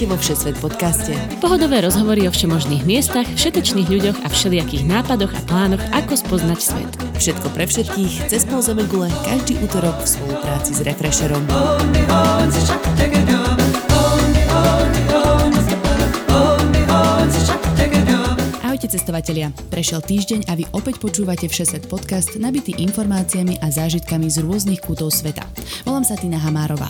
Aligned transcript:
Vítajte 0.00 0.16
vo 0.16 0.24
Všesvet 0.24 0.56
podcaste. 0.64 1.12
Pohodové 1.44 1.84
rozhovory 1.84 2.24
o 2.24 2.32
všemožných 2.32 2.88
miestach, 2.88 3.28
všetečných 3.36 3.84
ľuďoch 3.84 4.24
a 4.24 4.32
všelijakých 4.32 4.88
nápadoch 4.88 5.28
a 5.28 5.40
plánoch, 5.44 5.84
ako 5.92 6.16
spoznať 6.16 6.56
svet. 6.56 6.88
Všetko 7.20 7.52
pre 7.52 7.68
všetkých, 7.68 8.32
cez 8.32 8.48
pol 8.48 8.64
gule, 8.88 9.12
každý 9.28 9.60
útorok 9.60 10.00
v 10.00 10.08
spolupráci 10.08 10.72
s 10.72 10.80
Refresherom. 10.80 11.44
Ahojte 18.64 18.88
cestovatelia, 18.88 19.52
prešiel 19.68 20.00
týždeň 20.00 20.48
a 20.48 20.56
vy 20.56 20.64
opäť 20.72 20.96
počúvate 20.96 21.44
Všesvet 21.44 21.92
podcast 21.92 22.40
nabitý 22.40 22.72
informáciami 22.80 23.60
a 23.60 23.68
zážitkami 23.68 24.32
z 24.32 24.48
rôznych 24.48 24.80
kútov 24.80 25.12
sveta. 25.12 25.44
Volám 25.84 26.08
sa 26.08 26.16
Tina 26.16 26.40
Hamárová. 26.40 26.88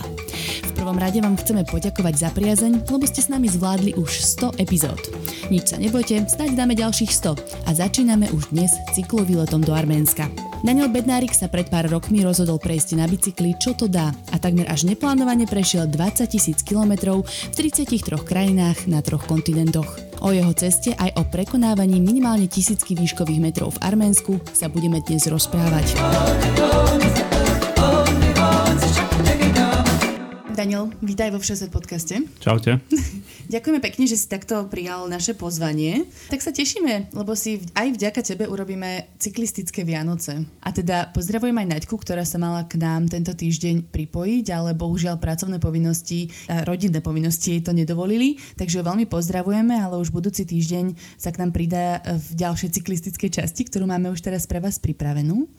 Prvom 0.91 1.07
rade 1.07 1.23
vám 1.23 1.39
chceme 1.39 1.63
poďakovať 1.63 2.13
za 2.19 2.29
priazeň, 2.35 2.83
lebo 2.91 3.07
ste 3.07 3.23
s 3.23 3.31
nami 3.31 3.47
zvládli 3.47 3.95
už 3.95 4.11
100 4.11 4.59
epizód. 4.59 4.99
Nič 5.47 5.71
sa 5.71 5.79
nebojte, 5.79 6.27
snáď 6.27 6.59
dáme 6.59 6.75
ďalších 6.75 7.15
100 7.15 7.63
a 7.63 7.71
začíname 7.71 8.27
už 8.35 8.51
dnes 8.51 8.75
cyklovýletom 8.91 9.63
do 9.63 9.71
Arménska. 9.71 10.27
Daniel 10.67 10.91
Bednárik 10.91 11.31
sa 11.31 11.47
pred 11.47 11.71
pár 11.71 11.87
rokmi 11.87 12.27
rozhodol 12.27 12.59
prejsť 12.59 12.99
na 12.99 13.07
bicykli 13.07 13.55
Čo 13.55 13.71
to 13.79 13.87
dá 13.87 14.11
a 14.11 14.35
takmer 14.35 14.67
až 14.67 14.83
neplánovane 14.83 15.47
prešiel 15.47 15.87
20 15.87 16.27
tisíc 16.27 16.59
kilometrov 16.59 17.23
v 17.23 17.53
33 17.55 18.27
krajinách 18.27 18.91
na 18.91 18.99
troch 18.99 19.23
kontinentoch. 19.23 19.95
O 20.19 20.35
jeho 20.35 20.51
ceste 20.51 20.91
aj 20.99 21.15
o 21.15 21.23
prekonávaní 21.23 22.03
minimálne 22.03 22.51
tisícky 22.51 22.99
výškových 22.99 23.39
metrov 23.39 23.79
v 23.79 23.95
Arménsku 23.95 24.43
sa 24.51 24.67
budeme 24.67 24.99
dnes 24.99 25.23
rozprávať. 25.23 25.95
Daniel, 30.61 30.93
vítaj 31.01 31.33
vo 31.33 31.41
Všeset 31.41 31.73
podcaste. 31.73 32.21
Čaute. 32.37 32.77
Ďakujeme 33.53 33.81
pekne, 33.81 34.05
že 34.05 34.13
si 34.13 34.29
takto 34.29 34.69
prijal 34.69 35.09
naše 35.09 35.33
pozvanie. 35.33 36.05
Tak 36.29 36.37
sa 36.37 36.53
tešíme, 36.53 37.17
lebo 37.17 37.33
si 37.33 37.65
aj 37.73 37.97
vďaka 37.97 38.21
tebe 38.21 38.45
urobíme 38.45 39.09
cyklistické 39.17 39.81
Vianoce. 39.81 40.45
A 40.61 40.69
teda 40.69 41.09
pozdravujem 41.17 41.57
aj 41.57 41.65
Naďku, 41.65 41.97
ktorá 41.97 42.21
sa 42.29 42.37
mala 42.37 42.61
k 42.69 42.77
nám 42.77 43.09
tento 43.09 43.33
týždeň 43.33 43.89
pripojiť, 43.89 44.45
ale 44.53 44.77
bohužiaľ 44.77 45.17
pracovné 45.17 45.57
povinnosti, 45.57 46.29
a 46.45 46.61
rodinné 46.61 47.01
povinnosti 47.01 47.57
jej 47.57 47.65
to 47.65 47.73
nedovolili, 47.73 48.37
takže 48.53 48.85
ho 48.85 48.87
veľmi 48.93 49.09
pozdravujeme, 49.09 49.73
ale 49.73 49.97
už 49.97 50.13
budúci 50.13 50.45
týždeň 50.45 50.93
sa 51.17 51.33
k 51.33 51.41
nám 51.41 51.57
pridá 51.57 52.05
v 52.05 52.37
ďalšej 52.37 52.77
cyklistickej 52.77 53.33
časti, 53.33 53.65
ktorú 53.65 53.89
máme 53.89 54.13
už 54.13 54.21
teraz 54.21 54.45
pre 54.45 54.61
vás 54.61 54.77
pripravenú. 54.77 55.49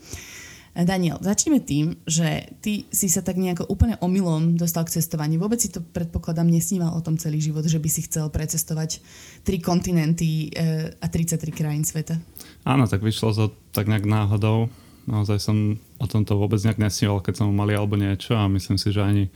Daniel, 0.72 1.20
začneme 1.20 1.60
tým, 1.60 2.00
že 2.08 2.48
ty 2.64 2.88
si 2.88 3.12
sa 3.12 3.20
tak 3.20 3.36
nejako 3.36 3.68
úplne 3.68 4.00
omylom 4.00 4.56
dostal 4.56 4.88
k 4.88 4.96
cestovaniu. 4.96 5.36
Vôbec 5.36 5.60
si 5.60 5.68
to 5.68 5.84
predpokladám 5.84 6.48
nesníval 6.48 6.96
o 6.96 7.04
tom 7.04 7.20
celý 7.20 7.44
život, 7.44 7.68
že 7.68 7.76
by 7.76 7.88
si 7.92 8.08
chcel 8.08 8.32
precestovať 8.32 9.04
tri 9.44 9.60
kontinenty 9.60 10.48
e, 10.48 10.96
a 10.96 11.06
33 11.12 11.52
krajín 11.52 11.84
sveta. 11.84 12.16
Áno, 12.64 12.88
tak 12.88 13.04
vyšlo 13.04 13.36
to 13.36 13.44
tak 13.76 13.84
nejak 13.84 14.08
náhodou. 14.08 14.72
Naozaj 15.04 15.38
som 15.44 15.76
o 16.00 16.06
tomto 16.08 16.40
vôbec 16.40 16.56
nejak 16.64 16.80
nesníval, 16.80 17.20
keď 17.20 17.44
som 17.44 17.52
mali 17.52 17.76
alebo 17.76 18.00
niečo 18.00 18.32
a 18.32 18.48
myslím 18.48 18.80
si, 18.80 18.96
že 18.96 19.04
ani 19.04 19.28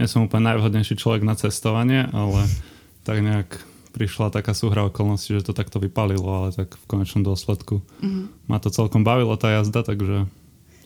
nie 0.00 0.06
som 0.08 0.24
úplne 0.24 0.56
najvhodnejší 0.56 0.96
človek 0.96 1.20
na 1.20 1.36
cestovanie, 1.36 2.08
ale 2.16 2.48
tak 3.06 3.20
nejak 3.20 3.60
prišla 3.92 4.32
taká 4.32 4.56
súhra 4.56 4.88
okolností, 4.88 5.36
že 5.36 5.44
to 5.44 5.52
takto 5.52 5.76
vypalilo, 5.76 6.32
ale 6.32 6.48
tak 6.56 6.80
v 6.80 6.84
konečnom 6.88 7.28
dôsledku 7.28 7.84
mm-hmm. 8.00 8.48
ma 8.48 8.56
to 8.56 8.72
celkom 8.72 9.04
bavilo 9.04 9.36
tá 9.36 9.52
jazda, 9.52 9.84
takže 9.84 10.24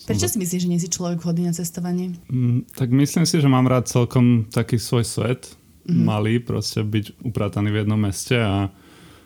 Prečo 0.07 0.27
si 0.27 0.37
myslíš, 0.39 0.63
že 0.67 0.71
nie 0.71 0.83
si 0.83 0.91
človek 0.91 1.23
vhodný 1.23 1.47
na 1.47 1.55
cestovanie? 1.55 2.19
Mm, 2.27 2.67
tak 2.75 2.91
myslím 2.91 3.25
si, 3.27 3.39
že 3.39 3.49
mám 3.51 3.71
rád 3.71 3.87
celkom 3.87 4.51
taký 4.51 4.79
svoj 4.79 5.07
svet, 5.07 5.55
mm-hmm. 5.87 6.03
malý, 6.03 6.35
proste 6.43 6.83
byť 6.83 7.23
uprataný 7.23 7.71
v 7.71 7.79
jednom 7.87 8.01
meste 8.01 8.35
a 8.39 8.71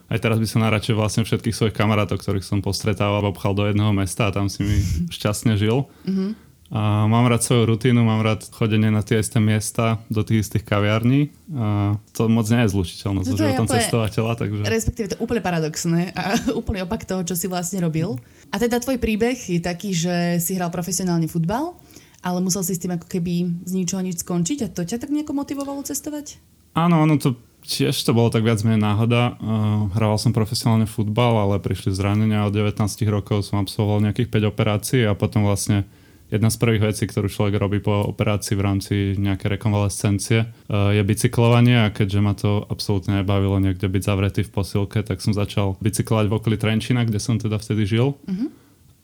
aj 0.06 0.18
teraz 0.22 0.38
by 0.38 0.46
som 0.46 0.62
najradšej 0.62 0.94
vlastne 0.94 1.22
všetkých 1.26 1.56
svojich 1.56 1.74
kamarátov, 1.74 2.22
ktorých 2.22 2.46
som 2.46 2.62
postretával, 2.62 3.26
obchal 3.26 3.58
do 3.58 3.66
jedného 3.66 3.90
mesta 3.90 4.30
a 4.30 4.34
tam 4.34 4.46
si 4.46 4.62
mi 4.62 4.78
šťastne 5.16 5.58
žil. 5.58 5.90
Mm-hmm. 6.06 6.45
A 6.66 7.06
mám 7.06 7.30
rád 7.30 7.46
svoju 7.46 7.62
rutínu, 7.62 8.02
mám 8.02 8.26
rád 8.26 8.42
chodenie 8.50 8.90
na 8.90 8.98
tie 8.98 9.22
isté 9.22 9.38
miesta, 9.38 10.02
do 10.10 10.26
tých 10.26 10.50
istých 10.50 10.66
kaviarní. 10.66 11.30
A 11.54 11.94
to 12.10 12.26
moc 12.26 12.50
nie 12.50 12.66
je 12.66 12.74
zlučiteľné 12.74 13.22
so 13.22 13.38
životom 13.38 13.70
cestovateľa. 13.70 14.32
Takže... 14.34 14.62
Respektíve 14.66 15.06
to 15.14 15.20
úplne 15.22 15.46
paradoxné 15.46 16.10
a 16.18 16.34
úplne 16.60 16.82
opak 16.82 17.06
toho, 17.06 17.22
čo 17.22 17.38
si 17.38 17.46
vlastne 17.46 17.78
robil. 17.78 18.18
A 18.50 18.58
teda 18.58 18.82
tvoj 18.82 18.98
príbeh 18.98 19.38
je 19.38 19.62
taký, 19.62 19.94
že 19.94 20.42
si 20.42 20.58
hral 20.58 20.74
profesionálny 20.74 21.30
futbal, 21.30 21.78
ale 22.26 22.42
musel 22.42 22.66
si 22.66 22.74
s 22.74 22.82
tým 22.82 22.98
ako 22.98 23.06
keby 23.06 23.62
z 23.62 23.72
ničoho 23.78 24.02
nič 24.02 24.26
skončiť 24.26 24.66
a 24.66 24.72
to 24.72 24.82
ťa 24.82 24.98
tak 24.98 25.14
nejako 25.14 25.38
motivovalo 25.38 25.86
cestovať? 25.86 26.42
Áno, 26.74 27.06
áno, 27.06 27.14
to 27.16 27.38
tiež 27.62 27.94
to 27.94 28.10
bolo 28.10 28.30
tak 28.30 28.42
viac 28.42 28.62
menej 28.66 28.82
náhoda. 28.82 29.38
Uh, 29.38 29.90
hrával 29.94 30.18
som 30.18 30.34
profesionálne 30.34 30.86
futbal, 30.86 31.34
ale 31.46 31.62
prišli 31.62 31.94
zranenia. 31.94 32.46
Od 32.46 32.54
19 32.54 32.78
rokov 33.10 33.46
som 33.46 33.62
absolvoval 33.62 34.02
nejakých 34.06 34.30
5 34.30 34.50
operácií 34.50 35.02
a 35.06 35.18
potom 35.18 35.46
vlastne 35.46 35.86
Jedna 36.26 36.50
z 36.50 36.58
prvých 36.58 36.82
vecí, 36.90 37.06
ktorú 37.06 37.30
človek 37.30 37.54
robí 37.54 37.78
po 37.78 38.02
operácii 38.02 38.58
v 38.58 38.64
rámci 38.66 38.94
nejakej 39.14 39.58
rekonvalescencie, 39.58 40.38
eh, 40.42 40.98
je 40.98 41.02
bicyklovanie 41.06 41.86
a 41.86 41.94
keďže 41.94 42.20
ma 42.20 42.34
to 42.34 42.66
absolútne 42.66 43.22
nebavilo 43.22 43.62
niekde 43.62 43.86
byť 43.86 44.02
zavretý 44.02 44.42
v 44.42 44.50
posilke, 44.50 45.06
tak 45.06 45.22
som 45.22 45.30
začal 45.30 45.78
bicyklovať 45.78 46.26
v 46.26 46.34
okolí 46.34 46.56
Trenčina, 46.58 47.06
kde 47.06 47.22
som 47.22 47.38
teda 47.38 47.62
vtedy 47.62 47.86
žil. 47.86 48.18
Uh-huh. 48.18 48.50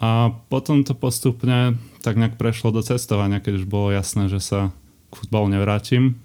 A 0.02 0.34
potom 0.50 0.82
to 0.82 0.98
postupne 0.98 1.78
tak 2.02 2.18
nejak 2.18 2.34
prešlo 2.34 2.74
do 2.74 2.82
cestovania, 2.82 3.38
keď 3.38 3.62
už 3.62 3.66
bolo 3.70 3.94
jasné, 3.94 4.26
že 4.26 4.42
sa 4.42 4.74
k 5.14 5.14
futbalu 5.14 5.54
nevrátim, 5.54 6.18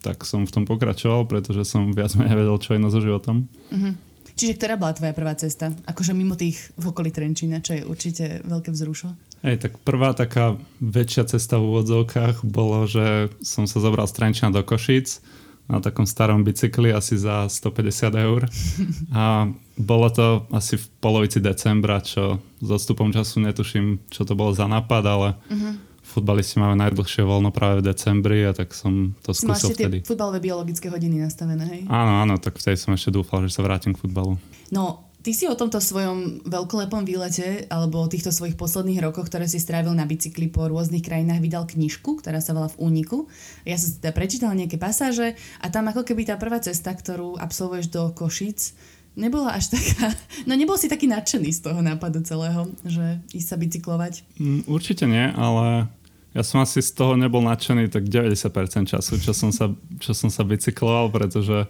tak 0.00 0.24
som 0.24 0.48
v 0.48 0.54
tom 0.54 0.64
pokračoval, 0.64 1.28
pretože 1.28 1.68
som 1.68 1.92
viac 1.92 2.16
menej 2.16 2.40
vedel, 2.40 2.56
čo 2.56 2.72
je 2.72 2.80
na 2.80 2.88
so 2.88 3.04
životom. 3.04 3.44
Uh-huh. 3.68 3.92
Čiže 4.32 4.56
ktorá 4.56 4.80
bola 4.80 4.94
tvoja 4.96 5.12
prvá 5.12 5.34
cesta? 5.36 5.74
Akože 5.84 6.16
mimo 6.16 6.38
tých 6.38 6.72
v 6.78 6.94
okolí 6.94 7.12
Trenčína, 7.12 7.60
čo 7.60 7.74
je 7.74 7.82
určite 7.82 8.40
veľké 8.46 8.70
vzrušo? 8.70 9.27
Hej, 9.42 9.56
tak 9.62 9.72
prvá 9.86 10.14
taká 10.14 10.58
väčšia 10.82 11.30
cesta 11.30 11.62
v 11.62 11.70
úvodzovkách 11.70 12.42
bolo, 12.42 12.90
že 12.90 13.30
som 13.38 13.70
sa 13.70 13.78
zobral 13.78 14.10
z 14.10 14.18
Trenčína 14.18 14.50
do 14.50 14.62
Košíc 14.66 15.22
na 15.68 15.84
takom 15.84 16.08
starom 16.08 16.48
bicykli 16.48 16.88
asi 16.96 17.20
za 17.20 17.44
150 17.44 18.16
eur. 18.16 18.48
A 19.12 19.52
bolo 19.76 20.08
to 20.08 20.48
asi 20.48 20.80
v 20.80 20.84
polovici 20.98 21.44
decembra, 21.44 22.00
čo 22.00 22.40
s 22.58 22.68
odstupom 22.72 23.12
času 23.12 23.44
netuším, 23.44 24.08
čo 24.08 24.24
to 24.24 24.32
bolo 24.32 24.56
za 24.56 24.64
nápad, 24.64 25.04
ale 25.04 25.28
uh-huh 25.52 25.88
futbalisti 26.08 26.56
máme 26.56 26.80
najdlhšie 26.80 27.20
voľno 27.20 27.52
práve 27.52 27.84
v 27.84 27.92
decembri 27.92 28.40
a 28.48 28.56
tak 28.56 28.72
som 28.72 29.12
to 29.20 29.36
skúsil 29.36 29.76
Máš 29.76 29.76
vtedy. 29.76 30.00
tie 30.00 30.08
futbalové 30.08 30.40
biologické 30.40 30.88
hodiny 30.88 31.20
nastavené, 31.20 31.64
hej? 31.68 31.80
Áno, 31.84 32.24
áno, 32.24 32.34
tak 32.40 32.56
vtedy 32.56 32.80
som 32.80 32.96
ešte 32.96 33.12
dúfal, 33.12 33.44
že 33.44 33.52
sa 33.52 33.60
vrátim 33.60 33.92
k 33.92 34.00
futbalu. 34.00 34.40
No, 34.72 35.07
ty 35.28 35.36
si 35.36 35.44
o 35.44 35.52
tomto 35.52 35.76
svojom 35.76 36.48
veľkolepom 36.48 37.04
výlete 37.04 37.68
alebo 37.68 38.00
o 38.00 38.08
týchto 38.08 38.32
svojich 38.32 38.56
posledných 38.56 39.04
rokoch, 39.04 39.28
ktoré 39.28 39.44
si 39.44 39.60
strávil 39.60 39.92
na 39.92 40.08
bicykli 40.08 40.48
po 40.48 40.64
rôznych 40.72 41.04
krajinách, 41.04 41.44
vydal 41.44 41.68
knižku, 41.68 42.24
ktorá 42.24 42.40
sa 42.40 42.56
volá 42.56 42.72
V 42.72 42.80
úniku. 42.80 43.28
Ja 43.68 43.76
som 43.76 43.92
teda 44.00 44.16
prečítala 44.16 44.56
nejaké 44.56 44.80
pasáže 44.80 45.36
a 45.60 45.68
tam 45.68 45.92
ako 45.92 46.08
keby 46.08 46.24
tá 46.24 46.40
prvá 46.40 46.64
cesta, 46.64 46.96
ktorú 46.96 47.36
absolvuješ 47.36 47.92
do 47.92 48.08
Košic, 48.16 48.72
nebola 49.20 49.52
až 49.52 49.68
taká, 49.76 50.16
no 50.48 50.56
nebol 50.56 50.80
si 50.80 50.88
taký 50.88 51.04
nadšený 51.12 51.52
z 51.52 51.60
toho 51.60 51.84
nápadu 51.84 52.24
celého, 52.24 52.72
že 52.88 53.20
ísť 53.36 53.48
sa 53.52 53.60
bicyklovať? 53.60 54.24
Mm, 54.40 54.64
určite 54.64 55.04
nie, 55.04 55.28
ale 55.36 55.92
ja 56.32 56.40
som 56.40 56.64
asi 56.64 56.80
z 56.80 56.96
toho 56.96 57.20
nebol 57.20 57.44
nadšený 57.44 57.92
tak 57.92 58.08
90% 58.08 58.48
času, 58.96 59.20
čo 59.20 59.36
som 59.36 59.52
sa, 59.52 59.68
čo 60.00 60.16
som 60.16 60.32
sa 60.32 60.40
bicykloval, 60.40 61.12
pretože 61.12 61.68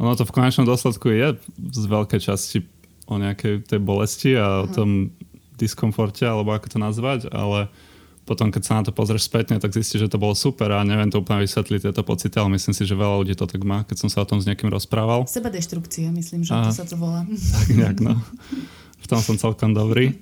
ono 0.00 0.16
to 0.16 0.24
v 0.24 0.32
konečnom 0.32 0.64
dôsledku 0.64 1.12
je 1.12 1.36
z 1.60 1.84
veľkej 1.84 2.20
časti 2.24 2.64
o 3.04 3.20
nejakej 3.20 3.68
tej 3.68 3.80
bolesti 3.84 4.32
a 4.34 4.64
o 4.64 4.66
mhm. 4.66 4.72
tom 4.72 4.90
diskomforte, 5.60 6.24
alebo 6.24 6.56
ako 6.56 6.72
to 6.72 6.78
nazvať, 6.80 7.20
ale 7.28 7.68
potom, 8.24 8.54
keď 8.54 8.62
sa 8.62 8.78
na 8.78 8.86
to 8.86 8.94
pozrieš 8.94 9.26
spätne, 9.26 9.58
tak 9.58 9.74
zistíš, 9.74 10.06
že 10.06 10.12
to 10.14 10.22
bolo 10.22 10.38
super 10.38 10.70
a 10.70 10.86
neviem 10.86 11.10
to 11.10 11.18
úplne 11.18 11.42
vysvetliť 11.42 11.90
tieto 11.90 12.02
pocity, 12.06 12.32
ale 12.38 12.54
myslím 12.54 12.72
si, 12.72 12.86
že 12.86 12.94
veľa 12.94 13.26
ľudí 13.26 13.34
to 13.34 13.44
tak 13.44 13.60
má, 13.66 13.82
keď 13.82 14.06
som 14.06 14.08
sa 14.08 14.22
o 14.22 14.28
tom 14.28 14.38
s 14.38 14.46
niekým 14.46 14.70
rozprával. 14.70 15.26
Seba 15.26 15.50
deštrukcia, 15.50 16.14
myslím, 16.14 16.46
že 16.46 16.54
a, 16.54 16.62
to 16.62 16.70
sa 16.70 16.86
to 16.86 16.94
volá. 16.94 17.26
Tak 17.26 17.68
nejak, 17.74 17.98
no. 18.00 18.14
V 19.02 19.06
tom 19.10 19.18
som 19.18 19.34
celkom 19.34 19.74
dobrý. 19.74 20.14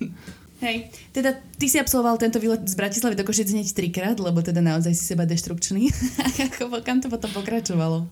Hej, 0.58 0.90
teda 1.14 1.38
ty 1.54 1.70
si 1.70 1.78
absolvoval 1.78 2.18
tento 2.18 2.42
výlet 2.42 2.66
z 2.66 2.74
Bratislavy 2.74 3.14
do 3.14 3.22
Košic 3.22 3.52
hneď 3.54 3.70
trikrát, 3.76 4.18
lebo 4.18 4.42
teda 4.42 4.58
naozaj 4.58 4.90
si 4.90 5.04
seba 5.06 5.22
deštrukčný. 5.22 5.92
Kam 6.88 6.98
to 6.98 7.06
potom 7.06 7.30
pokračovalo? 7.30 8.10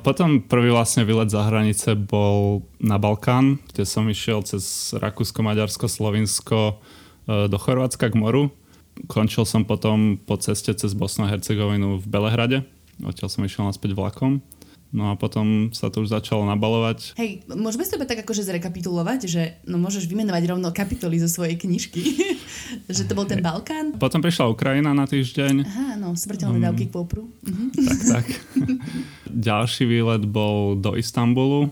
Potom 0.00 0.40
prvý 0.40 0.72
vlastne 0.72 1.04
výlet 1.04 1.28
za 1.28 1.44
hranice 1.44 1.92
bol 1.92 2.64
na 2.80 2.96
Balkán, 2.96 3.60
kde 3.68 3.84
som 3.84 4.08
išiel 4.08 4.40
cez 4.40 4.96
Rakúsko, 4.96 5.44
Maďarsko, 5.44 5.92
Slovinsko 5.92 6.80
uh, 6.80 7.52
do 7.52 7.58
Chorvátska 7.60 8.08
k 8.08 8.16
moru. 8.16 8.48
Končil 9.12 9.44
som 9.44 9.68
potom 9.68 10.16
po 10.16 10.40
ceste 10.40 10.72
cez 10.72 10.96
Bosnu 10.96 11.28
a 11.28 11.32
Hercegovinu 11.36 12.00
v 12.00 12.06
Belehrade. 12.08 12.58
Odtiaľ 13.04 13.28
som 13.28 13.44
išiel 13.44 13.68
naspäť 13.68 13.92
vlakom. 13.92 14.40
No 14.88 15.12
a 15.12 15.20
potom 15.20 15.68
sa 15.76 15.92
to 15.92 16.00
už 16.00 16.08
začalo 16.08 16.48
nabalovať. 16.48 17.12
Hej, 17.20 17.44
môžeme 17.52 17.84
s 17.84 17.92
tebe 17.92 18.08
tak 18.08 18.24
akože 18.24 18.40
zrekapitulovať, 18.48 19.20
že 19.28 19.42
no 19.68 19.76
môžeš 19.76 20.08
vymenovať 20.08 20.48
rovno 20.48 20.72
kapitoly 20.72 21.20
zo 21.20 21.28
svojej 21.28 21.60
knižky. 21.60 22.00
že 22.96 23.04
to 23.04 23.12
bol 23.12 23.28
ten 23.28 23.44
Balkán. 23.44 24.00
Potom 24.00 24.24
prišla 24.24 24.48
Ukrajina 24.48 24.96
na 24.96 25.04
týždeň. 25.04 25.54
Aha, 25.60 25.88
no, 26.00 26.16
smrteľné 26.16 26.58
um, 26.60 26.64
dávky 26.72 26.88
k 26.88 26.92
popru. 26.92 27.28
Mhm. 27.44 27.64
Tak, 27.76 28.00
tak. 28.08 28.26
Ďalší 29.52 29.84
výlet 29.84 30.24
bol 30.24 30.80
do 30.80 30.96
Istanbulu, 30.96 31.68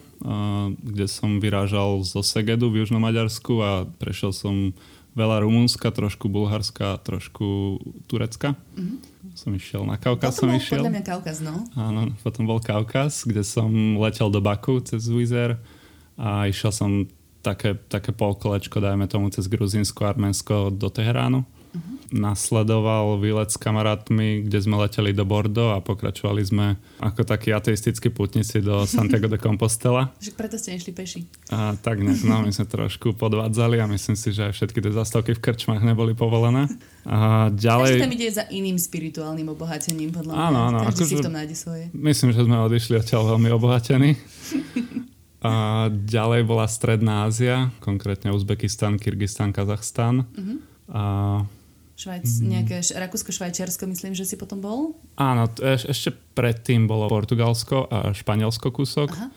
kde 0.84 1.06
som 1.08 1.40
vyrážal 1.40 2.04
zo 2.04 2.20
Segedu 2.20 2.68
v 2.68 2.84
Južnom 2.84 3.00
Maďarsku 3.00 3.64
a 3.64 3.88
prešiel 3.96 4.36
som 4.36 4.76
veľa 5.16 5.40
Rumunska, 5.40 5.88
trošku 5.88 6.28
Bulharska, 6.28 7.00
trošku 7.00 7.80
Turecka. 8.04 8.60
Mm-hmm 8.76 9.15
som 9.34 9.50
išiel 9.56 9.82
na 9.88 9.96
Kaukaz. 9.96 10.37
Potom 10.37 10.38
som 10.38 10.49
bol 10.52 10.61
išiel. 10.61 10.81
podľa 10.84 10.93
mňa 10.93 11.05
Kaukaz, 11.08 11.37
no. 11.43 11.55
Áno, 11.75 12.12
potom 12.23 12.43
bol 12.46 12.61
Kaukaz, 12.62 13.26
kde 13.26 13.43
som 13.43 13.70
letel 13.99 14.28
do 14.31 14.38
Baku 14.38 14.78
cez 14.84 15.08
Wizz 15.08 15.58
a 16.17 16.46
išiel 16.46 16.73
som 16.73 16.90
také, 17.40 17.78
také 17.87 18.11
polkolečko, 18.11 18.82
dajme 18.82 19.06
tomu, 19.06 19.31
cez 19.31 19.46
Gruzinsko, 19.46 20.06
Arménsko 20.06 20.75
do 20.75 20.90
Teheránu. 20.90 21.46
Nasledoval 22.14 23.19
výlet 23.19 23.50
s 23.50 23.58
kamarátmi, 23.58 24.46
kde 24.46 24.58
sme 24.62 24.78
leteli 24.78 25.11
do 25.11 25.26
Bordeaux 25.26 25.75
a 25.75 25.82
pokračovali 25.82 26.43
sme 26.46 26.78
ako 27.02 27.26
takí 27.26 27.50
ateistickí 27.50 28.14
putníci 28.14 28.62
do 28.62 28.84
Santiago 28.88 29.26
de 29.26 29.40
Compostela. 29.43 30.14
Že 30.23 30.32
preto 30.38 30.55
ste 30.56 30.78
nešli 30.78 30.93
peši. 30.94 31.20
A 31.50 31.75
tak 31.78 32.00
ne, 32.00 32.14
no, 32.14 32.46
my 32.46 32.52
sme 32.55 32.67
trošku 32.67 33.19
podvádzali 33.19 33.82
a 33.82 33.90
myslím 33.90 34.14
si, 34.14 34.31
že 34.31 34.49
aj 34.49 34.52
všetky 34.55 34.78
tie 34.78 34.93
zastavky 34.94 35.34
v 35.34 35.43
krčmách 35.43 35.82
neboli 35.82 36.14
povolené. 36.14 36.70
A 37.06 37.50
ďalej... 37.50 37.99
Takže 37.99 38.06
tam 38.06 38.14
ide 38.14 38.28
za 38.31 38.44
iným 38.50 38.78
spirituálnym 38.78 39.46
obohatením, 39.50 40.11
podľa 40.14 40.32
mňa. 40.34 40.46
Áno, 40.46 40.58
áno. 40.70 40.78
Každý 40.90 41.05
si 41.06 41.14
v 41.19 41.26
tom 41.26 41.34
nájde 41.34 41.56
svoje. 41.58 41.84
Myslím, 41.94 42.31
že 42.34 42.43
sme 42.43 42.56
odišli 42.67 42.99
odtiaľ 42.99 43.34
veľmi 43.34 43.49
obohatení. 43.55 44.11
A 45.46 45.87
ďalej 45.93 46.43
bola 46.43 46.67
Stredná 46.67 47.31
Ázia, 47.31 47.70
konkrétne 47.78 48.34
Uzbekistan, 48.34 48.99
Kyrgyzstan, 48.99 49.55
Kazachstan. 49.55 50.26
Uh-huh. 50.26 50.58
A 50.90 51.02
Švajc, 51.96 52.28
mm. 52.28 52.44
nejaké 52.44 52.76
Rakúsko-Švajčiarsko, 52.93 53.88
myslím, 53.88 54.12
že 54.12 54.28
si 54.28 54.37
potom 54.37 54.60
bol? 54.60 55.00
Áno, 55.16 55.48
eš, 55.48 55.88
ešte 55.88 56.12
predtým 56.37 56.84
bolo 56.84 57.08
Portugalsko 57.08 57.88
a 57.88 58.12
Španielsko 58.12 58.69
kúsok. 58.69 59.16
Aha. 59.16 59.28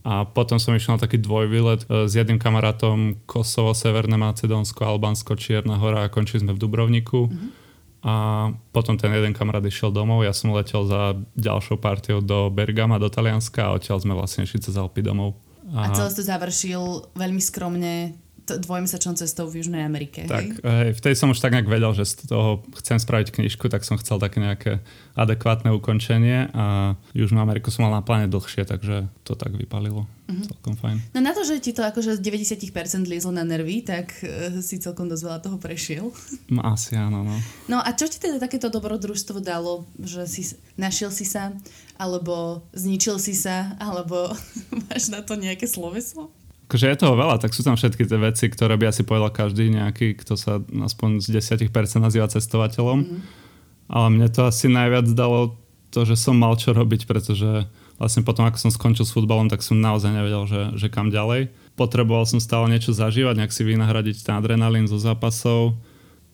A 0.00 0.24
potom 0.24 0.56
som 0.56 0.72
išiel 0.72 0.96
na 0.96 1.02
taký 1.06 1.20
dvojvýlet 1.20 1.86
e, 1.86 2.08
s 2.08 2.12
jedným 2.16 2.40
kamarátom 2.40 3.20
Kosovo, 3.28 3.76
Severné 3.76 4.16
Macedónsko, 4.16 4.80
Albánsko, 4.80 5.36
Čierna 5.36 5.76
hora 5.76 6.08
a 6.08 6.12
končili 6.12 6.42
sme 6.42 6.56
v 6.56 6.62
Dubrovniku. 6.66 7.28
Mm-hmm. 7.28 7.50
A 8.00 8.14
potom 8.72 8.96
ten 8.96 9.12
jeden 9.12 9.36
kamarát 9.36 9.60
išiel 9.60 9.92
domov, 9.92 10.24
ja 10.24 10.32
som 10.32 10.56
letel 10.56 10.88
za 10.88 11.20
ďalšou 11.36 11.76
partiou 11.76 12.24
do 12.24 12.48
Bergama, 12.48 12.96
do 12.96 13.12
Talianska 13.12 13.68
a 13.68 13.76
odtiaľ 13.76 14.00
sme 14.00 14.16
vlastne 14.16 14.48
išli 14.48 14.64
cez 14.64 14.72
Alpy 14.80 15.04
domov. 15.04 15.36
A, 15.76 15.92
a 15.92 15.94
celé 15.94 16.08
to 16.08 16.24
završil 16.24 17.12
veľmi 17.12 17.38
skromne 17.44 18.16
dvojmesačnou 18.58 19.14
cestou 19.14 19.46
v 19.46 19.62
Južnej 19.62 19.86
Amerike. 19.86 20.26
Tak, 20.26 20.42
hej? 20.42 20.64
hej, 20.64 20.90
vtedy 20.98 21.14
som 21.14 21.30
už 21.30 21.38
tak 21.38 21.54
nejak 21.54 21.70
vedel, 21.70 21.92
že 21.94 22.08
z 22.08 22.26
toho 22.26 22.64
chcem 22.82 22.98
spraviť 22.98 23.36
knižku, 23.36 23.70
tak 23.70 23.86
som 23.86 24.00
chcel 24.00 24.18
také 24.18 24.42
nejaké 24.42 24.72
adekvátne 25.14 25.70
ukončenie 25.70 26.48
a 26.50 26.96
Južnú 27.12 27.38
Ameriku 27.44 27.68
som 27.68 27.86
mal 27.86 27.94
na 27.94 28.02
pláne 28.02 28.26
dlhšie, 28.26 28.64
takže 28.64 29.06
to 29.22 29.36
tak 29.36 29.54
vypalilo. 29.54 30.08
Mm-hmm. 30.30 30.46
Celkom 30.46 30.74
fajn. 30.78 30.96
No 31.10 31.18
na 31.18 31.34
to, 31.34 31.42
že 31.42 31.58
ti 31.58 31.74
to 31.74 31.82
akože 31.82 32.16
z 32.16 32.20
90% 32.22 33.10
liezlo 33.10 33.34
na 33.34 33.42
nervy, 33.42 33.82
tak 33.82 34.14
uh, 34.22 34.62
si 34.62 34.78
celkom 34.78 35.10
dosť 35.10 35.22
veľa 35.26 35.40
toho 35.42 35.56
prešiel. 35.58 36.14
Asi 36.62 36.94
áno, 36.94 37.26
no. 37.26 37.36
No 37.66 37.82
a 37.82 37.90
čo 37.92 38.06
ti 38.06 38.22
teda 38.22 38.38
takéto 38.38 38.70
dobrodružstvo 38.70 39.42
dalo, 39.42 39.84
že 39.98 40.24
si 40.30 40.54
našiel 40.78 41.10
si 41.10 41.26
sa, 41.26 41.50
alebo 41.98 42.62
zničil 42.72 43.18
si 43.18 43.34
sa, 43.34 43.74
alebo 43.82 44.30
máš 44.86 45.10
na 45.10 45.20
to 45.20 45.34
nejaké 45.34 45.66
sloveso? 45.66 46.30
Akože 46.70 46.86
je 46.86 47.02
toho 47.02 47.18
veľa, 47.18 47.42
tak 47.42 47.50
sú 47.50 47.66
tam 47.66 47.74
všetky 47.74 48.06
tie 48.06 48.14
veci, 48.22 48.46
ktoré 48.46 48.78
by 48.78 48.94
asi 48.94 49.02
povedal 49.02 49.34
každý 49.34 49.74
nejaký, 49.74 50.14
kto 50.22 50.38
sa 50.38 50.62
aspoň 50.62 51.18
z 51.18 51.42
10% 51.42 51.66
nazýva 51.98 52.30
cestovateľom. 52.30 52.98
Mm. 53.02 53.18
Ale 53.90 54.06
mne 54.14 54.30
to 54.30 54.46
asi 54.46 54.70
najviac 54.70 55.10
dalo 55.10 55.58
to, 55.90 56.06
že 56.06 56.14
som 56.14 56.38
mal 56.38 56.54
čo 56.54 56.70
robiť, 56.70 57.10
pretože 57.10 57.66
vlastne 57.98 58.22
potom, 58.22 58.46
ako 58.46 58.62
som 58.62 58.70
skončil 58.70 59.02
s 59.02 59.10
futbalom, 59.10 59.50
tak 59.50 59.66
som 59.66 59.82
naozaj 59.82 60.14
nevedel, 60.14 60.46
že, 60.46 60.62
že 60.78 60.86
kam 60.86 61.10
ďalej. 61.10 61.50
Potreboval 61.74 62.22
som 62.30 62.38
stále 62.38 62.70
niečo 62.70 62.94
zažívať, 62.94 63.34
nejak 63.34 63.50
si 63.50 63.66
vynahradiť 63.66 64.22
ten 64.22 64.38
adrenalín 64.38 64.86
zo 64.86 65.02
zápasov. 65.02 65.74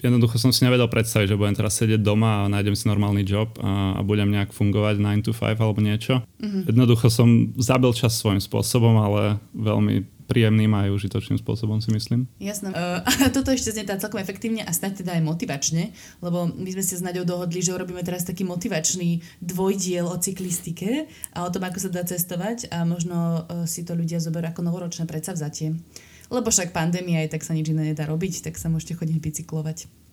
Jednoducho 0.04 0.36
som 0.36 0.52
si 0.52 0.60
nevedel 0.60 0.92
predstaviť, 0.92 1.32
že 1.32 1.40
budem 1.40 1.56
teraz 1.56 1.80
sedieť 1.80 2.04
doma 2.04 2.44
a 2.44 2.52
nájdem 2.52 2.76
si 2.76 2.84
normálny 2.84 3.24
job 3.24 3.56
a, 3.56 3.96
a 3.96 4.00
budem 4.04 4.28
nejak 4.28 4.52
fungovať 4.52 5.00
9 5.00 5.24
to 5.24 5.32
5 5.32 5.56
alebo 5.56 5.80
niečo. 5.80 6.20
Mm-hmm. 6.36 6.62
Jednoducho 6.68 7.08
som 7.08 7.56
zabil 7.56 7.96
čas 7.96 8.20
svojím 8.20 8.44
spôsobom, 8.44 8.92
ale 9.00 9.40
veľmi 9.56 10.15
príjemným 10.26 10.74
a 10.74 10.86
aj 10.86 10.94
užitočným 10.98 11.38
spôsobom 11.38 11.78
si 11.78 11.94
myslím. 11.94 12.26
Jasné. 12.42 12.74
Uh, 12.74 13.00
a 13.02 13.30
toto 13.30 13.54
ešte 13.54 13.72
znie 13.72 13.86
celkom 13.86 14.18
efektívne 14.18 14.66
a 14.66 14.70
snáď 14.74 15.06
teda 15.06 15.16
aj 15.16 15.22
motivačne, 15.22 15.94
lebo 16.20 16.50
my 16.50 16.68
sme 16.74 16.82
sa 16.82 16.98
s 16.98 17.06
Naďou 17.06 17.24
dohodli, 17.24 17.62
že 17.62 17.72
urobíme 17.72 18.02
teraz 18.02 18.26
taký 18.26 18.42
motivačný 18.42 19.22
dvojdiel 19.40 20.04
o 20.04 20.16
cyklistike 20.18 21.06
a 21.32 21.46
o 21.46 21.50
tom, 21.54 21.62
ako 21.64 21.78
sa 21.78 21.90
dá 21.90 22.02
cestovať 22.02 22.68
a 22.74 22.82
možno 22.82 23.46
uh, 23.46 23.64
si 23.64 23.86
to 23.86 23.94
ľudia 23.94 24.18
zoberú 24.18 24.50
ako 24.50 24.66
novoročné 24.66 25.06
predsavzatie. 25.06 25.78
Lebo 26.26 26.50
však 26.50 26.74
pandémia 26.74 27.22
je, 27.22 27.38
tak 27.38 27.46
sa 27.46 27.54
nič 27.54 27.70
iné 27.70 27.94
nedá 27.94 28.02
robiť, 28.02 28.50
tak 28.50 28.58
sa 28.58 28.66
môžete 28.66 28.98
chodiť 28.98 29.18
bicyklovať. 29.22 30.05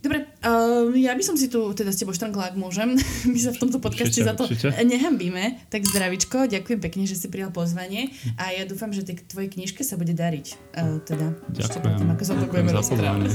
Dobre, 0.00 0.24
uh, 0.48 0.88
ja 0.96 1.12
by 1.12 1.20
som 1.20 1.36
si 1.36 1.52
tu 1.52 1.60
teda 1.76 1.92
s 1.92 2.00
tebou 2.00 2.16
štrngla, 2.16 2.52
ak 2.52 2.56
môžem. 2.56 2.96
My 3.32 3.36
sa 3.36 3.52
v 3.52 3.60
tomto 3.60 3.84
podcaste 3.84 4.24
za 4.24 4.32
to 4.32 4.48
určite. 4.48 4.72
nehambíme. 4.80 5.68
Tak 5.68 5.84
zdravičko, 5.84 6.48
ďakujem 6.48 6.80
pekne, 6.80 7.04
že 7.04 7.20
si 7.20 7.28
prijal 7.28 7.52
pozvanie 7.52 8.08
a 8.40 8.56
ja 8.56 8.64
dúfam, 8.64 8.88
že 8.96 9.04
tej 9.04 9.20
tvojej 9.28 9.52
knižke 9.52 9.84
sa 9.84 10.00
bude 10.00 10.16
dariť. 10.16 10.46
Uh, 10.72 11.04
teda, 11.04 11.36
ďakujem. 11.52 12.16
ako 12.16 12.22
sa 12.24 12.32
to 12.32 12.44
budeme 12.48 12.72
rozprávať. 12.72 13.30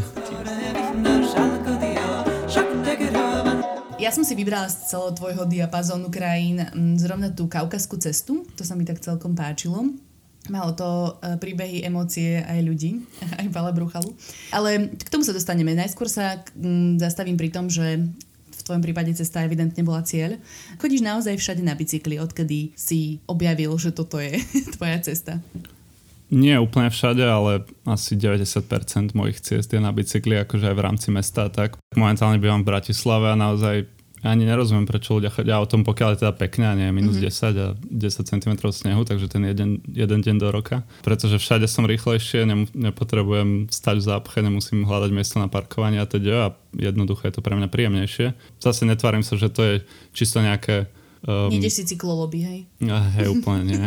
Ja 3.96 4.12
som 4.12 4.28
si 4.28 4.34
vybrala 4.34 4.68
z 4.68 4.90
celého 4.90 5.14
tvojho 5.14 5.46
diapazónu 5.46 6.10
krajín 6.10 6.62
zrovna 6.98 7.30
tú 7.30 7.46
kaukaskú 7.46 7.96
cestu, 8.02 8.44
to 8.58 8.66
sa 8.66 8.74
mi 8.74 8.84
tak 8.84 9.00
celkom 9.00 9.38
páčilo. 9.38 9.86
Malo 10.50 10.78
to 10.78 11.18
e, 11.22 11.42
príbehy, 11.42 11.82
emócie 11.82 12.42
aj 12.46 12.60
ľudí, 12.62 13.02
aj 13.42 13.48
Pala 13.50 13.74
Bruchalu. 13.74 14.14
Ale 14.54 14.94
k 14.94 15.10
tomu 15.10 15.26
sa 15.26 15.34
dostaneme. 15.34 15.74
Najskôr 15.74 16.06
sa 16.06 16.42
zastavím 17.02 17.38
pri 17.38 17.50
tom, 17.50 17.70
že 17.70 18.06
v 18.56 18.62
tvojom 18.64 18.82
prípade 18.82 19.12
cesta 19.14 19.44
evidentne 19.44 19.82
bola 19.84 20.02
cieľ. 20.06 20.38
Chodíš 20.80 21.06
naozaj 21.06 21.38
všade 21.38 21.62
na 21.62 21.76
bicykli, 21.76 22.18
odkedy 22.18 22.74
si 22.74 23.20
objavil, 23.30 23.74
že 23.78 23.92
toto 23.94 24.18
je 24.22 24.40
tvoja 24.78 25.02
cesta? 25.02 25.42
Nie 26.34 26.58
úplne 26.58 26.90
všade, 26.90 27.22
ale 27.22 27.70
asi 27.86 28.18
90% 28.18 29.14
mojich 29.14 29.46
ciest 29.46 29.70
je 29.70 29.78
na 29.78 29.94
bicykli, 29.94 30.42
akože 30.42 30.74
aj 30.74 30.76
v 30.76 30.86
rámci 30.86 31.08
mesta. 31.14 31.54
Tak 31.54 31.78
momentálne 31.94 32.42
bývam 32.42 32.66
v 32.66 32.74
Bratislave 32.74 33.30
a 33.30 33.38
naozaj 33.38 33.86
ani 34.24 34.48
nerozumiem, 34.48 34.88
prečo 34.88 35.20
ľudia 35.20 35.34
chodia 35.34 35.60
o 35.60 35.68
tom, 35.68 35.84
pokiaľ 35.84 36.16
je 36.16 36.20
teda 36.24 36.34
pekné 36.34 36.66
a 36.72 36.76
nie 36.78 36.88
minus 36.96 37.20
mm-hmm. 37.20 37.52
10 37.52 37.66
a 37.66 37.68
10 37.76 38.32
cm 38.32 38.54
snehu, 38.72 39.02
takže 39.04 39.28
ten 39.28 39.44
jeden, 39.44 39.84
jeden 39.92 40.20
deň 40.24 40.36
do 40.40 40.50
roka. 40.50 40.88
Pretože 41.04 41.36
všade 41.36 41.68
som 41.68 41.84
rýchlejšie, 41.84 42.48
ne, 42.48 42.66
nepotrebujem 42.72 43.68
stať 43.68 43.96
v 44.00 44.08
zápche, 44.08 44.40
nemusím 44.40 44.88
hľadať 44.88 45.12
miesto 45.12 45.38
na 45.38 45.52
parkovanie 45.52 46.00
a 46.00 46.08
teda 46.08 46.34
a 46.36 46.48
jednoducho 46.74 47.28
je 47.28 47.34
to 47.36 47.42
pre 47.44 47.60
mňa 47.60 47.68
príjemnejšie. 47.68 48.34
Zase 48.64 48.88
netvárim 48.88 49.22
sa, 49.22 49.36
že 49.36 49.52
to 49.52 49.62
je 49.62 49.76
čisto 50.16 50.40
nejaké... 50.40 50.88
Um, 51.26 51.52
Nejdeš 51.52 51.82
si 51.82 51.84
cykloloby, 51.96 52.40
hej? 52.42 52.60
Hej, 52.82 53.28
úplne 53.34 53.62
nie. 53.66 53.84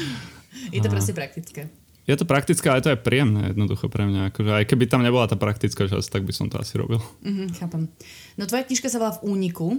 je 0.74 0.80
to 0.80 0.88
proste 0.88 1.14
praktické 1.14 1.70
je 2.08 2.14
to 2.16 2.24
praktické, 2.24 2.66
ale 2.72 2.84
to 2.84 2.92
je 2.92 2.98
príjemné 2.98 3.52
jednoducho 3.52 3.88
pre 3.92 4.08
mňa. 4.08 4.32
Akože 4.32 4.50
aj 4.56 4.64
keby 4.66 4.84
tam 4.88 5.04
nebola 5.04 5.28
tá 5.28 5.36
praktická 5.36 5.86
časť, 5.86 6.08
tak 6.08 6.22
by 6.24 6.32
som 6.32 6.48
to 6.48 6.56
asi 6.56 6.80
robil. 6.80 7.00
Mm-hmm, 7.22 7.48
chápem. 7.60 7.88
No 8.40 8.48
tvoja 8.48 8.64
knižka 8.64 8.88
sa 8.88 8.98
volá 8.98 9.12
V 9.20 9.28
úniku. 9.28 9.78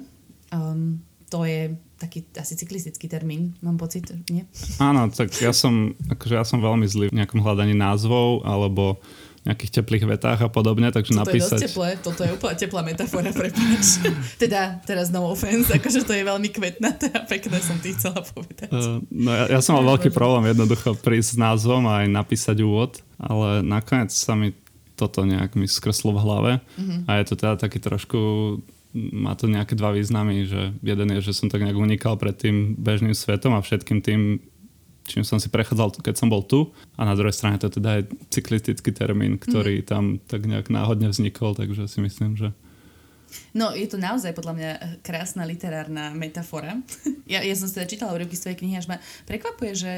Um, 0.54 1.02
to 1.32 1.48
je 1.48 1.72
taký 1.96 2.28
asi 2.36 2.60
cyklistický 2.60 3.08
termín, 3.08 3.56
mám 3.64 3.80
pocit, 3.80 4.12
nie? 4.28 4.44
Áno, 4.84 5.08
tak 5.08 5.32
ja 5.40 5.56
som, 5.56 5.96
akože 6.12 6.34
ja 6.36 6.44
som 6.44 6.60
veľmi 6.60 6.84
zlý 6.90 7.08
v 7.08 7.18
nejakom 7.24 7.40
hľadaní 7.40 7.72
názvov, 7.72 8.44
alebo 8.44 9.00
nejakých 9.42 9.82
teplých 9.82 10.06
vetách 10.06 10.46
a 10.46 10.50
podobne, 10.54 10.94
takže 10.94 11.18
Toto 11.18 11.22
napísať... 11.26 11.42
je 11.42 11.54
dosť 11.58 11.66
teplé, 11.66 11.90
toto 11.98 12.22
je 12.22 12.30
úplne 12.30 12.56
teplá 12.62 12.82
metafora, 12.86 13.34
prepáč. 13.42 13.86
teda, 14.38 14.78
teraz 14.86 15.10
no 15.10 15.26
offense, 15.26 15.74
akože 15.74 16.06
to 16.06 16.14
je 16.14 16.22
veľmi 16.22 16.50
kvetnaté 16.54 17.10
a 17.10 17.26
pekné 17.26 17.58
som 17.58 17.78
ty 17.82 17.98
chcela 17.98 18.22
povedať. 18.22 18.70
Uh, 18.70 19.02
no 19.10 19.34
ja, 19.34 19.58
ja 19.58 19.60
som 19.66 19.82
mal 19.82 19.98
veľký 19.98 20.14
problém 20.14 20.54
jednoducho 20.54 20.94
prísť 21.02 21.36
s 21.36 21.38
názvom 21.42 21.90
a 21.90 22.06
aj 22.06 22.08
napísať 22.14 22.62
úvod, 22.62 23.02
ale 23.18 23.66
nakoniec 23.66 24.14
sa 24.14 24.38
mi 24.38 24.54
toto 24.94 25.26
nejak 25.26 25.58
mi 25.58 25.66
skreslo 25.66 26.14
v 26.14 26.22
hlave 26.22 26.52
uh-huh. 26.62 27.10
a 27.10 27.18
je 27.18 27.26
to 27.26 27.34
teda 27.34 27.58
taký 27.58 27.82
trošku 27.82 28.20
má 28.94 29.34
to 29.40 29.48
nejaké 29.48 29.74
dva 29.74 29.96
významy, 29.96 30.44
že 30.46 30.76
jeden 30.84 31.08
je, 31.16 31.32
že 31.32 31.34
som 31.34 31.48
tak 31.48 31.64
nejak 31.64 31.80
unikal 31.80 32.20
pred 32.20 32.36
tým 32.36 32.76
bežným 32.76 33.16
svetom 33.16 33.56
a 33.56 33.64
všetkým 33.64 34.04
tým 34.04 34.44
čím 35.12 35.28
som 35.28 35.38
si 35.44 35.52
prechádzal, 35.52 36.00
keď 36.00 36.16
som 36.16 36.32
bol 36.32 36.48
tu. 36.48 36.72
A 36.96 37.04
na 37.04 37.12
druhej 37.14 37.36
strane 37.36 37.60
to 37.60 37.68
teda 37.68 38.00
je 38.00 38.16
cyklistický 38.32 38.96
termín, 38.96 39.36
ktorý 39.36 39.84
mm. 39.84 39.88
tam 39.88 40.04
tak 40.24 40.48
nejak 40.48 40.72
náhodne 40.72 41.12
vznikol, 41.12 41.52
takže 41.52 41.92
si 41.92 42.00
myslím, 42.00 42.40
že 42.40 42.56
No, 43.56 43.72
je 43.72 43.88
to 43.88 43.96
naozaj 43.96 44.36
podľa 44.36 44.54
mňa 44.60 44.72
krásna 45.08 45.48
literárna 45.48 46.12
metafora. 46.12 46.80
ja, 47.32 47.40
ja 47.40 47.56
som 47.56 47.68
si 47.68 47.80
teda 47.80 47.88
čítala 47.88 48.16
úryvky 48.16 48.36
z 48.36 48.44
tvojej 48.44 48.60
knihy, 48.60 48.76
až 48.76 48.92
ma 48.92 48.98
prekvapuje, 49.24 49.72
že 49.72 49.92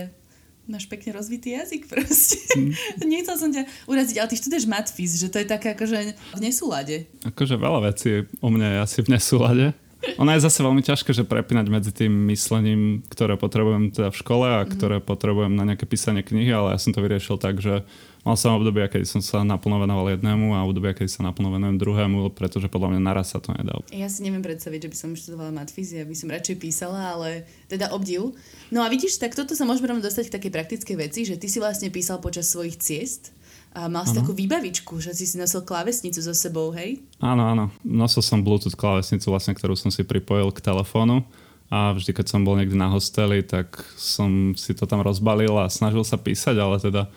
máš 0.64 0.88
pekne 0.88 1.20
rozvitý 1.20 1.60
jazyk 1.60 1.92
proste. 1.92 2.40
Mm. 2.56 2.72
Nechcel 3.12 3.36
som 3.36 3.50
ťa 3.52 3.68
uraziť, 3.90 4.16
ale 4.22 4.30
ty 4.32 4.36
študuješ 4.40 4.66
matfiz, 4.70 5.18
že 5.20 5.28
to 5.28 5.42
je 5.44 5.48
také 5.50 5.76
akože 5.76 6.16
v 6.38 6.42
nesúlade. 6.42 7.10
Akože 7.28 7.60
veľa 7.60 7.80
vecí 7.92 8.24
o 8.40 8.48
mne 8.48 8.78
je 8.78 8.80
asi 8.80 9.00
v 9.04 9.12
nesúlade. 9.18 9.66
Ona 10.20 10.36
je 10.36 10.46
zase 10.46 10.60
veľmi 10.60 10.84
ťažké, 10.84 11.16
že 11.16 11.24
prepínať 11.24 11.68
medzi 11.72 11.92
tým 11.96 12.12
myslením, 12.28 13.08
ktoré 13.08 13.40
potrebujem 13.40 13.96
teda 13.96 14.12
v 14.12 14.20
škole 14.20 14.46
a 14.46 14.62
mm. 14.64 14.70
ktoré 14.76 14.98
potrebujem 15.00 15.56
na 15.56 15.64
nejaké 15.64 15.88
písanie 15.88 16.22
knihy, 16.22 16.52
ale 16.52 16.76
ja 16.76 16.80
som 16.80 16.92
to 16.92 17.00
vyriešil 17.00 17.40
tak, 17.40 17.64
že 17.64 17.88
mal 18.28 18.36
som 18.36 18.56
obdobia, 18.56 18.92
kedy 18.92 19.08
som 19.08 19.24
sa 19.24 19.48
naplno 19.48 19.80
venoval 19.80 20.12
jednému 20.12 20.56
a 20.56 20.68
obdobia, 20.68 20.92
kedy 20.92 21.08
sa 21.08 21.24
naplno 21.24 21.56
venujem 21.56 21.80
druhému, 21.80 22.36
pretože 22.36 22.68
podľa 22.68 22.96
mňa 22.96 23.02
naraz 23.04 23.32
sa 23.32 23.40
to 23.40 23.56
nedá. 23.56 23.80
Ja 23.96 24.12
si 24.12 24.24
neviem 24.28 24.44
predstaviť, 24.44 24.88
že 24.88 24.92
by 24.92 24.98
som 24.98 25.10
študovala 25.16 25.52
matfízia, 25.56 26.08
by 26.08 26.16
som 26.16 26.32
radšej 26.32 26.58
písala, 26.60 27.00
ale 27.16 27.48
teda 27.72 27.92
obdiv. 27.96 28.36
No 28.72 28.84
a 28.84 28.92
vidíš, 28.92 29.20
tak 29.20 29.36
toto 29.36 29.56
sa 29.56 29.64
môžeme 29.64 30.04
dostať 30.04 30.32
k 30.32 30.36
takej 30.40 30.52
praktickej 30.52 30.96
veci, 31.00 31.24
že 31.24 31.40
ty 31.40 31.48
si 31.48 31.64
vlastne 31.64 31.88
písal 31.92 32.20
počas 32.20 32.52
svojich 32.52 32.76
ciest 32.80 33.36
a 33.74 33.90
mal 33.90 34.06
si 34.06 34.14
ano. 34.14 34.22
takú 34.22 34.38
výbavičku, 34.38 35.02
že 35.02 35.18
si 35.18 35.26
si 35.26 35.36
nosil 35.42 35.66
klávesnicu 35.66 36.22
so 36.22 36.34
sebou, 36.38 36.70
hej? 36.72 37.02
Áno, 37.18 37.50
áno. 37.50 37.66
Nosil 37.82 38.22
som 38.22 38.46
Bluetooth 38.46 38.78
klávesnicu, 38.78 39.34
vlastne, 39.34 39.58
ktorú 39.58 39.74
som 39.74 39.90
si 39.90 40.06
pripojil 40.06 40.54
k 40.54 40.62
telefónu 40.62 41.26
a 41.74 41.90
vždy, 41.98 42.14
keď 42.14 42.26
som 42.30 42.46
bol 42.46 42.54
niekde 42.54 42.78
na 42.78 42.94
hosteli, 42.94 43.42
tak 43.42 43.82
som 43.98 44.54
si 44.54 44.78
to 44.78 44.86
tam 44.86 45.02
rozbalil 45.02 45.58
a 45.58 45.74
snažil 45.74 46.06
sa 46.06 46.22
písať, 46.22 46.54
ale 46.62 46.78
teda 46.78 47.10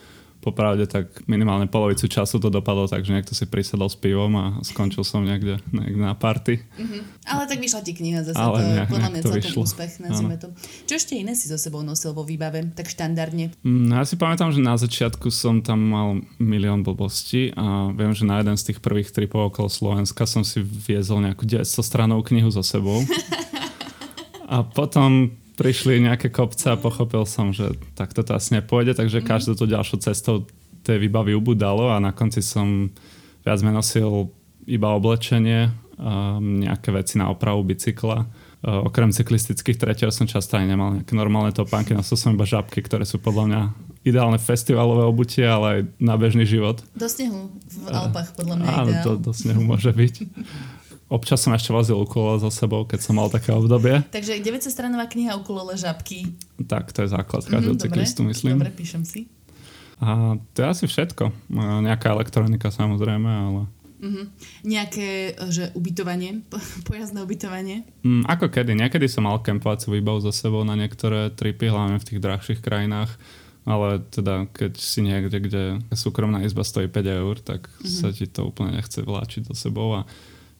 popravde 0.46 0.86
tak 0.86 1.26
minimálne 1.26 1.66
polovicu 1.66 2.06
času 2.06 2.38
to 2.38 2.54
dopadlo 2.54 2.86
tak, 2.86 3.02
že 3.02 3.10
niekto 3.10 3.34
si 3.34 3.50
prisadol 3.50 3.90
s 3.90 3.98
pivom 3.98 4.30
a 4.38 4.44
skončil 4.62 5.02
som 5.02 5.26
niekde, 5.26 5.58
niekde 5.74 5.98
na 5.98 6.14
party. 6.14 6.62
Mm-hmm. 6.62 7.26
Ale 7.26 7.42
tak 7.50 7.58
vyšla 7.58 7.82
ti 7.82 7.92
kniha 7.98 8.22
zase, 8.22 8.38
Ale 8.38 8.54
to 8.54 8.62
nejak, 8.70 8.88
podľa 8.94 9.10
mňa 9.10 9.20
celkom 9.26 9.42
vyšlo. 9.42 9.62
úspech, 9.66 9.92
nazvime 9.98 10.36
to. 10.38 10.48
Čo 10.86 10.94
ešte 11.02 11.18
iné 11.18 11.34
si 11.34 11.50
so 11.50 11.58
sebou 11.58 11.82
nosil 11.82 12.14
vo 12.14 12.22
výbave, 12.22 12.62
tak 12.78 12.86
štandardne? 12.86 13.50
Mm, 13.66 13.90
ja 13.98 14.06
si 14.06 14.14
pamätám, 14.14 14.54
že 14.54 14.62
na 14.62 14.78
začiatku 14.78 15.26
som 15.34 15.58
tam 15.58 15.82
mal 15.82 16.08
milión 16.38 16.86
blbostí 16.86 17.50
a 17.58 17.90
viem, 17.90 18.14
že 18.14 18.22
na 18.22 18.38
jeden 18.38 18.54
z 18.54 18.70
tých 18.70 18.78
prvých 18.78 19.10
tripov 19.10 19.50
okolo 19.50 19.66
Slovenska 19.66 20.22
som 20.30 20.46
si 20.46 20.62
viezol 20.62 21.26
nejakú 21.26 21.42
900 21.42 21.66
stranovú 21.82 22.22
knihu 22.30 22.54
so 22.54 22.62
sebou. 22.62 23.02
a 24.46 24.62
potom 24.62 25.34
prišli 25.56 26.04
nejaké 26.04 26.28
kopce 26.28 26.68
a 26.70 26.76
pochopil 26.76 27.24
som, 27.24 27.50
že 27.50 27.74
takto 27.96 28.20
to 28.20 28.36
asi 28.36 28.60
nepôjde, 28.60 28.92
takže 28.94 29.24
mm. 29.24 29.26
každou 29.26 29.54
to 29.56 29.64
ďalšou 29.64 29.98
cestou 30.04 30.44
tej 30.86 31.02
výbavy 31.02 31.34
ubudalo 31.34 31.90
a 31.90 31.98
na 31.98 32.14
konci 32.14 32.44
som 32.44 32.92
viac 33.42 33.58
nosil 33.64 34.30
iba 34.68 34.94
oblečenie, 34.94 35.72
nejaké 36.42 36.92
veci 36.92 37.16
na 37.16 37.32
opravu 37.32 37.64
bicykla. 37.64 38.26
Okrem 38.66 39.14
cyklistických 39.14 39.78
tretiach 39.78 40.10
som 40.10 40.26
často 40.26 40.58
aj 40.58 40.66
nemal 40.66 40.98
nejaké 40.98 41.14
normálne 41.14 41.54
topánky, 41.54 41.94
nosil 41.94 42.18
som 42.18 42.34
iba 42.34 42.42
žabky, 42.42 42.82
ktoré 42.82 43.06
sú 43.06 43.22
podľa 43.22 43.44
mňa 43.46 43.62
ideálne 44.06 44.38
festivalové 44.38 45.02
obutie, 45.06 45.46
ale 45.46 45.66
aj 45.66 45.80
na 45.98 46.14
bežný 46.18 46.46
život. 46.46 46.82
Do 46.94 47.06
snehu 47.10 47.50
v 47.50 47.86
Alpách 47.90 48.34
podľa 48.38 48.54
mňa 48.62 48.66
Áno, 48.70 48.90
ideál. 48.94 49.04
do, 49.06 49.12
do 49.18 49.32
snehu 49.34 49.62
môže 49.62 49.90
byť. 49.90 50.14
Občas 51.06 51.38
som 51.38 51.54
ešte 51.54 51.70
vozil 51.70 51.94
ukulele 51.94 52.42
za 52.42 52.50
sebou, 52.50 52.82
keď 52.82 52.98
som 52.98 53.14
mal 53.14 53.30
také 53.30 53.54
obdobie. 53.54 54.02
Takže 54.10 54.42
900 54.42 54.74
stranová 54.74 55.06
kniha 55.06 55.38
ukulele 55.38 55.78
žabky. 55.78 56.34
Tak, 56.66 56.90
to 56.90 57.06
je 57.06 57.14
základ 57.14 57.46
každého 57.46 57.78
mm, 57.78 57.82
cyklistu, 57.86 58.20
myslím. 58.26 58.58
Dobre, 58.58 58.74
píšem 58.74 59.06
si. 59.06 59.30
A 60.02 60.34
to 60.50 60.58
je 60.60 60.66
asi 60.66 60.84
všetko. 60.90 61.30
Nejaká 61.86 62.10
elektronika 62.10 62.74
samozrejme, 62.74 63.30
ale... 63.30 63.62
Mm-hmm. 63.96 64.26
Nejaké, 64.66 65.08
že 65.48 65.70
ubytovanie, 65.78 66.42
pojazdné 66.90 67.22
ubytovanie? 67.22 67.86
Mm, 68.02 68.26
ako 68.26 68.50
kedy. 68.50 68.74
Niekedy 68.74 69.06
som 69.06 69.30
mal 69.30 69.38
kempovaciu 69.46 69.94
výbavu 69.94 70.18
za 70.26 70.34
sebou 70.34 70.66
na 70.66 70.74
niektoré 70.74 71.30
tripy, 71.30 71.70
hlavne 71.70 72.02
v 72.02 72.06
tých 72.12 72.18
drahších 72.18 72.60
krajinách. 72.60 73.14
Ale 73.62 74.02
teda, 74.10 74.50
keď 74.50 74.78
si 74.78 75.06
niekde, 75.06 75.38
kde 75.38 75.62
súkromná 75.94 76.42
izba 76.42 76.66
stojí 76.66 76.90
5 76.90 77.22
eur, 77.22 77.38
tak 77.38 77.70
mm-hmm. 77.70 77.94
sa 77.94 78.10
ti 78.10 78.26
to 78.26 78.50
úplne 78.50 78.74
nechce 78.74 79.06
vláčiť 79.06 79.50
za 79.50 79.70
sebou 79.70 80.02
a 80.02 80.06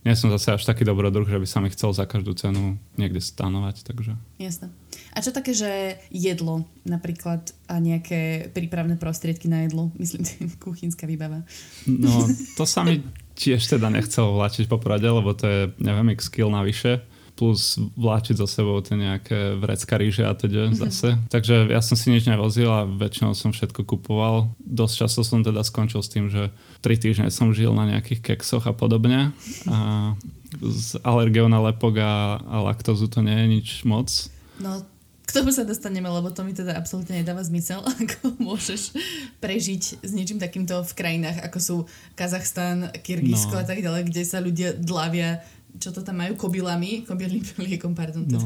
nie 0.06 0.14
som 0.14 0.30
zase 0.30 0.54
až 0.54 0.62
taký 0.62 0.86
dobrodruh, 0.86 1.26
že 1.26 1.42
by 1.42 1.46
sa 1.50 1.58
mi 1.58 1.66
chcel 1.74 1.90
za 1.90 2.06
každú 2.06 2.38
cenu 2.38 2.78
niekde 2.94 3.18
stanovať, 3.18 3.82
takže... 3.82 4.14
Jasné. 4.38 4.70
A 5.10 5.18
čo 5.18 5.34
také, 5.34 5.50
že 5.50 5.98
jedlo 6.14 6.62
napríklad 6.86 7.50
a 7.66 7.82
nejaké 7.82 8.54
prípravné 8.54 8.94
prostriedky 8.94 9.50
na 9.50 9.66
jedlo? 9.66 9.90
Myslím, 9.98 10.22
kuchynská 10.62 11.10
výbava. 11.10 11.42
No, 11.90 12.30
to 12.58 12.62
sa 12.62 12.86
mi 12.86 13.02
tiež 13.34 13.66
teda 13.66 13.90
nechcelo 13.90 14.38
vláčiť 14.38 14.70
po 14.70 14.78
prade, 14.78 15.10
lebo 15.10 15.34
to 15.34 15.44
je, 15.50 15.60
neviem, 15.82 16.14
x 16.14 16.30
kill 16.30 16.54
navyše 16.54 17.02
plus 17.36 17.76
vláčiť 18.00 18.40
za 18.40 18.48
sebou 18.48 18.80
tie 18.80 18.96
nejaké 18.96 19.60
vrecka 19.60 20.00
ríže 20.00 20.24
a 20.24 20.32
teda 20.32 20.72
mm-hmm. 20.72 20.80
zase. 20.80 21.20
Takže 21.28 21.68
ja 21.68 21.84
som 21.84 21.94
si 21.94 22.08
nič 22.08 22.24
nevozil 22.24 22.66
a 22.72 22.88
väčšinou 22.88 23.36
som 23.36 23.52
všetko 23.52 23.84
kupoval. 23.84 24.50
Dosť 24.64 25.04
často 25.04 25.20
som 25.20 25.44
teda 25.44 25.60
skončil 25.60 26.00
s 26.00 26.08
tým, 26.08 26.32
že 26.32 26.48
tri 26.80 26.96
týždne 26.96 27.28
som 27.28 27.52
žil 27.52 27.76
na 27.76 27.84
nejakých 27.84 28.34
keksoch 28.34 28.64
a 28.64 28.72
podobne. 28.72 29.36
A 29.68 30.16
s 30.64 30.96
alergiou 31.04 31.52
na 31.52 31.60
lepok 31.60 32.00
a, 32.00 32.40
a 32.40 32.56
laktózu 32.64 33.12
to 33.12 33.20
nie 33.20 33.36
je 33.36 33.46
nič 33.46 33.68
moc. 33.84 34.08
No, 34.56 34.80
k 35.26 35.30
tomu 35.34 35.50
sa 35.50 35.66
dostaneme, 35.66 36.06
lebo 36.06 36.30
to 36.30 36.46
mi 36.46 36.54
teda 36.54 36.78
absolútne 36.78 37.18
nedáva 37.18 37.42
zmysel, 37.42 37.82
ako 38.00 38.38
môžeš 38.38 38.94
prežiť 39.42 40.06
s 40.06 40.10
niečím 40.14 40.38
takýmto 40.38 40.86
v 40.86 40.92
krajinách, 40.94 41.42
ako 41.42 41.58
sú 41.58 41.76
Kazachstan, 42.14 42.94
Kyrgyzsko 43.02 43.58
no. 43.58 43.60
a 43.60 43.66
tak 43.66 43.82
ďalej, 43.82 44.06
kde 44.06 44.22
sa 44.22 44.38
ľudia 44.38 44.78
dlavia 44.78 45.42
čo 45.78 45.92
to 45.92 46.00
tam 46.00 46.20
majú, 46.20 46.36
kobylami, 46.36 47.04
kobylným 47.04 47.44
liekom, 47.68 47.92
pardon. 47.92 48.24
No. 48.26 48.40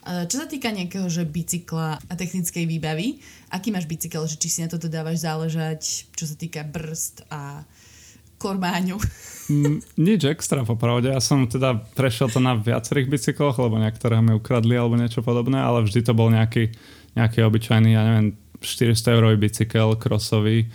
Čo 0.00 0.36
sa 0.40 0.46
týka 0.48 0.72
nejakého, 0.72 1.06
že 1.12 1.28
bicykla 1.28 2.00
a 2.00 2.12
technickej 2.16 2.64
výbavy, 2.64 3.20
aký 3.52 3.68
máš 3.68 3.84
bicykel, 3.84 4.24
že 4.24 4.40
či 4.40 4.48
si 4.48 4.58
na 4.64 4.68
toto 4.72 4.88
dávaš 4.88 5.22
záležať, 5.22 6.08
čo 6.16 6.24
sa 6.24 6.34
týka 6.34 6.64
brzd 6.64 7.28
a 7.28 7.62
kormáňu? 8.40 8.96
Mm, 9.52 9.84
nič 10.00 10.24
extra, 10.24 10.64
popravde. 10.64 11.12
Ja 11.12 11.20
som 11.20 11.44
teda 11.44 11.76
prešiel 11.92 12.32
to 12.32 12.40
na 12.40 12.56
viacerých 12.56 13.12
bicykloch, 13.12 13.60
lebo 13.60 13.76
niektoré 13.76 14.16
mi 14.24 14.32
ukradli 14.32 14.72
alebo 14.72 14.96
niečo 14.96 15.20
podobné, 15.20 15.60
ale 15.60 15.84
vždy 15.84 16.00
to 16.00 16.16
bol 16.16 16.32
nejaký, 16.32 16.72
nejaký 17.18 17.44
obyčajný, 17.44 17.92
ja 17.92 18.02
neviem, 18.06 18.38
400 18.64 19.16
eurový 19.16 19.36
bicykel 19.36 20.00
krosový, 20.00 20.70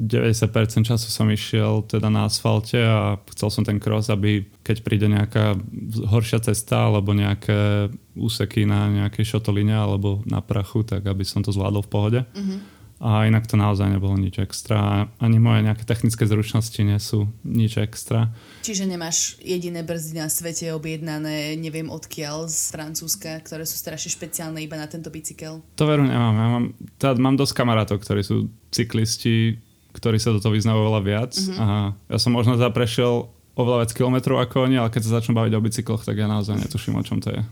90% 0.00 0.88
času 0.88 1.12
som 1.12 1.28
išiel 1.28 1.84
teda 1.84 2.08
na 2.08 2.24
asfalte 2.24 2.80
a 2.80 3.20
chcel 3.36 3.52
som 3.52 3.62
ten 3.68 3.76
cross, 3.76 4.08
aby 4.08 4.48
keď 4.64 4.76
príde 4.80 5.12
nejaká 5.12 5.60
horšia 6.08 6.40
cesta 6.40 6.88
alebo 6.88 7.12
nejaké 7.12 7.92
úseky 8.16 8.64
na 8.64 8.88
nejakej 8.88 9.36
šotoline 9.36 9.76
alebo 9.76 10.24
na 10.24 10.40
prachu, 10.40 10.88
tak 10.88 11.04
aby 11.04 11.20
som 11.20 11.44
to 11.44 11.52
zvládol 11.52 11.84
v 11.84 11.92
pohode. 11.92 12.20
Mm-hmm. 12.32 12.80
A 13.00 13.24
inak 13.24 13.48
to 13.48 13.56
naozaj 13.56 13.88
nebolo 13.88 14.12
nič 14.20 14.44
extra. 14.44 15.08
Ani 15.16 15.40
moje 15.40 15.64
nejaké 15.64 15.88
technické 15.88 16.28
zručnosti 16.28 16.76
nie 16.84 17.00
sú 17.00 17.32
nič 17.48 17.80
extra. 17.80 18.28
Čiže 18.60 18.84
nemáš 18.84 19.40
jediné 19.40 19.80
brzdy 19.80 20.20
na 20.20 20.28
svete 20.28 20.68
objednané, 20.76 21.56
neviem 21.56 21.88
odkiaľ, 21.88 22.52
z 22.52 22.76
Francúzska, 22.76 23.40
ktoré 23.40 23.64
sú 23.64 23.80
strašne 23.80 24.12
špeciálne 24.12 24.60
iba 24.60 24.76
na 24.76 24.84
tento 24.84 25.08
bicykel? 25.08 25.64
To 25.80 25.84
veru 25.88 26.04
nemám. 26.04 26.34
Ja 26.36 26.48
mám, 26.52 26.66
teda 27.00 27.16
mám 27.16 27.40
dosť 27.40 27.56
kamarátov, 27.56 28.04
ktorí 28.04 28.20
sú 28.20 28.52
cyklisti, 28.68 29.56
ktorí 29.92 30.18
sa 30.22 30.34
do 30.34 30.40
toho 30.42 30.54
vyznajú 30.54 30.78
oveľa 30.80 31.00
viac. 31.02 31.32
Mm-hmm. 31.34 31.58
A 31.58 31.66
ja 32.10 32.18
som 32.18 32.34
možno 32.34 32.58
teda 32.58 32.70
prešiel 32.70 33.30
oveľa 33.58 33.86
viac 33.86 33.92
kilometrov 33.92 34.36
ako 34.40 34.70
oni, 34.70 34.76
ale 34.80 34.88
keď 34.88 35.02
sa 35.06 35.16
začnú 35.20 35.36
baviť 35.36 35.52
o 35.54 35.60
bicykloch, 35.60 36.02
tak 36.06 36.16
ja 36.16 36.30
naozaj 36.30 36.56
netuším, 36.56 36.96
o 36.96 37.04
čom 37.04 37.18
to 37.20 37.34
je. 37.34 37.42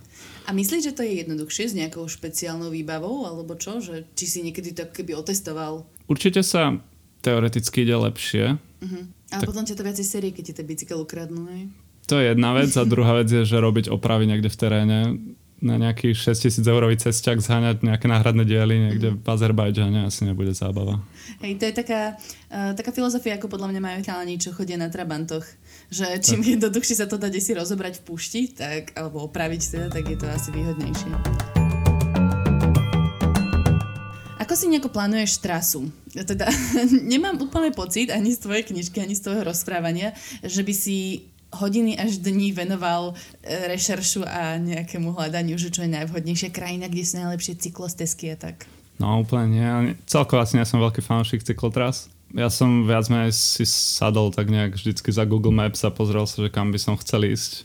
A 0.49 0.57
myslíš, 0.57 0.83
že 0.88 0.97
to 0.97 1.04
je 1.04 1.21
jednoduchšie 1.21 1.64
s 1.68 1.75
nejakou 1.76 2.09
špeciálnou 2.09 2.73
výbavou, 2.73 3.28
alebo 3.28 3.52
čo? 3.61 3.85
Že, 3.85 4.09
či 4.16 4.25
si 4.25 4.38
niekedy 4.40 4.73
to 4.73 4.88
keby 4.88 5.12
otestoval? 5.12 5.85
Určite 6.09 6.40
sa 6.40 6.80
teoreticky 7.21 7.85
ide 7.85 7.92
lepšie. 8.00 8.57
Uh-huh. 8.57 9.04
A 9.28 9.45
tak... 9.45 9.52
potom 9.52 9.68
ťa 9.68 9.76
to 9.76 9.85
viacej 9.85 10.07
série, 10.09 10.33
keď 10.33 10.45
ti 10.49 10.52
ten 10.57 10.64
bicykel 10.64 11.04
ukradnú, 11.04 11.45
hej? 11.52 11.68
To 12.09 12.16
je 12.16 12.33
jedna 12.33 12.57
vec 12.57 12.73
a 12.73 12.88
druhá 12.88 13.21
vec 13.21 13.28
je, 13.28 13.45
že 13.45 13.61
robiť 13.61 13.92
opravy 13.92 14.25
niekde 14.25 14.49
v 14.49 14.57
teréne 14.57 14.99
na 15.59 15.75
nejaký 15.75 16.15
6000 16.15 16.62
eurový 16.71 16.95
cesťak 16.95 17.43
zháňať 17.43 17.83
nejaké 17.83 18.07
náhradné 18.07 18.47
diely 18.47 18.77
niekde 18.79 19.09
v 19.19 19.27
Azerbajdžane 19.27 20.07
asi 20.07 20.23
nebude 20.23 20.55
zábava. 20.55 21.03
Hej, 21.43 21.59
to 21.59 21.65
je 21.67 21.75
taká, 21.75 22.15
uh, 22.50 22.79
taká 22.79 22.95
filozofia, 22.95 23.35
ako 23.35 23.50
podľa 23.50 23.75
mňa 23.75 23.81
majú 23.83 23.99
chalani, 24.07 24.38
čo 24.38 24.55
chodia 24.55 24.79
na 24.79 24.87
Trabantoch. 24.87 25.43
Že 25.91 26.23
čím 26.23 26.41
tak. 26.47 26.50
jednoduchšie 26.55 26.97
sa 27.03 27.07
to 27.11 27.19
dá 27.19 27.27
si 27.35 27.53
rozobrať 27.55 27.99
v 27.99 28.07
púšti, 28.07 28.41
tak, 28.55 28.95
alebo 28.95 29.27
opraviť 29.27 29.62
teda, 29.75 29.87
tak 29.91 30.05
je 30.07 30.17
to 30.19 30.27
asi 30.31 30.49
výhodnejšie. 30.55 31.11
Ako 34.38 34.55
si 34.55 34.71
nejako 34.71 34.95
plánuješ 34.95 35.43
trasu? 35.43 35.91
Ja 36.15 36.23
teda 36.23 36.47
nemám 37.12 37.37
úplne 37.37 37.75
pocit 37.75 38.15
ani 38.15 38.31
z 38.31 38.47
tvojej 38.47 38.65
knižky, 38.65 39.03
ani 39.03 39.19
z 39.19 39.27
tvojho 39.27 39.43
rozprávania, 39.43 40.15
že 40.41 40.62
by 40.62 40.73
si 40.73 41.29
hodiny 41.52 41.97
až 41.97 42.21
dní 42.21 42.52
venoval 42.52 43.12
e, 43.12 43.69
rešeršu 43.73 44.25
a 44.25 44.57
nejakému 44.61 45.17
hľadaniu, 45.17 45.57
že 45.57 45.73
čo 45.73 45.85
je 45.85 45.95
najvhodnejšia 45.95 46.52
krajina, 46.52 46.88
kde 46.88 47.05
sú 47.05 47.14
najlepšie 47.21 47.55
cyklostezky 47.57 48.33
a 48.33 48.37
tak. 48.37 48.69
No 48.99 49.23
úplne 49.23 49.47
nie. 49.55 49.71
Celkovo 50.11 50.43
asi 50.43 50.59
nie 50.59 50.67
som 50.67 50.83
veľký 50.83 51.00
fanúšik 51.00 51.47
cyklotras. 51.47 52.11
Ja 52.37 52.52
som 52.52 52.85
viac 52.85 53.09
menej 53.09 53.33
si 53.33 53.64
sadol 53.64 54.35
tak 54.35 54.52
nejak 54.52 54.76
vždycky 54.76 55.09
za 55.09 55.25
Google 55.25 55.55
Maps 55.55 55.81
a 55.87 55.95
pozrel 55.95 56.28
sa, 56.28 56.45
že 56.45 56.52
kam 56.52 56.75
by 56.75 56.78
som 56.81 56.99
chcel 57.00 57.25
ísť. 57.25 57.64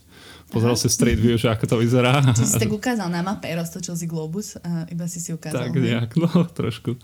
Pozrel 0.54 0.78
Aha. 0.78 0.82
si 0.82 0.88
Street 0.88 1.18
View, 1.18 1.34
že 1.34 1.50
ako 1.50 1.66
to 1.66 1.76
vyzerá. 1.82 2.22
Čiže 2.38 2.46
si 2.54 2.62
tak 2.62 2.70
ukázal 2.70 3.10
na 3.10 3.26
mape, 3.26 3.50
roztočil 3.50 3.98
si 3.98 4.06
globus 4.06 4.54
a 4.62 4.86
iba 4.86 5.10
si 5.10 5.18
si 5.18 5.34
ukázal. 5.34 5.66
Tak 5.66 5.74
nejak, 5.74 6.14
no 6.14 6.30
trošku. 6.46 6.94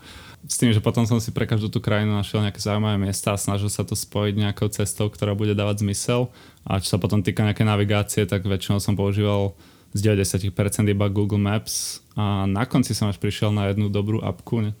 S 0.47 0.55
tým, 0.55 0.71
že 0.71 0.79
potom 0.79 1.03
som 1.03 1.19
si 1.19 1.35
pre 1.35 1.43
každú 1.43 1.67
tú 1.67 1.83
krajinu 1.83 2.15
našiel 2.15 2.41
nejaké 2.41 2.63
zaujímavé 2.63 2.95
miesta 2.95 3.35
a 3.35 3.37
snažil 3.37 3.67
sa 3.67 3.83
to 3.83 3.93
spojiť 3.93 4.33
nejakou 4.39 4.71
cestou, 4.71 5.11
ktorá 5.11 5.35
bude 5.35 5.51
dávať 5.51 5.83
zmysel. 5.83 6.31
A 6.63 6.79
čo 6.79 6.95
sa 6.95 6.97
potom 6.97 7.19
týka 7.19 7.43
nejaké 7.43 7.67
navigácie, 7.67 8.23
tak 8.23 8.47
väčšinou 8.47 8.79
som 8.79 8.95
používal 8.95 9.53
z 9.91 9.99
90% 9.99 10.55
iba 10.87 11.11
Google 11.11 11.39
Maps 11.39 11.99
a 12.15 12.43
na 12.47 12.63
konci 12.67 12.95
som 12.95 13.11
až 13.11 13.19
prišiel 13.19 13.51
na 13.51 13.71
jednu 13.71 13.87
dobrú 13.87 14.19
apku, 14.23 14.63
ne, 14.63 14.71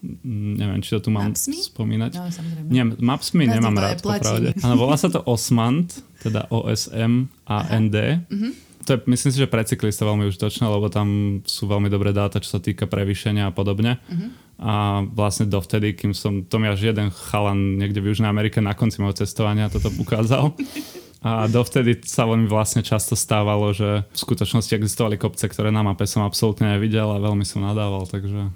neviem, 0.55 0.79
či 0.83 0.95
to 0.99 1.07
tu 1.07 1.09
mám 1.11 1.31
Maps.me? 1.31 1.55
spomínať. 1.55 2.11
No, 2.15 2.27
samozrejme. 2.27 2.67
Nie, 2.67 2.83
Maps.me 2.87 3.43
Ja 3.47 3.59
nemám 3.59 3.75
rád, 3.75 3.99
popravde. 4.03 4.55
Áno, 4.63 4.75
volá 4.79 4.95
sa 4.95 5.11
to 5.11 5.23
Osmand, 5.23 5.91
teda 6.23 6.47
O-S-M-A-N-D. 6.51 7.97
Mhm. 8.27 8.51
To 8.81 8.97
je, 8.97 8.99
myslím 9.13 9.29
si, 9.29 9.37
že 9.37 9.45
pre 9.45 9.61
cyklista 9.61 10.09
veľmi 10.09 10.25
užitočné, 10.25 10.65
lebo 10.65 10.89
tam 10.89 11.39
sú 11.45 11.69
veľmi 11.69 11.85
dobré 11.85 12.17
dáta, 12.17 12.41
čo 12.41 12.57
sa 12.57 12.59
týka 12.59 12.89
prevýšenia 12.89 13.51
a 13.51 13.53
podobne. 13.53 14.01
Mhm. 14.09 14.27
A 14.61 15.01
vlastne 15.05 15.49
dovtedy, 15.49 15.97
kým 15.97 16.13
som, 16.13 16.45
to 16.45 16.61
mi 16.61 16.69
až 16.69 16.93
jeden 16.93 17.09
chalan 17.09 17.81
niekde 17.81 17.97
v 17.97 18.13
Južnej 18.13 18.29
Amerike 18.29 18.61
na 18.61 18.77
konci 18.77 19.01
môjho 19.01 19.25
cestovania 19.25 19.69
toto 19.73 19.89
ukázal. 19.97 20.53
A 21.21 21.45
dovtedy 21.45 22.01
sa 22.01 22.25
mi 22.25 22.49
vlastne 22.49 22.81
často 22.81 23.13
stávalo, 23.13 23.69
že 23.77 24.09
v 24.09 24.17
skutočnosti 24.17 24.73
existovali 24.73 25.21
kopce, 25.21 25.45
ktoré 25.45 25.69
na 25.69 25.85
mape 25.85 26.09
som 26.09 26.25
absolútne 26.25 26.73
nevidel 26.73 27.13
a 27.13 27.21
veľmi 27.21 27.45
som 27.45 27.61
nadával, 27.61 28.09
takže... 28.09 28.49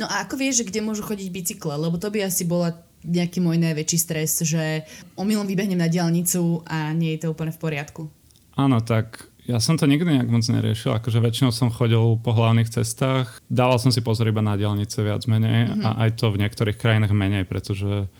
No 0.00 0.08
a 0.08 0.24
ako 0.24 0.40
vieš, 0.40 0.64
že 0.64 0.68
kde 0.72 0.80
môžu 0.80 1.04
chodiť 1.04 1.28
bicykle? 1.28 1.76
Lebo 1.76 2.00
to 2.00 2.08
by 2.08 2.24
asi 2.24 2.48
bola 2.48 2.72
nejaký 3.04 3.44
môj 3.44 3.60
najväčší 3.60 3.98
stres, 4.00 4.40
že 4.42 4.88
omylom 5.20 5.44
vybehnem 5.44 5.76
na 5.76 5.92
diálnicu 5.92 6.64
a 6.64 6.90
nie 6.96 7.14
je 7.14 7.28
to 7.28 7.36
úplne 7.36 7.52
v 7.52 7.60
poriadku. 7.60 8.02
Áno, 8.56 8.80
tak 8.80 9.28
ja 9.46 9.60
som 9.62 9.76
to 9.80 9.88
nikdy 9.88 10.18
nejak 10.18 10.28
moc 10.28 10.44
neriešil, 10.44 10.92
akože 10.98 11.24
väčšinou 11.24 11.52
som 11.54 11.72
chodil 11.72 12.00
po 12.20 12.32
hlavných 12.36 12.68
cestách, 12.68 13.40
dával 13.48 13.80
som 13.80 13.88
si 13.88 14.04
pozor 14.04 14.28
iba 14.28 14.44
na 14.44 14.60
diálnice 14.60 15.00
viac 15.00 15.24
menej 15.24 15.72
mm-hmm. 15.72 15.84
a 15.84 15.90
aj 16.04 16.10
to 16.20 16.28
v 16.28 16.40
niektorých 16.44 16.76
krajinách 16.76 17.16
menej, 17.16 17.48
pretože 17.48 18.12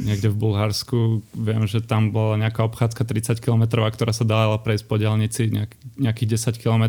niekde 0.00 0.28
v 0.30 0.36
Bulharsku 0.38 1.20
viem, 1.34 1.62
že 1.66 1.82
tam 1.82 2.14
bola 2.14 2.38
nejaká 2.38 2.64
obchádzka 2.64 3.02
30 3.02 3.42
km, 3.42 3.84
ktorá 3.88 4.12
sa 4.14 4.22
dala 4.22 4.56
prejsť 4.58 4.84
po 4.86 4.96
diálnici 4.96 5.50
nejak, 5.50 5.72
nejakých 5.98 6.56
10 6.56 6.62
km 6.62 6.84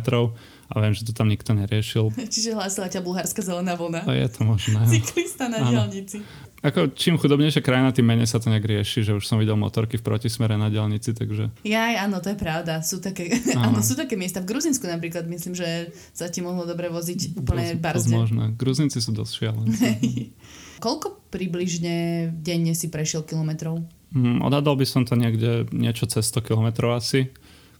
a 0.69 0.75
viem, 0.85 0.93
že 0.93 1.01
to 1.01 1.17
tam 1.17 1.25
nikto 1.25 1.57
neriešil. 1.57 2.13
Čiže 2.33 2.53
hlásila 2.53 2.87
ťa 2.87 3.01
bulharská 3.01 3.41
zelená 3.41 3.73
vlna. 3.73 4.05
A 4.05 4.13
je 4.13 4.27
to 4.29 4.45
možné. 4.45 4.85
Cyklista 4.85 5.49
na 5.49 5.65
Áno. 5.65 5.69
diálnici. 5.73 6.21
Ako 6.59 6.91
čím 6.91 7.15
chudobnejšia 7.15 7.63
krajina, 7.63 7.95
tým 7.95 8.03
menej 8.03 8.27
sa 8.27 8.35
to 8.35 8.51
nejak 8.51 8.67
rieši, 8.67 9.07
že 9.07 9.15
už 9.15 9.23
som 9.23 9.39
videl 9.39 9.55
motorky 9.55 9.95
v 9.95 10.03
protismere 10.03 10.59
na 10.59 10.67
diálnici, 10.67 11.15
takže... 11.15 11.55
Jaj, 11.63 12.03
áno, 12.03 12.19
to 12.19 12.35
je 12.35 12.37
pravda. 12.37 12.83
Sú 12.83 12.99
také, 12.99 13.31
áno. 13.55 13.79
sú 13.79 13.95
také 13.95 14.19
miesta. 14.19 14.43
V 14.43 14.51
Gruzinsku 14.51 14.83
napríklad 14.83 15.23
myslím, 15.31 15.55
že 15.55 15.95
sa 16.11 16.27
ti 16.27 16.43
mohlo 16.43 16.67
dobre 16.67 16.91
voziť 16.91 17.39
úplne 17.39 17.79
dosť 17.79 17.79
barzde. 17.79 18.11
možné. 18.11 18.43
Gruzinci 18.59 18.99
sú 18.99 19.15
dosť 19.15 19.31
šialenci. 19.39 19.87
Koľko 20.79 21.29
približne 21.29 22.29
denne 22.33 22.74
si 22.74 22.89
prešiel 22.89 23.27
kilometrov? 23.27 23.83
Mm, 24.15 24.41
odhadol 24.41 24.79
by 24.79 24.86
som 24.89 25.05
to 25.05 25.13
niekde 25.13 25.69
niečo 25.69 26.09
cez 26.09 26.25
100 26.33 26.41
km 26.41 26.95
asi. 26.98 27.29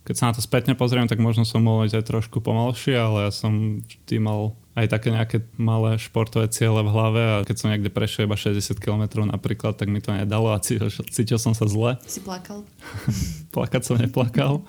Keď 0.06 0.16
sa 0.16 0.28
na 0.30 0.34
to 0.38 0.42
spätne 0.42 0.78
pozriem, 0.78 1.10
tak 1.10 1.18
možno 1.20 1.44
som 1.44 1.66
mohol 1.66 1.90
ísť 1.90 1.98
aj 2.02 2.06
trošku 2.06 2.38
pomalšie, 2.40 2.96
ale 2.96 3.30
ja 3.30 3.32
som 3.34 3.82
vždy 3.84 4.18
mal 4.22 4.54
aj 4.78 4.86
také 4.88 5.10
nejaké 5.10 5.38
malé 5.58 5.98
športové 5.98 6.48
ciele 6.48 6.82
v 6.86 6.90
hlave 6.90 7.22
a 7.22 7.36
keď 7.44 7.56
som 7.58 7.70
niekde 7.74 7.90
prešiel 7.90 8.30
iba 8.30 8.38
60 8.38 8.78
km 8.78 9.26
napríklad, 9.26 9.76
tak 9.76 9.90
mi 9.90 10.00
to 10.00 10.14
nedalo 10.14 10.54
a 10.54 10.62
cítil, 10.62 10.88
cítil 11.10 11.42
som 11.42 11.58
sa 11.58 11.66
zle. 11.66 11.98
Si 12.06 12.22
plakal? 12.22 12.64
Plakať 13.56 13.82
som 13.82 13.98
neplakal. 13.98 14.62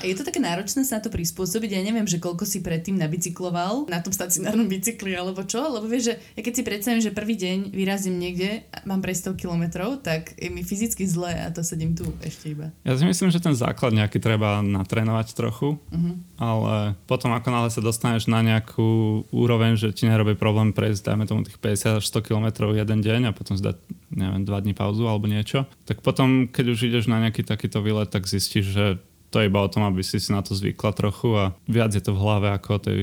A 0.00 0.04
je 0.04 0.12
to 0.12 0.28
také 0.28 0.44
náročné 0.44 0.84
sa 0.84 1.00
na 1.00 1.02
to 1.02 1.08
prispôsobiť. 1.08 1.72
Ja 1.72 1.80
neviem, 1.80 2.04
že 2.04 2.20
koľko 2.20 2.44
si 2.44 2.60
predtým 2.60 3.00
nabicykloval 3.00 3.88
na 3.88 4.04
tom 4.04 4.12
stacionárnom 4.12 4.68
bicykli 4.68 5.16
alebo 5.16 5.40
čo, 5.40 5.64
lebo 5.72 5.88
vieš, 5.88 6.12
že 6.12 6.14
ja 6.36 6.40
keď 6.44 6.52
si 6.52 6.62
predstavím, 6.62 7.00
že 7.00 7.16
prvý 7.16 7.34
deň 7.34 7.72
vyrazím 7.72 8.20
niekde 8.20 8.68
a 8.68 8.84
mám 8.84 9.00
prejsť 9.00 9.32
100 9.32 9.40
kilometrov, 9.40 10.04
tak 10.04 10.36
je 10.36 10.52
mi 10.52 10.60
fyzicky 10.60 11.08
zle 11.08 11.32
a 11.32 11.48
to 11.48 11.64
sedím 11.64 11.96
tu 11.96 12.04
ešte 12.20 12.52
iba. 12.52 12.76
Ja 12.84 12.92
si 12.92 13.08
myslím, 13.08 13.32
že 13.32 13.40
ten 13.40 13.56
základ 13.56 13.96
nejaký 13.96 14.20
treba 14.20 14.60
natrénovať 14.60 15.32
trochu, 15.32 15.80
Mhm. 15.88 16.33
Ale 16.44 16.74
potom 17.08 17.32
ako 17.32 17.48
náhle 17.48 17.70
sa 17.72 17.80
dostaneš 17.80 18.28
na 18.28 18.44
nejakú 18.44 19.24
úroveň, 19.32 19.80
že 19.80 19.96
ti 19.96 20.04
nerobí 20.04 20.36
problém 20.36 20.76
prejsť, 20.76 21.08
dajme 21.08 21.24
tomu 21.24 21.40
tých 21.42 21.56
50 21.56 22.00
až 22.00 22.04
100 22.04 22.26
km 22.28 22.46
jeden 22.76 23.00
deň 23.00 23.20
a 23.30 23.36
potom 23.36 23.56
si 23.56 23.64
dať, 23.64 23.80
neviem, 24.12 24.44
dva 24.44 24.60
dní 24.60 24.76
pauzu 24.76 25.08
alebo 25.08 25.24
niečo, 25.24 25.64
tak 25.88 26.04
potom, 26.04 26.46
keď 26.46 26.64
už 26.76 26.78
ideš 26.92 27.04
na 27.08 27.18
nejaký 27.24 27.42
takýto 27.42 27.80
výlet, 27.80 28.12
tak 28.12 28.28
zistíš, 28.28 28.66
že 28.70 28.86
to 29.34 29.42
je 29.42 29.50
iba 29.50 29.58
o 29.58 29.72
tom, 29.72 29.82
aby 29.88 30.04
si 30.06 30.22
si 30.22 30.30
na 30.30 30.46
to 30.46 30.54
zvykla 30.54 30.94
trochu 30.94 31.34
a 31.34 31.44
viac 31.66 31.90
je 31.90 31.98
to 32.04 32.14
v 32.14 32.22
hlave 32.22 32.54
ako 32.54 32.68
o 32.78 32.80
tej 32.80 33.00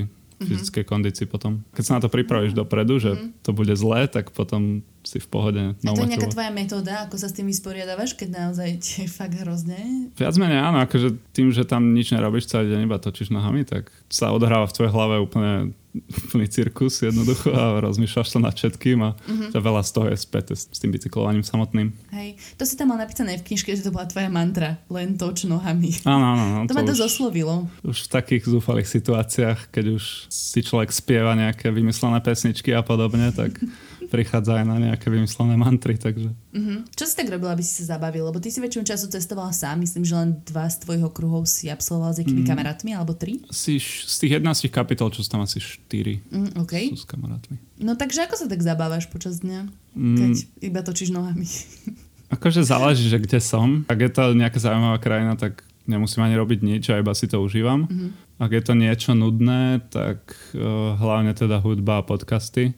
fyzickej 0.48 0.84
kondícii 0.88 1.26
potom. 1.30 1.62
Keď 1.76 1.84
sa 1.84 1.96
na 1.98 2.02
to 2.02 2.10
pripravíš 2.10 2.58
dopredu, 2.58 2.98
že 2.98 3.18
to 3.46 3.54
bude 3.54 3.72
zlé, 3.78 4.10
tak 4.10 4.34
potom 4.34 4.82
si 5.02 5.18
v 5.18 5.28
pohode. 5.28 5.62
A 5.74 5.92
to 5.94 6.06
je 6.06 6.14
nejaká 6.14 6.30
tvoja 6.30 6.54
metóda, 6.54 7.10
ako 7.10 7.18
sa 7.18 7.28
s 7.30 7.34
tým 7.34 7.50
vysporiadavaš, 7.50 8.14
keď 8.14 8.30
naozaj 8.30 8.70
ti 8.78 9.06
je 9.06 9.10
fakt 9.10 9.34
hrozne? 9.42 10.12
Viac 10.14 10.36
menej 10.38 10.62
áno, 10.62 10.86
akože 10.86 11.18
tým, 11.34 11.50
že 11.50 11.66
tam 11.66 11.98
nič 11.98 12.14
nerobíš 12.14 12.50
celý 12.50 12.70
deň, 12.70 12.86
iba 12.86 13.02
točíš 13.02 13.34
nohami, 13.34 13.66
tak 13.66 13.90
sa 14.14 14.30
odohráva 14.30 14.70
v 14.70 14.76
tvojej 14.78 14.94
hlave 14.94 15.16
úplne 15.18 15.74
úplný 15.94 16.48
cirkus 16.48 17.02
jednoducho 17.02 17.50
a 17.50 17.80
rozmýšľaš 17.80 18.28
sa 18.28 18.40
nad 18.40 18.52
všetkým 18.52 19.00
a 19.02 19.12
Mhm. 19.22 19.52
že 19.52 19.60
veľa 19.60 19.82
z 19.82 19.92
toho 19.92 20.06
je 20.08 20.18
späté 20.18 20.54
s, 20.54 20.72
tým 20.74 20.90
bicyklovaním 20.90 21.42
samotným. 21.42 21.92
Hej, 22.10 22.40
to 22.56 22.64
si 22.64 22.76
tam 22.76 22.90
mal 22.90 22.98
napísané 22.98 23.36
v 23.36 23.44
knižke, 23.44 23.72
že 23.72 23.82
to 23.82 23.92
bola 23.92 24.06
tvoja 24.06 24.28
mantra, 24.28 24.80
len 24.88 25.14
toč 25.14 25.44
nohami. 25.44 25.92
Áno, 26.04 26.26
áno, 26.26 26.44
áno. 26.54 26.66
To 26.66 26.74
ma 26.74 26.82
dosť 26.82 26.98
už, 26.98 27.08
oslovilo. 27.08 27.68
už 27.84 27.98
v 28.02 28.10
takých 28.10 28.44
zúfalých 28.48 28.88
situáciách, 28.88 29.70
keď 29.70 29.86
už 29.94 30.04
si 30.28 30.60
človek 30.60 30.90
spieva 30.90 31.34
nejaké 31.34 31.68
vymyslené 31.68 32.20
pesničky 32.20 32.72
a 32.72 32.80
podobne, 32.80 33.30
tak 33.30 33.52
prichádza 34.12 34.60
aj 34.60 34.66
na 34.66 34.78
nejaké 34.78 35.08
vymyslené 35.08 35.56
mantry, 35.56 35.96
takže... 35.96 36.36
Mhm. 36.52 36.92
Čo 36.92 37.04
si 37.04 37.16
tak 37.16 37.28
robil, 37.28 37.48
aby 37.48 37.64
si 37.64 37.80
sa 37.80 37.96
zabavil? 37.96 38.22
Lebo 38.24 38.38
ty 38.38 38.52
si 38.52 38.60
väčšinu 38.60 38.84
času 38.84 39.08
cestoval 39.08 39.50
sám, 39.50 39.80
myslím, 39.80 40.04
že 40.04 40.14
len 40.14 40.30
dva 40.44 40.68
z 40.68 40.84
tvojho 40.84 41.08
kruhov 41.08 41.48
si 41.48 41.66
absolvoval 41.66 42.12
s 42.12 42.20
akými 42.20 42.44
Mm. 42.44 42.48
kamarátmi, 42.48 42.92
alebo 42.92 43.14
tri? 43.14 43.40
Asi 43.46 43.80
š- 43.80 44.06
z 44.06 44.16
tých 44.20 44.32
11 44.36 44.68
kapitol, 44.68 45.08
čo 45.10 45.22
sú 45.22 45.30
tam 45.30 45.40
asi 45.40 45.58
4 45.58 46.20
Mm, 46.28 46.60
OK. 46.60 46.74
sú 46.92 47.00
s 47.00 47.08
kamarátmi. 47.08 47.56
No 47.78 47.96
takže 47.96 48.22
ako 48.22 48.36
sa 48.36 48.46
tak 48.46 48.60
zabávaš 48.60 49.08
počas 49.08 49.40
dňa? 49.40 49.72
Mm. 49.94 50.18
Keď 50.18 50.32
iba 50.62 50.82
točíš 50.82 51.10
nohami. 51.10 51.48
Akože 52.30 52.62
záleží, 52.62 53.06
že 53.06 53.18
kde 53.18 53.40
som. 53.40 53.84
Ak 53.86 53.98
je 53.98 54.08
to 54.08 54.32
nejaká 54.32 54.56
zaujímavá 54.56 54.98
krajina, 54.98 55.36
tak 55.36 55.64
nemusím 55.84 56.24
ani 56.24 56.36
robiť 56.36 56.60
nič 56.62 56.84
a 56.88 56.98
iba 56.98 57.12
si 57.12 57.26
to 57.26 57.40
užívam. 57.40 57.88
Mhm. 57.88 58.08
Ak 58.38 58.50
je 58.50 58.64
to 58.64 58.74
niečo 58.74 59.14
nudné, 59.14 59.86
tak 59.88 60.26
uh, 60.54 60.60
hlavne 60.96 61.30
teda 61.32 61.60
hudba 61.60 62.00
a 62.00 62.04
podcasty. 62.04 62.74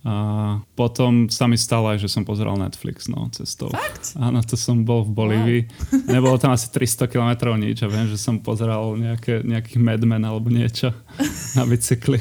A 0.00 0.56
potom 0.72 1.28
sa 1.28 1.44
mi 1.44 1.60
stalo 1.60 1.92
aj, 1.92 2.00
že 2.00 2.08
som 2.08 2.24
pozeral 2.24 2.56
Netflix, 2.56 3.04
no, 3.04 3.28
cestou. 3.36 3.68
Fakt? 3.68 4.16
Áno, 4.16 4.40
to 4.40 4.56
som 4.56 4.80
bol 4.80 5.04
v 5.04 5.12
Bolívii. 5.12 5.62
Nebolo 6.08 6.40
tam 6.40 6.56
asi 6.56 6.72
300 6.72 7.04
km 7.04 7.52
nič 7.60 7.84
a 7.84 7.88
viem, 7.92 8.08
že 8.08 8.16
som 8.16 8.40
pozeral 8.40 8.96
nejaké, 8.96 9.44
nejakých 9.44 9.76
Madmen 9.76 10.24
alebo 10.24 10.48
niečo 10.48 10.96
na 11.56 11.68
bicykli. 11.68 12.16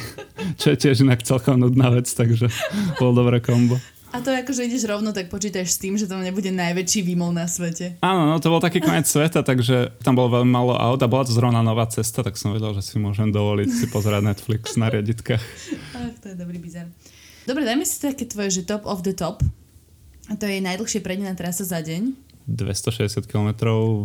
Čo 0.59 0.75
je 0.75 0.77
tiež 0.77 1.07
inak 1.07 1.23
celkom 1.23 1.55
nudná 1.55 1.87
vec, 1.87 2.11
takže 2.11 2.51
bol 2.99 3.15
dobré 3.15 3.39
kombo. 3.39 3.79
A 4.09 4.25
to 4.25 4.33
akože 4.33 4.65
ideš 4.65 4.89
rovno, 4.89 5.13
tak 5.13 5.29
počítaš 5.29 5.77
s 5.77 5.77
tým, 5.77 5.93
že 5.93 6.09
to 6.09 6.17
nebude 6.17 6.49
najväčší 6.49 7.05
výmol 7.05 7.29
na 7.29 7.45
svete. 7.45 8.01
Áno, 8.01 8.25
no 8.25 8.41
to 8.41 8.49
bol 8.49 8.57
taký 8.57 8.81
koniec 8.81 9.05
sveta, 9.05 9.45
takže 9.45 9.93
tam 10.01 10.17
bolo 10.17 10.41
veľmi 10.41 10.49
málo 10.49 10.73
aut 10.73 10.97
a 10.97 11.05
bola 11.05 11.29
to 11.29 11.33
zrovna 11.33 11.61
nová 11.61 11.85
cesta, 11.85 12.25
tak 12.25 12.33
som 12.33 12.49
vedel, 12.49 12.73
že 12.73 12.81
si 12.81 12.97
môžem 12.97 13.29
dovoliť 13.29 13.69
si 13.69 13.85
pozerať 13.85 14.25
Netflix 14.25 14.81
na 14.81 14.89
riaditkách. 14.89 15.43
Ach, 15.93 16.13
to 16.25 16.33
je 16.33 16.35
dobrý 16.35 16.57
bizar. 16.57 16.89
Dobre, 17.49 17.65
dajme 17.65 17.81
si 17.81 17.97
také 17.97 18.29
tvoje, 18.29 18.61
že 18.61 18.69
top 18.69 18.85
of 18.85 19.01
the 19.01 19.17
top. 19.17 19.41
A 20.29 20.37
to 20.37 20.45
je 20.45 20.61
najdlhšie 20.61 21.01
predená 21.01 21.33
trasa 21.33 21.65
za 21.65 21.81
deň. 21.81 22.13
260 22.45 23.25
km 23.25 23.49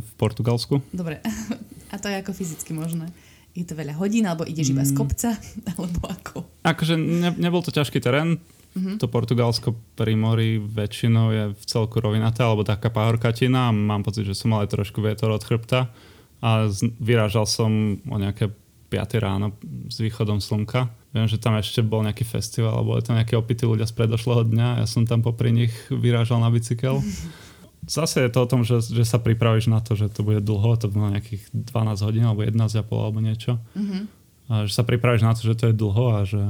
v 0.01 0.11
Portugalsku. 0.17 0.81
Dobre. 0.97 1.21
A 1.93 2.01
to 2.01 2.09
je 2.09 2.17
ako 2.25 2.33
fyzicky 2.33 2.73
možné. 2.73 3.13
Je 3.53 3.69
to 3.69 3.77
veľa 3.77 4.01
hodín, 4.01 4.25
alebo 4.25 4.49
ideš 4.49 4.73
iba 4.73 4.81
z 4.83 4.97
kopca, 4.97 5.37
alebo 5.77 6.09
ako? 6.09 6.49
Akože 6.65 6.97
ne, 6.97 7.37
nebol 7.37 7.61
to 7.61 7.69
ťažký 7.69 8.01
terén, 8.01 8.41
Mhm. 8.75 8.99
to 8.99 9.07
Portugalsko 9.07 9.71
pri 9.95 10.19
mori 10.19 10.59
väčšinou 10.59 11.27
je 11.31 11.45
v 11.55 11.63
celku 11.63 12.03
rovinaté, 12.03 12.43
alebo 12.43 12.67
taká 12.67 12.91
pahorkatina 12.91 13.71
mám 13.71 14.03
pocit, 14.03 14.27
že 14.27 14.35
som 14.35 14.51
mal 14.51 14.67
aj 14.67 14.75
trošku 14.75 14.99
vietor 14.99 15.31
od 15.31 15.47
chrbta 15.47 15.95
a 16.43 16.67
z, 16.67 16.91
vyrážal 16.99 17.47
som 17.47 17.71
o 18.03 18.17
nejaké 18.19 18.51
5 18.91 19.23
ráno 19.23 19.55
s 19.87 20.03
východom 20.03 20.43
slnka. 20.43 20.91
Viem, 21.15 21.31
že 21.31 21.39
tam 21.39 21.55
ešte 21.55 21.79
bol 21.79 22.03
nejaký 22.03 22.27
festival, 22.27 22.83
alebo 22.83 22.99
je 22.99 23.07
to 23.07 23.15
nejaké 23.15 23.39
opity 23.39 23.63
ľudia 23.63 23.87
z 23.87 23.95
predošlého 23.95 24.51
dňa. 24.51 24.83
Ja 24.83 24.87
som 24.91 25.07
tam 25.07 25.23
popri 25.23 25.55
nich 25.55 25.71
vyrážal 25.87 26.43
na 26.43 26.51
bicykel. 26.51 26.99
Zase 27.87 28.27
je 28.27 28.31
to 28.33 28.43
o 28.43 28.51
tom, 28.51 28.67
že, 28.67 28.83
že 28.83 29.07
sa 29.07 29.23
pripravíš 29.23 29.71
na 29.71 29.79
to, 29.79 29.95
že 29.95 30.11
to 30.11 30.27
bude 30.27 30.43
dlho, 30.43 30.75
to 30.75 30.91
bude 30.91 31.15
nejakých 31.15 31.47
12 31.53 32.03
hodín, 32.03 32.25
alebo 32.27 32.43
11,5 32.43 32.83
alebo 32.91 33.19
niečo. 33.23 33.63
Mhm. 33.79 33.99
A 34.45 34.53
že 34.69 34.75
sa 34.77 34.83
pripravíš 34.85 35.23
na 35.23 35.33
to, 35.33 35.47
že 35.47 35.55
to 35.55 35.65
je 35.71 35.75
dlho 35.77 36.07
a 36.19 36.21
že 36.27 36.43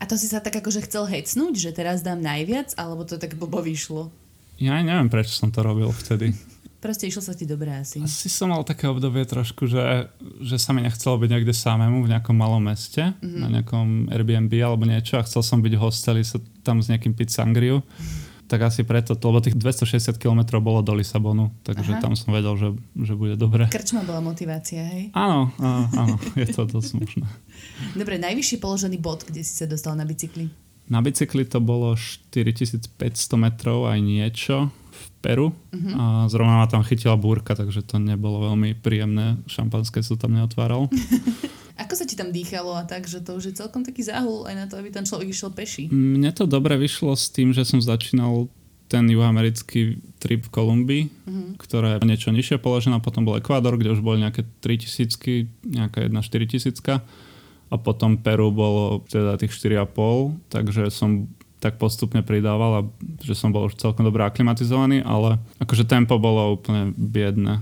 A 0.00 0.06
to 0.08 0.16
si 0.16 0.26
sa 0.26 0.40
tak 0.40 0.56
akože 0.56 0.88
chcel 0.88 1.04
hecnúť, 1.04 1.54
že 1.58 1.70
teraz 1.76 2.00
dám 2.00 2.18
najviac, 2.22 2.74
alebo 2.80 3.04
to 3.04 3.20
tak 3.20 3.36
blbo 3.36 3.60
vyšlo? 3.60 4.10
Ja 4.58 4.74
neviem, 4.82 5.06
prečo 5.06 5.36
som 5.36 5.54
to 5.54 5.62
robil 5.62 5.92
vtedy. 5.92 6.32
Proste 6.78 7.10
išlo 7.10 7.26
sa 7.26 7.34
ti 7.34 7.42
dobre 7.42 7.74
asi. 7.74 7.98
Asi 7.98 8.30
som 8.30 8.54
mal 8.54 8.62
také 8.62 8.86
obdobie 8.86 9.26
trošku, 9.26 9.66
že, 9.66 10.14
že 10.38 10.62
sa 10.62 10.70
mi 10.70 10.86
nechcelo 10.86 11.18
byť 11.18 11.30
niekde 11.34 11.50
samému 11.50 12.06
v 12.06 12.10
nejakom 12.14 12.38
malom 12.38 12.62
meste, 12.62 13.02
mm-hmm. 13.18 13.40
na 13.42 13.48
nejakom 13.50 13.86
Airbnb 14.14 14.52
alebo 14.62 14.86
niečo 14.86 15.18
a 15.18 15.26
chcel 15.26 15.42
som 15.42 15.58
byť 15.58 15.74
v 15.74 15.82
hosteli, 15.82 16.22
sa 16.22 16.38
tam 16.62 16.78
s 16.78 16.86
nejakým 16.86 17.18
piť 17.18 17.34
sangriu. 17.34 17.82
Tak 18.48 18.64
asi 18.64 18.80
preto, 18.86 19.12
lebo 19.12 19.44
tých 19.44 19.60
260 19.60 20.16
km 20.16 20.56
bolo 20.62 20.80
do 20.80 20.96
Lisabonu, 20.96 21.52
takže 21.68 21.98
Aha. 21.98 22.00
tam 22.00 22.16
som 22.16 22.32
vedel, 22.32 22.56
že, 22.56 22.68
že 22.96 23.12
bude 23.12 23.36
dobre. 23.36 23.68
Krčma 23.68 24.08
bola 24.08 24.24
motivácia, 24.24 24.80
hej? 24.88 25.12
Áno, 25.12 25.52
áno, 25.60 25.84
áno 25.92 26.14
je 26.32 26.48
to 26.48 26.64
dosť 26.64 26.90
možné. 26.96 27.26
Dobre, 27.92 28.16
najvyšší 28.16 28.56
položený 28.56 28.96
bod, 29.04 29.28
kde 29.28 29.44
si 29.44 29.52
sa 29.52 29.68
dostal 29.68 29.98
na 29.98 30.08
bicykli? 30.08 30.48
Na 30.88 31.04
bicykli 31.04 31.44
to 31.44 31.60
bolo 31.60 31.92
4500 31.96 32.96
metrov 33.36 33.88
aj 33.92 33.98
niečo 34.00 34.56
Peru 35.18 35.50
uh-huh. 35.50 35.94
a 35.98 36.04
zrovna 36.30 36.62
ma 36.62 36.66
tam 36.70 36.86
chytila 36.86 37.18
búrka, 37.18 37.58
takže 37.58 37.82
to 37.82 37.98
nebolo 37.98 38.50
veľmi 38.50 38.78
príjemné. 38.78 39.38
Šampanské 39.50 40.00
sa 40.00 40.14
tam 40.14 40.34
neotváral. 40.34 40.86
Ako 41.82 41.94
sa 41.94 42.06
ti 42.06 42.18
tam 42.18 42.34
dýchalo 42.34 42.74
a 42.74 42.82
tak, 42.82 43.06
že 43.06 43.22
to 43.22 43.38
už 43.38 43.50
je 43.50 43.54
celkom 43.54 43.86
taký 43.86 44.02
záhul 44.02 44.50
aj 44.50 44.54
na 44.58 44.66
to, 44.66 44.82
aby 44.82 44.90
ten 44.90 45.06
človek 45.06 45.30
išiel 45.30 45.54
peši? 45.54 45.86
Mne 45.94 46.34
to 46.34 46.50
dobre 46.50 46.74
vyšlo 46.74 47.14
s 47.14 47.30
tým, 47.30 47.54
že 47.54 47.62
som 47.62 47.78
začínal 47.78 48.50
ten 48.90 49.06
juhoamerický 49.06 50.02
trip 50.18 50.48
v 50.48 50.50
Kolumbii, 50.50 51.04
uh-huh. 51.06 51.54
ktoré 51.60 51.98
je 51.98 52.08
niečo 52.08 52.34
nižšie 52.34 52.58
položené, 52.58 52.98
potom 52.98 53.22
bol 53.22 53.38
Ekvádor, 53.38 53.78
kde 53.78 53.94
už 53.94 54.02
boli 54.02 54.24
nejaké 54.24 54.42
3000, 54.64 55.14
nejaká 55.70 56.08
jedna 56.08 56.18
4000 56.24 56.82
a 57.68 57.76
potom 57.76 58.16
Peru 58.16 58.48
bolo 58.48 59.04
teda 59.08 59.36
tých 59.36 59.52
4,5, 59.52 60.52
takže 60.52 60.88
som 60.88 61.28
tak 61.58 61.74
postupne 61.74 62.22
pridával 62.22 62.72
a 62.78 62.82
že 63.18 63.34
som 63.34 63.50
bol 63.50 63.66
už 63.66 63.74
celkom 63.74 64.06
dobre 64.06 64.22
aklimatizovaný, 64.22 65.02
ale 65.02 65.42
akože 65.58 65.90
tempo 65.90 66.14
bolo 66.14 66.54
úplne 66.54 66.94
biedne. 66.94 67.58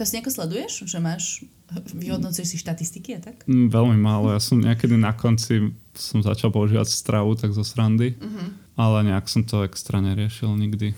To 0.00 0.02
si 0.02 0.16
nejako 0.16 0.32
sleduješ? 0.32 0.88
Že 0.88 0.98
máš, 1.04 1.44
vyhodnocuješ 1.92 2.56
si 2.56 2.56
štatistiky 2.56 3.20
a 3.20 3.20
tak? 3.20 3.44
Mm, 3.44 3.68
veľmi 3.68 4.00
málo. 4.00 4.32
Ja 4.32 4.40
som 4.40 4.64
niekedy 4.64 4.96
na 4.96 5.12
konci 5.12 5.76
som 5.92 6.24
začal 6.24 6.48
používať 6.48 6.88
stravu 6.88 7.36
tak 7.36 7.52
zo 7.52 7.66
srandy, 7.66 8.16
uh-huh. 8.16 8.48
ale 8.80 9.12
nejak 9.12 9.28
som 9.28 9.44
to 9.44 9.60
extra 9.66 10.00
neriešil 10.00 10.48
nikdy. 10.56 10.96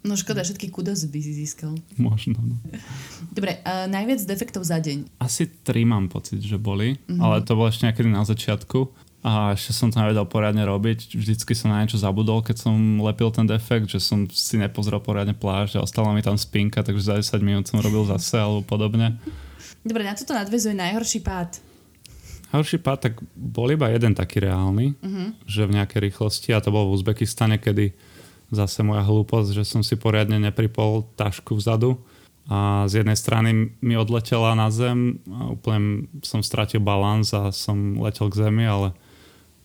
No 0.00 0.16
škoda, 0.16 0.40
všetky 0.40 0.72
kudos 0.72 1.04
by 1.04 1.20
si 1.20 1.32
získal. 1.36 1.76
Možno, 2.00 2.40
no. 2.40 2.56
Dobre, 3.28 3.60
uh, 3.60 3.84
najviac 3.84 4.24
defektov 4.24 4.64
za 4.64 4.80
deň? 4.80 5.20
Asi 5.20 5.44
tri 5.60 5.84
mám 5.84 6.08
pocit, 6.08 6.40
že 6.40 6.56
boli, 6.56 6.96
uh-huh. 6.96 7.20
ale 7.20 7.44
to 7.44 7.52
bolo 7.52 7.68
ešte 7.68 7.84
niekedy 7.84 8.08
na 8.08 8.24
začiatku 8.24 8.88
a 9.20 9.52
ešte 9.52 9.76
som 9.76 9.92
to 9.92 10.00
nevedel 10.00 10.24
poriadne 10.24 10.64
robiť. 10.64 11.12
Vždycky 11.12 11.52
som 11.52 11.68
na 11.68 11.84
niečo 11.84 12.00
zabudol, 12.00 12.40
keď 12.40 12.64
som 12.64 12.72
lepil 13.04 13.28
ten 13.28 13.44
defekt, 13.44 13.92
že 13.92 14.00
som 14.00 14.24
si 14.32 14.56
nepozrel 14.56 15.04
poriadne 15.04 15.36
pláž 15.36 15.76
a 15.76 15.84
ostala 15.84 16.16
mi 16.16 16.24
tam 16.24 16.40
spinka, 16.40 16.80
takže 16.80 17.04
za 17.04 17.36
10 17.36 17.44
minút 17.44 17.68
som 17.68 17.84
robil 17.84 18.08
zase 18.08 18.40
alebo 18.40 18.64
podobne. 18.64 19.20
Dobre, 19.84 20.08
na 20.08 20.16
toto 20.16 20.32
nadvezuje 20.32 20.72
najhorší 20.72 21.20
pád. 21.20 21.60
Najhorší 22.56 22.80
pád, 22.80 22.98
tak 23.12 23.14
bol 23.36 23.68
iba 23.68 23.92
jeden 23.92 24.16
taký 24.16 24.40
reálny, 24.48 24.96
uh-huh. 24.96 25.36
že 25.44 25.68
v 25.68 25.76
nejakej 25.76 26.00
rýchlosti 26.08 26.56
a 26.56 26.64
to 26.64 26.72
bol 26.72 26.88
v 26.88 26.96
Uzbekistane, 26.96 27.60
kedy 27.60 27.92
zase 28.50 28.82
moja 28.82 29.06
hlúposť, 29.06 29.62
že 29.62 29.64
som 29.66 29.82
si 29.82 29.94
poriadne 29.94 30.38
nepripol 30.38 31.06
tašku 31.14 31.58
vzadu 31.58 31.98
a 32.50 32.86
z 32.90 33.02
jednej 33.02 33.14
strany 33.14 33.74
mi 33.78 33.94
odletela 33.94 34.58
na 34.58 34.74
zem 34.74 35.22
a 35.30 35.54
úplne 35.54 36.10
som 36.26 36.42
stratil 36.42 36.82
balans 36.82 37.30
a 37.30 37.54
som 37.54 37.98
letel 38.02 38.26
k 38.26 38.46
zemi, 38.46 38.66
ale 38.66 38.90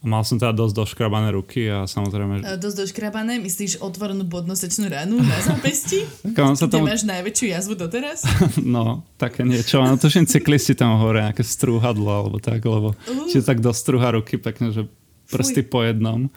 Mal 0.05 0.21
som 0.21 0.37
teda 0.37 0.53
dosť 0.53 0.85
doškrabané 0.85 1.33
ruky 1.33 1.65
a 1.65 1.89
samozrejme... 1.89 2.45
A 2.45 2.61
dosť 2.61 2.85
doškrabané? 2.85 3.41
Myslíš 3.41 3.81
otvorenú 3.81 4.21
bodnosečnú 4.21 4.85
ranu 4.85 5.17
na 5.17 5.33
zápesti? 5.41 6.05
sa 6.61 6.69
tomu... 6.69 6.85
máš 6.85 7.09
najväčšiu 7.09 7.45
jazvu 7.49 7.73
doteraz? 7.73 8.21
no, 8.61 9.01
také 9.17 9.41
niečo. 9.41 9.81
No 9.81 9.97
tuším, 9.97 10.29
cyklisti 10.29 10.77
tam 10.77 11.01
hore, 11.01 11.25
nejaké 11.25 11.41
strúhadlo 11.41 12.05
alebo 12.05 12.37
tak, 12.37 12.61
lebo 12.61 12.93
uh. 12.93 13.25
si 13.33 13.41
tak 13.41 13.65
dostrúha 13.65 14.13
ruky 14.13 14.37
pekne, 14.37 14.69
že 14.69 14.85
prsty 15.33 15.65
Fuj. 15.65 15.69
po 15.73 15.81
jednom. 15.81 16.29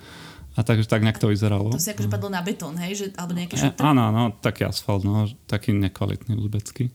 A 0.58 0.66
takže 0.66 0.90
tak 0.90 1.06
nejak 1.06 1.22
to 1.22 1.30
vyzeralo. 1.30 1.70
To 1.70 1.78
si 1.78 1.94
akože 1.94 2.10
padlo 2.10 2.34
na 2.34 2.42
betón, 2.42 2.74
hej? 2.82 2.98
Že, 2.98 3.06
alebo 3.14 3.32
nejaké? 3.38 3.54
E, 3.54 3.70
áno, 3.78 4.10
áno, 4.10 4.34
taký 4.42 4.66
asfalt, 4.66 5.06
no, 5.06 5.30
taký 5.46 5.70
nekvalitný 5.70 6.34
uzbecký. 6.34 6.90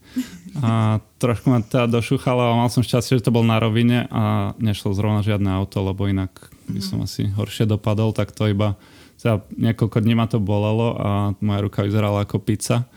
A 0.60 1.00
trošku 1.16 1.48
ma 1.48 1.64
teda 1.64 1.88
došúchalo 1.88 2.44
a 2.44 2.60
mal 2.60 2.68
som 2.68 2.84
šťastie, 2.84 3.24
že 3.24 3.24
to 3.24 3.32
bol 3.32 3.48
na 3.48 3.64
rovine 3.64 4.04
a 4.12 4.52
nešlo 4.60 4.92
zrovna 4.92 5.24
žiadne 5.24 5.48
auto, 5.48 5.80
lebo 5.80 6.12
inak 6.12 6.52
by 6.68 6.84
som 6.84 7.00
mm. 7.00 7.08
asi 7.08 7.32
horšie 7.32 7.64
dopadol, 7.64 8.12
tak 8.12 8.36
to 8.36 8.52
iba 8.52 8.76
teda 9.24 9.40
niekoľko 9.56 10.04
dní 10.04 10.20
ma 10.20 10.28
to 10.28 10.44
bolelo 10.44 11.00
a 11.00 11.32
moja 11.40 11.64
ruka 11.64 11.88
vyzerala 11.88 12.28
ako 12.28 12.44
pizza, 12.44 12.92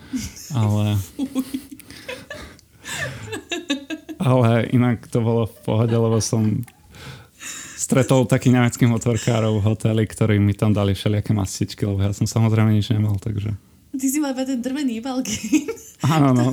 ale... 0.51 0.99
ale 4.27 4.67
inak 4.75 5.07
to 5.07 5.23
bolo 5.23 5.47
v 5.47 5.55
pohode, 5.63 5.95
lebo 5.95 6.19
som 6.19 6.67
stretol 7.87 8.27
takých 8.27 8.59
nemeckých 8.59 8.91
motorkárov 8.91 9.63
v 9.63 9.65
hoteli, 9.71 10.03
ktorí 10.03 10.43
mi 10.43 10.51
tam 10.51 10.75
dali 10.75 10.91
všelijaké 10.91 11.31
mastičky, 11.31 11.87
lebo 11.87 12.03
ja 12.03 12.11
som 12.11 12.27
samozrejme 12.27 12.75
nič 12.75 12.91
nemal, 12.91 13.15
takže... 13.15 13.55
Ty 13.97 14.07
si 14.11 14.19
mal 14.19 14.35
iba 14.35 14.43
ten 14.43 14.59
drvený 14.59 14.99
balgín. 14.99 15.71
Áno, 16.03 16.35
no. 16.35 16.47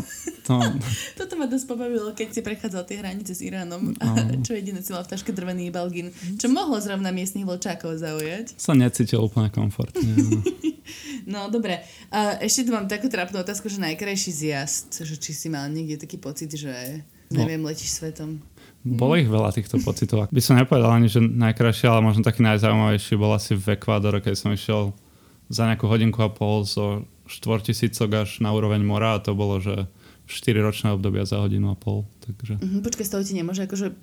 To... 0.47 0.63
Toto 1.19 1.35
ma 1.35 1.51
dosť 1.51 1.67
pobavilo, 1.67 2.15
keď 2.15 2.29
si 2.31 2.41
prechádzal 2.41 2.87
tie 2.87 3.03
hranice 3.03 3.35
s 3.35 3.43
Iránom. 3.43 3.93
No. 3.93 4.15
Čo 4.47 4.55
jediné 4.55 4.81
si 4.81 4.95
mal 4.95 5.03
v 5.03 5.13
taške 5.13 5.35
drvený 5.35 5.69
balgín. 5.75 6.15
Čo 6.39 6.49
mohlo 6.49 6.79
zrovna 6.79 7.11
miestnych 7.11 7.45
vlčákov 7.45 8.01
zaujať. 8.01 8.55
Sa 8.57 8.73
necítil 8.73 9.21
úplne 9.21 9.51
komfortne. 9.51 10.01
No, 10.07 10.41
no 11.35 11.41
dobre. 11.51 11.85
A 12.15 12.39
ešte 12.41 12.65
tu 12.65 12.71
mám 12.73 12.87
takú 12.89 13.11
trápnu 13.11 13.43
otázku, 13.43 13.69
že 13.69 13.83
najkrajší 13.83 14.31
zjazd. 14.33 15.05
Že 15.05 15.17
či 15.19 15.33
si 15.37 15.49
mal 15.51 15.69
niekde 15.69 16.01
taký 16.07 16.17
pocit, 16.17 16.49
že 16.55 17.03
neviem, 17.35 17.61
no. 17.61 17.69
letíš 17.69 17.99
svetom. 17.99 18.41
Bolo 18.85 19.17
ich 19.17 19.33
veľa 19.33 19.49
týchto 19.57 19.81
pocitov. 19.81 20.29
By 20.29 20.43
som 20.45 20.61
nepovedal 20.61 20.93
ani, 20.93 21.09
že 21.09 21.25
najkrajšie, 21.25 21.89
ale 21.89 22.05
možno 22.05 22.21
taký 22.21 22.45
najzaujímavejší 22.45 23.17
bol 23.17 23.33
asi 23.33 23.57
v 23.57 23.81
Ekvádore, 23.81 24.21
keď 24.21 24.35
som 24.37 24.53
išiel 24.53 24.93
za 25.49 25.65
nejakú 25.65 25.89
hodinku 25.89 26.21
a 26.21 26.29
pol 26.29 26.69
zo 26.69 27.09
štvortisícok 27.25 28.29
až 28.29 28.45
na 28.45 28.53
úroveň 28.53 28.85
mora 28.85 29.17
a 29.17 29.23
to 29.25 29.33
bolo, 29.33 29.57
že 29.57 29.89
4 30.29 30.61
ročné 30.61 30.93
obdobia 30.93 31.25
za 31.25 31.41
hodinu 31.41 31.73
a 31.73 31.77
pol. 31.77 32.05
Takže... 32.21 32.61
Mm-hmm, 32.61 32.85
počkaj, 32.85 33.05
z 33.09 33.13
toho 33.17 33.23
ti 33.25 33.33
nemôže 33.33 33.65
akože 33.65 33.97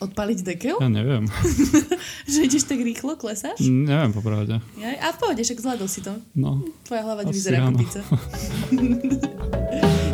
odpaliť 0.00 0.38
dekel? 0.46 0.78
Ja 0.78 0.86
neviem. 0.86 1.26
že 2.30 2.46
ideš 2.46 2.70
tak 2.70 2.80
rýchlo, 2.80 3.18
klesáš? 3.18 3.66
Neviem, 3.66 4.14
popravde. 4.14 4.62
Ja, 4.78 5.10
a 5.10 5.10
v 5.10 5.18
pohode, 5.20 5.42
však 5.42 5.58
zvládol 5.58 5.88
si 5.90 6.00
to. 6.00 6.14
No. 6.38 6.62
Tvoja 6.86 7.02
hlava 7.02 7.26
nevyzerá 7.26 7.66
ako 7.66 7.82
pizza. 7.82 8.00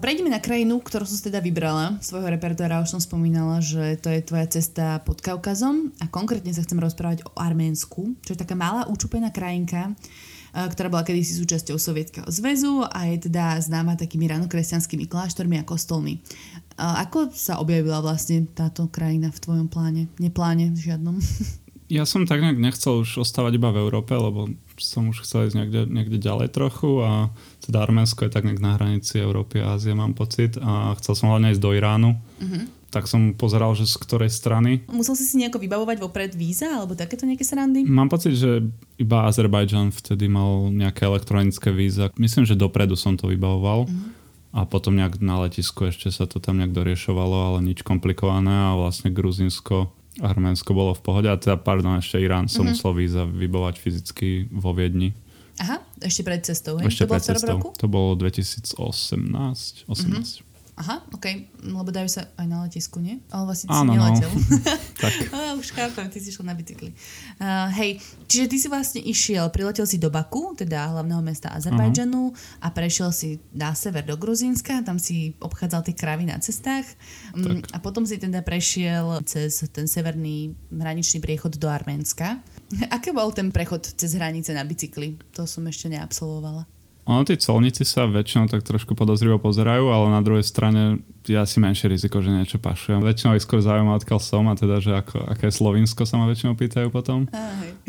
prejdeme 0.00 0.32
na 0.32 0.40
krajinu, 0.40 0.80
ktorú 0.80 1.04
som 1.04 1.20
teda 1.20 1.44
vybrala. 1.44 2.00
Svojho 2.00 2.32
repertoára 2.32 2.80
už 2.80 2.96
som 2.96 3.00
spomínala, 3.04 3.60
že 3.60 4.00
to 4.00 4.08
je 4.08 4.24
tvoja 4.24 4.48
cesta 4.48 5.04
pod 5.04 5.20
Kaukazom 5.20 5.92
a 6.00 6.08
konkrétne 6.08 6.56
sa 6.56 6.64
chcem 6.64 6.80
rozprávať 6.80 7.28
o 7.28 7.36
Arménsku, 7.36 8.16
čo 8.24 8.32
je 8.32 8.40
taká 8.40 8.56
malá 8.56 8.88
účupená 8.88 9.28
krajinka, 9.28 9.92
eh, 9.92 10.66
ktorá 10.72 10.88
bola 10.88 11.04
kedysi 11.04 11.36
súčasťou 11.36 11.76
Sovietskeho 11.76 12.26
zväzu 12.32 12.82
a 12.88 13.12
je 13.12 13.28
teda 13.28 13.60
známa 13.60 14.00
takými 14.00 14.24
ranokresťanskými 14.32 15.04
kláštormi 15.04 15.60
a 15.60 15.68
kostolmi. 15.68 16.24
Ako 16.80 17.28
sa 17.36 17.60
objavila 17.60 18.00
vlastne 18.00 18.48
táto 18.56 18.88
krajina 18.88 19.28
v 19.28 19.42
tvojom 19.44 19.68
pláne? 19.68 20.08
Nepláne 20.16 20.72
žiadnom? 20.72 21.20
Ja 21.90 22.06
som 22.06 22.22
tak 22.22 22.38
nejak 22.38 22.54
nechcel 22.54 23.02
už 23.02 23.26
ostávať 23.26 23.58
iba 23.58 23.74
v 23.74 23.82
Európe, 23.82 24.14
lebo 24.14 24.46
som 24.80 25.12
už 25.12 25.22
chcel 25.22 25.46
ísť 25.46 25.56
niekde, 25.56 25.82
niekde 25.86 26.18
ďalej 26.18 26.48
trochu 26.50 27.04
a 27.04 27.28
teda 27.62 27.84
Arménsko 27.84 28.26
je 28.26 28.32
tak 28.32 28.48
nejak 28.48 28.58
na 28.58 28.74
hranici 28.80 29.20
Európy 29.20 29.60
a 29.60 29.76
Ázie, 29.76 29.92
mám 29.92 30.16
pocit 30.16 30.56
a 30.56 30.96
chcel 30.98 31.14
som 31.14 31.30
hlavne 31.30 31.52
ísť 31.52 31.62
do 31.62 31.70
Iránu. 31.76 32.16
Uh-huh. 32.16 32.64
Tak 32.90 33.06
som 33.06 33.38
pozeral, 33.38 33.70
že 33.78 33.86
z 33.86 33.94
ktorej 34.02 34.34
strany. 34.34 34.82
Musel 34.90 35.14
si 35.14 35.22
si 35.22 35.38
nejako 35.38 35.62
vybavovať 35.62 35.96
vopred 36.02 36.32
víza 36.34 36.66
alebo 36.66 36.98
takéto 36.98 37.22
nejaké 37.22 37.46
srandy? 37.46 37.86
Mám 37.86 38.10
pocit, 38.10 38.34
že 38.34 38.66
iba 38.98 39.30
Azerbajdžan 39.30 39.94
vtedy 39.94 40.26
mal 40.26 40.74
nejaké 40.74 41.06
elektronické 41.06 41.70
víza. 41.70 42.10
Myslím, 42.18 42.50
že 42.50 42.58
dopredu 42.58 42.98
som 42.98 43.14
to 43.14 43.30
vybavoval. 43.30 43.86
Uh-huh. 43.86 44.18
A 44.50 44.66
potom 44.66 44.98
nejak 44.98 45.22
na 45.22 45.46
letisku 45.46 45.86
ešte 45.86 46.10
sa 46.10 46.26
to 46.26 46.42
tam 46.42 46.58
nejak 46.58 46.74
doriešovalo, 46.74 47.54
ale 47.54 47.58
nič 47.62 47.86
komplikované 47.86 48.50
a 48.50 48.74
vlastne 48.74 49.14
Gruzinsko 49.14 49.94
Arménsko 50.20 50.76
bolo 50.76 50.92
v 50.92 51.02
pohode 51.02 51.28
a 51.32 51.36
teda, 51.40 51.56
pardon, 51.56 51.96
ešte 51.96 52.20
Irán 52.20 52.46
som 52.46 52.68
mm-hmm. 52.68 52.76
musel 52.76 52.92
víza 52.92 53.22
vybovať 53.24 53.74
fyzicky 53.80 54.52
vo 54.52 54.76
Viedni. 54.76 55.16
Aha, 55.60 55.80
ešte 56.00 56.24
pred 56.24 56.40
cestou, 56.40 56.80
hej? 56.80 56.88
Ešte 56.88 57.04
to 57.04 57.10
pred 57.12 57.24
cestou. 57.24 57.56
Roku? 57.56 57.68
To 57.76 57.86
bolo 57.88 58.16
2018. 58.16 58.72
18. 58.72 59.88
Mm-hmm. 59.88 60.49
Aha, 60.80 61.04
ok, 61.12 61.26
lebo 61.60 61.92
dajú 61.92 62.08
sa 62.08 62.32
aj 62.40 62.46
na 62.48 62.64
letisku, 62.64 63.04
nie? 63.04 63.20
Ale 63.28 63.44
vlastne 63.52 63.68
si 63.68 63.76
Áno, 63.76 63.92
no. 63.92 64.00
neletel. 64.00 64.32
tak. 65.04 65.12
Á, 65.36 65.52
už 65.52 65.76
chápem, 65.76 66.08
ty 66.08 66.24
si 66.24 66.32
šiel 66.32 66.48
na 66.48 66.56
bicykli. 66.56 66.96
Uh, 67.36 67.68
hej, 67.76 68.00
čiže 68.24 68.48
ty 68.48 68.56
si 68.56 68.66
vlastne 68.72 69.04
išiel, 69.04 69.52
priletel 69.52 69.84
si 69.84 70.00
do 70.00 70.08
Baku, 70.08 70.56
teda 70.56 70.88
hlavného 70.96 71.20
mesta 71.20 71.52
Azerbajdžanu 71.52 72.32
uh-huh. 72.32 72.64
a 72.64 72.72
prešiel 72.72 73.12
si 73.12 73.44
na 73.52 73.76
sever 73.76 74.08
do 74.08 74.16
Gruzínska, 74.16 74.80
tam 74.80 74.96
si 74.96 75.36
obchádzal 75.36 75.84
tie 75.84 75.92
kravy 75.92 76.24
na 76.24 76.40
cestách 76.40 76.88
um, 77.36 77.60
a 77.76 77.78
potom 77.84 78.08
si 78.08 78.16
teda 78.16 78.40
prešiel 78.40 79.20
cez 79.28 79.60
ten 79.76 79.84
severný 79.84 80.56
hraničný 80.72 81.20
priechod 81.20 81.60
do 81.60 81.68
Arménska. 81.68 82.40
Aký 82.96 83.12
bol 83.12 83.28
ten 83.36 83.52
prechod 83.52 83.84
cez 83.84 84.16
hranice 84.16 84.56
na 84.56 84.64
bicykli? 84.64 85.20
To 85.36 85.44
som 85.44 85.68
ešte 85.68 85.92
neabsolvovala. 85.92 86.79
Ono, 87.10 87.26
tí 87.26 87.34
colníci 87.34 87.82
sa 87.82 88.06
väčšinou 88.06 88.46
tak 88.46 88.62
trošku 88.62 88.94
podozrivo 88.94 89.42
pozerajú, 89.42 89.90
ale 89.90 90.14
na 90.14 90.22
druhej 90.22 90.46
strane 90.46 91.02
je 91.26 91.34
asi 91.34 91.58
menšie 91.58 91.90
riziko, 91.90 92.22
že 92.22 92.30
niečo 92.30 92.62
pašujem. 92.62 93.02
Väčšinou 93.02 93.34
ich 93.34 93.42
skôr 93.42 93.58
zaujíma, 93.58 93.98
odkiaľ 93.98 94.20
som 94.22 94.46
a 94.46 94.54
teda, 94.54 94.78
že 94.78 94.94
ako, 94.94 95.26
aké 95.26 95.50
Slovinsko 95.50 96.06
sa 96.06 96.22
ma 96.22 96.30
väčšinou 96.30 96.54
pýtajú 96.54 96.86
potom. 96.94 97.26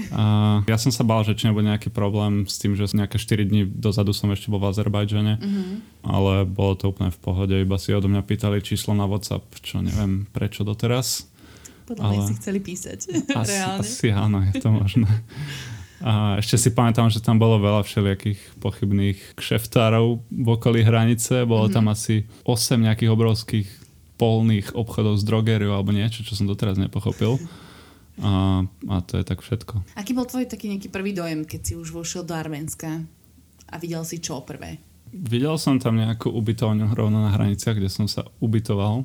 A 0.09 0.23
ja 0.65 0.77
som 0.81 0.89
sa 0.89 1.05
bál, 1.05 1.21
že 1.21 1.37
či 1.37 1.45
nebude 1.45 1.69
nejaký 1.69 1.93
problém 1.93 2.49
s 2.49 2.57
tým, 2.57 2.73
že 2.73 2.89
nejaké 2.97 3.21
4 3.21 3.45
dní 3.45 3.69
dozadu 3.69 4.09
som 4.09 4.33
ešte 4.33 4.49
bol 4.49 4.57
v 4.57 4.73
Azerbajdžane, 4.73 5.37
mm-hmm. 5.37 5.75
ale 6.01 6.49
bolo 6.49 6.73
to 6.73 6.89
úplne 6.89 7.13
v 7.13 7.19
pohode, 7.21 7.53
iba 7.53 7.77
si 7.77 7.93
odo 7.93 8.09
mňa 8.09 8.25
pýtali 8.25 8.57
číslo 8.65 8.97
na 8.97 9.05
WhatsApp, 9.05 9.45
čo 9.61 9.85
neviem 9.85 10.25
prečo 10.33 10.65
doteraz. 10.65 11.29
Podľa 11.85 12.03
ale... 12.09 12.13
mňa 12.17 12.21
si 12.25 12.35
chceli 12.41 12.59
písať. 12.63 12.99
Asi, 13.37 13.53
Reálne. 13.53 13.85
asi 13.85 14.07
áno, 14.09 14.37
je 14.49 14.53
to 14.57 14.69
možné. 14.73 15.09
A 16.01 16.41
ešte 16.41 16.57
si 16.57 16.69
pamätám, 16.73 17.13
že 17.13 17.21
tam 17.21 17.37
bolo 17.37 17.61
veľa 17.61 17.85
všelijakých 17.85 18.57
pochybných 18.57 19.37
kšeftárov 19.37 20.25
v 20.25 20.47
okolí 20.49 20.81
hranice. 20.81 21.45
Bolo 21.45 21.69
mm-hmm. 21.69 21.75
tam 21.77 21.93
asi 21.93 22.25
8 22.45 22.81
nejakých 22.81 23.13
obrovských 23.13 23.67
polných 24.17 24.77
obchodov 24.77 25.17
s 25.17 25.25
drogériou 25.25 25.73
alebo 25.73 25.93
niečo, 25.93 26.21
čo 26.21 26.37
som 26.37 26.45
doteraz 26.45 26.77
nepochopil. 26.77 27.41
A, 28.21 28.61
a 28.65 28.95
to 29.01 29.17
je 29.17 29.25
tak 29.25 29.41
všetko. 29.41 29.97
Aký 29.97 30.13
bol 30.13 30.29
tvoj 30.29 30.45
taký 30.45 30.69
nejaký 30.69 30.93
prvý 30.93 31.13
dojem, 31.13 31.41
keď 31.45 31.61
si 31.61 31.73
už 31.73 31.89
vošiel 31.89 32.21
do 32.21 32.37
Arménska 32.37 33.01
a 33.65 33.75
videl 33.81 34.05
si 34.05 34.21
čo 34.21 34.45
prvé? 34.45 34.77
Videl 35.11 35.57
som 35.57 35.81
tam 35.81 35.97
nejakú 35.97 36.29
ubytovňu 36.29 36.93
rovno 36.93 37.25
na 37.25 37.33
hraniciach, 37.33 37.75
kde 37.75 37.89
som 37.89 38.05
sa 38.05 38.29
ubytoval. 38.39 39.03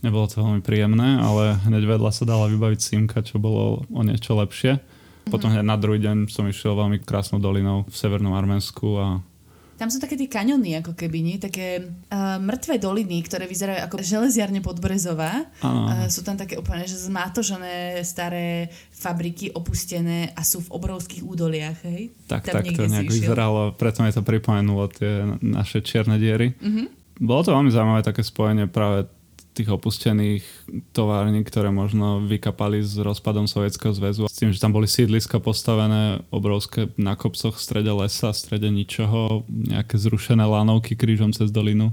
Nebolo 0.00 0.26
to 0.26 0.40
veľmi 0.40 0.64
príjemné, 0.64 1.20
ale 1.20 1.60
hneď 1.68 1.84
vedľa 1.96 2.10
sa 2.12 2.24
dala 2.24 2.48
vybaviť 2.48 2.80
simka, 2.80 3.20
čo 3.20 3.36
bolo 3.36 3.84
o 3.88 4.00
niečo 4.00 4.32
lepšie. 4.36 4.80
Potom 5.30 5.48
hneď 5.48 5.64
na 5.64 5.78
druhý 5.78 6.02
deň 6.02 6.26
som 6.28 6.44
išiel 6.44 6.74
veľmi 6.74 7.00
krásnou 7.00 7.38
dolinou 7.38 7.86
v 7.86 7.94
severnom 7.94 8.34
Arménsku 8.34 8.88
a 8.98 9.06
tam 9.80 9.88
sú 9.88 9.96
také 9.96 10.12
tie 10.12 10.28
kaňony, 10.28 10.76
ako 10.76 10.92
keby, 10.92 11.24
nie? 11.24 11.40
Také 11.40 11.80
uh, 11.80 12.36
mŕtve 12.36 12.76
doliny, 12.76 13.24
ktoré 13.24 13.48
vyzerajú 13.48 13.80
ako 13.88 13.96
železiarne 14.04 14.60
podbrezová. 14.60 15.48
Uh, 15.64 16.04
sú 16.12 16.20
tam 16.20 16.36
také 16.36 16.60
úplne, 16.60 16.84
že 16.84 17.00
zmátožené 17.00 17.96
staré 18.04 18.68
fabriky 18.92 19.56
opustené 19.56 20.36
a 20.36 20.44
sú 20.44 20.60
v 20.68 20.76
obrovských 20.76 21.24
údoliach, 21.24 21.80
hej? 21.88 22.12
Tak, 22.28 22.52
tam 22.52 22.60
tak 22.60 22.76
to 22.76 22.92
nejak 22.92 23.08
išiel. 23.08 23.32
vyzeralo, 23.32 23.72
preto 23.72 24.04
mi 24.04 24.12
to 24.12 24.20
pripomenulo 24.20 24.84
tie 24.92 25.24
naše 25.40 25.80
čierne 25.80 26.20
diery. 26.20 26.52
Uh-huh. 26.60 26.84
Bolo 27.16 27.40
to 27.48 27.56
veľmi 27.56 27.72
zaujímavé 27.72 28.04
také 28.04 28.20
spojenie 28.20 28.68
práve 28.68 29.08
tých 29.60 29.68
opustených 29.68 30.44
tovární, 30.96 31.44
ktoré 31.44 31.68
možno 31.68 32.24
vykapali 32.24 32.80
s 32.80 32.96
rozpadom 32.96 33.44
Sovietskeho 33.44 33.92
zväzu. 33.92 34.24
S 34.24 34.40
tým, 34.40 34.56
že 34.56 34.62
tam 34.64 34.72
boli 34.72 34.88
sídliska 34.88 35.36
postavené 35.36 36.24
obrovské 36.32 36.88
na 36.96 37.12
kopcoch 37.12 37.60
v 37.60 37.60
strede 37.60 37.92
lesa, 37.92 38.32
v 38.32 38.40
strede 38.40 38.72
ničoho, 38.72 39.44
nejaké 39.44 40.00
zrušené 40.00 40.48
lánovky 40.48 40.96
krížom 40.96 41.36
cez 41.36 41.52
dolinu. 41.52 41.92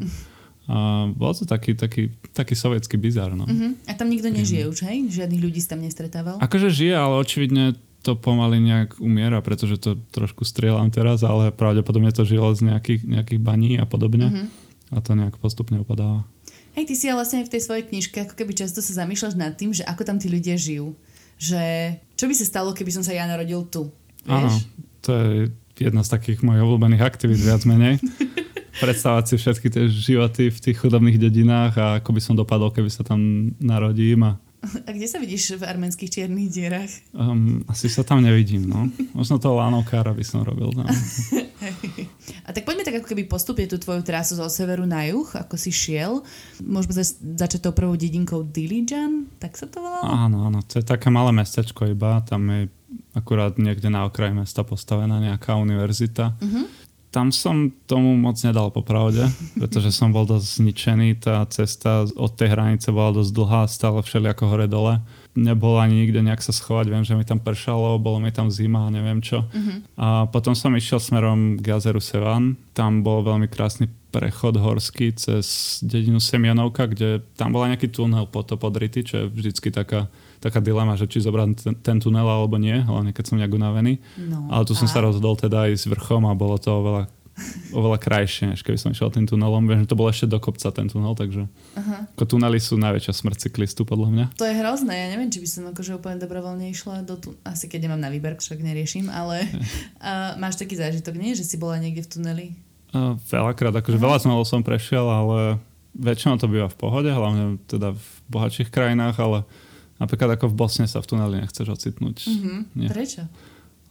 A 0.67 1.07
bol 1.11 1.35
to 1.35 1.43
taký, 1.43 1.75
taký, 1.75 2.11
taký 2.31 2.55
sovietský 2.55 2.95
bizar. 2.95 3.35
No. 3.35 3.43
Uh-huh. 3.43 3.75
A 3.87 3.95
tam 3.95 4.07
nikto 4.07 4.31
nežije 4.31 4.67
už, 4.67 4.87
hej? 4.87 5.11
Žiadnych 5.11 5.43
ľudí 5.43 5.59
si 5.59 5.67
tam 5.67 5.83
nestretával? 5.83 6.39
Akože 6.43 6.71
žije, 6.71 6.95
ale 6.95 7.19
očividne 7.19 7.75
to 8.03 8.15
pomaly 8.15 8.63
nejak 8.63 8.99
umiera, 9.03 9.43
pretože 9.43 9.79
to 9.79 9.99
trošku 10.15 10.47
strieľam 10.47 10.87
teraz, 10.91 11.23
ale 11.23 11.51
pravdepodobne 11.51 12.11
to 12.15 12.23
žilo 12.23 12.51
z 12.55 12.67
nejakých, 12.67 13.03
nejakých 13.03 13.39
baní 13.43 13.75
a 13.79 13.87
podobne. 13.87 14.27
Uh-huh. 14.27 14.47
A 14.91 15.03
to 15.03 15.15
nejak 15.15 15.35
postupne 15.39 15.79
upadáva. 15.79 16.27
Hej, 16.77 16.85
ty 16.85 16.93
si 16.93 17.09
ale 17.09 17.25
vlastne 17.25 17.41
v 17.41 17.49
tej 17.49 17.65
svojej 17.65 17.89
knižke 17.89 18.21
ako 18.21 18.37
keby 18.37 18.53
často 18.53 18.85
sa 18.85 19.01
zamýšľaš 19.01 19.33
nad 19.33 19.57
tým, 19.57 19.73
že 19.73 19.81
ako 19.81 20.05
tam 20.05 20.21
tí 20.21 20.29
ľudia 20.29 20.53
žijú. 20.61 20.93
Že 21.41 21.61
čo 22.13 22.29
by 22.29 22.33
sa 22.37 22.45
stalo, 22.45 22.69
keby 22.69 22.93
som 22.93 23.01
sa 23.01 23.17
ja 23.17 23.25
narodil 23.25 23.65
tu? 23.65 23.89
Áno, 24.29 24.53
to 25.01 25.09
je 25.09 25.49
jedna 25.73 26.05
z 26.05 26.13
takých 26.13 26.45
mojich 26.45 26.61
obľúbených 26.61 27.01
aktivít 27.01 27.41
viac 27.41 27.65
menej. 27.65 27.97
Predstavať 28.85 29.23
si 29.25 29.35
všetky 29.41 29.73
tie 29.73 29.89
životy 29.89 30.53
v 30.53 30.61
tých 30.69 30.77
chudobných 30.77 31.17
dedinách 31.17 31.73
a 31.81 31.85
ako 31.97 32.13
by 32.13 32.21
som 32.21 32.37
dopadol, 32.37 32.69
keby 32.69 32.93
sa 32.93 33.01
tam 33.01 33.49
narodím 33.57 34.21
a 34.21 34.37
a 34.85 34.89
kde 34.91 35.07
sa 35.07 35.17
vidíš 35.17 35.57
v 35.59 35.63
arménskych 35.65 36.11
čiernych 36.11 36.49
dierach? 36.51 36.91
Um, 37.11 37.63
asi 37.67 37.87
sa 37.87 38.03
tam 38.03 38.21
nevidím, 38.21 38.67
no. 38.67 38.87
Možno 39.17 39.39
toho 39.39 39.57
lánovkára 39.57 40.11
by 40.13 40.23
som 40.23 40.43
robil 40.43 40.71
tam. 40.75 40.87
A 42.47 42.53
tak 42.53 42.63
poďme 42.63 42.85
tak 42.85 43.01
ako 43.01 43.11
keby 43.11 43.25
postupne 43.27 43.65
tú 43.65 43.81
tvoju 43.81 44.05
trasu 44.05 44.37
zo 44.37 44.45
severu 44.47 44.85
na 44.85 45.03
juh, 45.09 45.25
ako 45.25 45.57
si 45.57 45.73
šiel. 45.73 46.21
Môžeme 46.63 46.93
zač- 46.95 47.17
začať 47.19 47.67
tou 47.67 47.73
prvou 47.73 47.97
dedinkou 47.97 48.45
Dilijan, 48.45 49.27
tak 49.41 49.57
sa 49.57 49.67
to 49.67 49.83
volá? 49.83 50.05
Áno, 50.05 50.47
áno, 50.47 50.63
to 50.63 50.79
je 50.79 50.85
také 50.85 51.09
malé 51.09 51.33
mestečko 51.33 51.89
iba, 51.89 52.23
tam 52.23 52.47
je 52.47 52.61
akurát 53.17 53.57
niekde 53.59 53.91
na 53.91 54.07
okraji 54.07 54.37
mesta 54.37 54.63
postavená 54.63 55.19
nejaká 55.19 55.59
univerzita. 55.59 56.37
Uh-huh 56.39 56.86
tam 57.17 57.33
som 57.33 57.73
tomu 57.89 58.13
moc 58.13 58.37
nedal 58.45 58.69
popravde, 58.69 59.25
pretože 59.57 59.89
som 59.89 60.13
bol 60.13 60.29
dosť 60.29 60.61
zničený. 60.61 61.17
Tá 61.17 61.41
cesta 61.49 62.05
od 62.13 62.29
tej 62.37 62.53
hranice 62.53 62.93
bola 62.93 63.17
dosť 63.17 63.31
dlhá, 63.33 63.61
stále 63.65 64.05
všelijako 64.05 64.45
hore-dole. 64.45 65.01
Nebolo 65.33 65.81
ani 65.81 66.05
nikde 66.05 66.21
nejak 66.21 66.45
sa 66.45 66.53
schovať, 66.53 66.93
viem, 66.93 67.01
že 67.01 67.17
mi 67.17 67.25
tam 67.25 67.41
pršalo, 67.41 67.97
bolo 67.97 68.21
mi 68.21 68.29
tam 68.29 68.53
zima, 68.53 68.93
neviem 68.93 69.17
čo. 69.25 69.49
Uh-huh. 69.49 69.81
A 69.97 70.07
potom 70.29 70.53
som 70.53 70.69
išiel 70.77 71.01
smerom 71.01 71.57
k 71.57 71.73
jazeru 71.73 71.97
Sevan. 71.97 72.53
Tam 72.77 73.01
bol 73.01 73.25
veľmi 73.25 73.49
krásny 73.49 73.89
prechod 74.13 74.61
horský 74.61 75.17
cez 75.17 75.77
dedinu 75.81 76.21
Semianovka, 76.21 76.85
kde 76.85 77.25
tam 77.33 77.49
bola 77.49 77.73
nejaký 77.73 77.89
tunel 77.89 78.29
po 78.29 78.45
to 78.45 78.61
podrity, 78.61 79.01
čo 79.01 79.25
je 79.25 79.33
vždycky 79.33 79.73
taká 79.73 80.05
taká 80.37 80.61
dilema, 80.61 80.93
že 80.97 81.09
či 81.09 81.23
zobrať 81.23 81.47
ten, 81.57 81.73
ten 81.81 81.97
tunel 81.97 82.25
alebo 82.25 82.55
nie, 82.61 82.77
hlavne 82.81 83.11
keď 83.13 83.23
som 83.33 83.35
nejak 83.41 83.53
unavený. 83.53 83.99
No, 84.17 84.49
Ale 84.53 84.63
tu 84.69 84.73
a... 84.73 84.79
som 84.79 84.87
sa 84.89 85.01
rozhodol 85.01 85.37
teda 85.37 85.69
ísť 85.69 85.89
vrchom 85.93 86.25
a 86.29 86.37
bolo 86.37 86.57
to 86.61 86.69
oveľa 86.69 87.09
oveľa 87.69 88.01
krajšie, 88.01 88.49
než 88.49 88.65
keby 88.65 88.81
som 88.81 88.89
išiel 88.89 89.13
tým 89.13 89.29
tunelom. 89.29 89.69
Viem, 89.69 89.85
že 89.85 89.89
to 89.93 89.99
bolo 89.99 90.09
ešte 90.09 90.25
do 90.25 90.41
kopca 90.41 90.73
ten 90.73 90.89
tunel, 90.89 91.13
takže 91.13 91.45
uh-huh. 91.45 92.17
ako 92.17 92.25
tunely 92.25 92.57
sú 92.57 92.81
najväčšia 92.81 93.13
smrť 93.13 93.37
cyklistu, 93.47 93.85
podľa 93.85 94.09
mňa. 94.09 94.25
To 94.41 94.45
je 94.49 94.57
hrozné, 94.57 94.93
ja 95.05 95.07
neviem, 95.13 95.29
či 95.29 95.37
by 95.37 95.47
som 95.49 95.63
akože 95.69 96.01
úplne 96.01 96.17
dobrovoľne 96.17 96.65
išla 96.73 97.05
do 97.05 97.13
tu... 97.21 97.37
Asi 97.45 97.69
keď 97.69 97.89
nemám 97.89 98.01
na 98.01 98.09
výber, 98.09 98.33
však 98.33 98.57
neriešim, 98.57 99.13
ale 99.13 99.45
uh, 100.01 100.33
máš 100.41 100.57
taký 100.57 100.73
zážitok, 100.81 101.13
nie? 101.13 101.37
Že 101.37 101.45
si 101.45 101.55
bola 101.61 101.77
niekde 101.77 102.01
v 102.01 102.09
tuneli? 102.09 102.45
Uh, 102.89 103.13
veľakrát, 103.29 103.75
akože 103.85 104.01
uh-huh. 104.01 104.05
veľa 104.09 104.17
tunelov 104.17 104.49
som 104.49 104.65
prešiel, 104.65 105.05
ale 105.05 105.61
väčšinou 105.93 106.41
to 106.41 106.49
býva 106.49 106.69
v 106.69 106.77
pohode, 106.77 107.09
hlavne 107.09 107.61
teda 107.69 107.93
v 107.93 108.05
bohatších 108.33 108.73
krajinách, 108.73 109.17
ale 109.21 109.45
Napríklad 109.97 110.37
ako 110.37 110.53
v 110.53 110.57
Bosne 110.57 110.85
sa 110.85 111.01
v 111.01 111.09
tuneli 111.09 111.41
nechceš 111.41 111.73
ocitnúť. 111.73 112.17
Mm-hmm. 112.29 112.89
Prečo? 112.93 113.25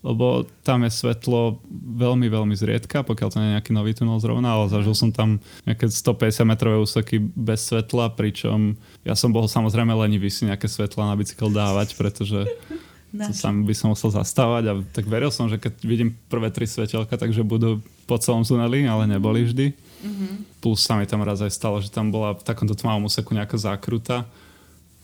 Lebo 0.07 0.47
tam 0.63 0.87
je 0.87 0.93
svetlo 0.95 1.59
veľmi, 1.99 2.31
veľmi 2.31 2.55
zriedka, 2.55 3.03
pokiaľ 3.03 3.29
to 3.33 3.41
nie 3.43 3.49
je 3.51 3.55
nejaký 3.59 3.73
nový 3.75 3.91
tunel 3.91 4.23
zrovna, 4.23 4.55
ale 4.55 4.71
zažil 4.71 4.95
som 4.95 5.11
tam 5.11 5.43
nejaké 5.67 5.91
150 5.91 6.47
metrové 6.47 6.79
úseky 6.79 7.19
bez 7.19 7.67
svetla, 7.67 8.15
pričom 8.15 8.79
ja 9.03 9.19
som 9.19 9.35
bol 9.35 9.51
samozrejme 9.51 9.91
lenivý 9.91 10.31
si 10.31 10.47
nejaké 10.47 10.71
svetla 10.71 11.11
na 11.11 11.19
bicykel 11.19 11.51
dávať, 11.51 11.99
pretože 11.99 12.47
to 13.19 13.33
sam 13.35 13.67
by 13.67 13.75
som 13.75 13.91
musel 13.91 14.15
zastávať 14.15 14.65
a 14.71 14.73
tak 14.95 15.11
veril 15.11 15.35
som, 15.35 15.51
že 15.51 15.59
keď 15.59 15.75
vidím 15.83 16.15
prvé 16.31 16.55
tri 16.55 16.71
svetelka, 16.71 17.19
takže 17.19 17.43
budú 17.43 17.83
po 18.07 18.15
celom 18.23 18.47
tuneli, 18.47 18.87
ale 18.87 19.11
neboli 19.11 19.43
vždy. 19.43 19.75
Mm-hmm. 19.75 20.63
Plus 20.63 20.87
sa 20.87 20.95
mi 20.95 21.09
tam 21.09 21.27
raz 21.27 21.43
aj 21.43 21.51
stalo, 21.51 21.83
že 21.83 21.91
tam 21.91 22.15
bola 22.15 22.39
v 22.39 22.47
takomto 22.47 22.79
tmavom 22.79 23.11
úseku 23.11 23.35
nejaká 23.35 23.59
zákruta 23.59 24.23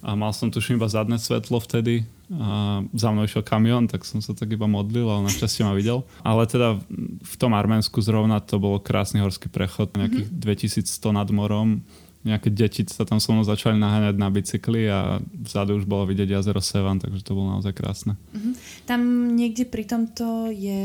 a 0.03 0.19
mal 0.19 0.35
som 0.35 0.51
tuším 0.51 0.83
iba 0.83 0.91
zadné 0.91 1.15
svetlo 1.17 1.63
vtedy 1.63 2.03
a 2.33 2.81
za 2.91 3.09
mnou 3.13 3.29
išiel 3.29 3.47
kamión, 3.47 3.87
tak 3.87 4.03
som 4.03 4.19
sa 4.19 4.35
tak 4.35 4.51
iba 4.51 4.67
modlil, 4.67 5.07
ale 5.07 5.31
našťastie 5.31 5.63
ma 5.63 5.77
videl. 5.77 6.03
Ale 6.27 6.49
teda 6.49 6.81
v 7.23 7.35
tom 7.39 7.53
Arménsku 7.55 8.03
zrovna 8.03 8.43
to 8.43 8.59
bol 8.59 8.81
krásny 8.81 9.21
horský 9.21 9.53
prechod, 9.53 9.95
nejakých 9.95 10.33
mm-hmm. 10.33 10.83
2100 10.83 11.19
nad 11.23 11.29
morom. 11.31 11.87
Nejaké 12.23 12.55
deti 12.55 12.87
sa 12.87 13.03
tam 13.03 13.19
so 13.19 13.35
mnou 13.35 13.43
začali 13.43 13.75
naháňať 13.83 14.15
na 14.15 14.31
bicykli 14.31 14.87
a 14.87 15.19
vzadu 15.43 15.83
už 15.83 15.91
bolo 15.91 16.07
vidieť 16.07 16.39
jazero 16.39 16.63
Sevan, 16.63 17.03
takže 17.03 17.27
to 17.27 17.35
bolo 17.35 17.59
naozaj 17.59 17.75
krásne. 17.75 18.15
Mm-hmm. 18.31 18.55
Tam 18.87 19.01
niekde 19.35 19.67
pri 19.67 19.85
tomto 19.87 20.49
je 20.55 20.83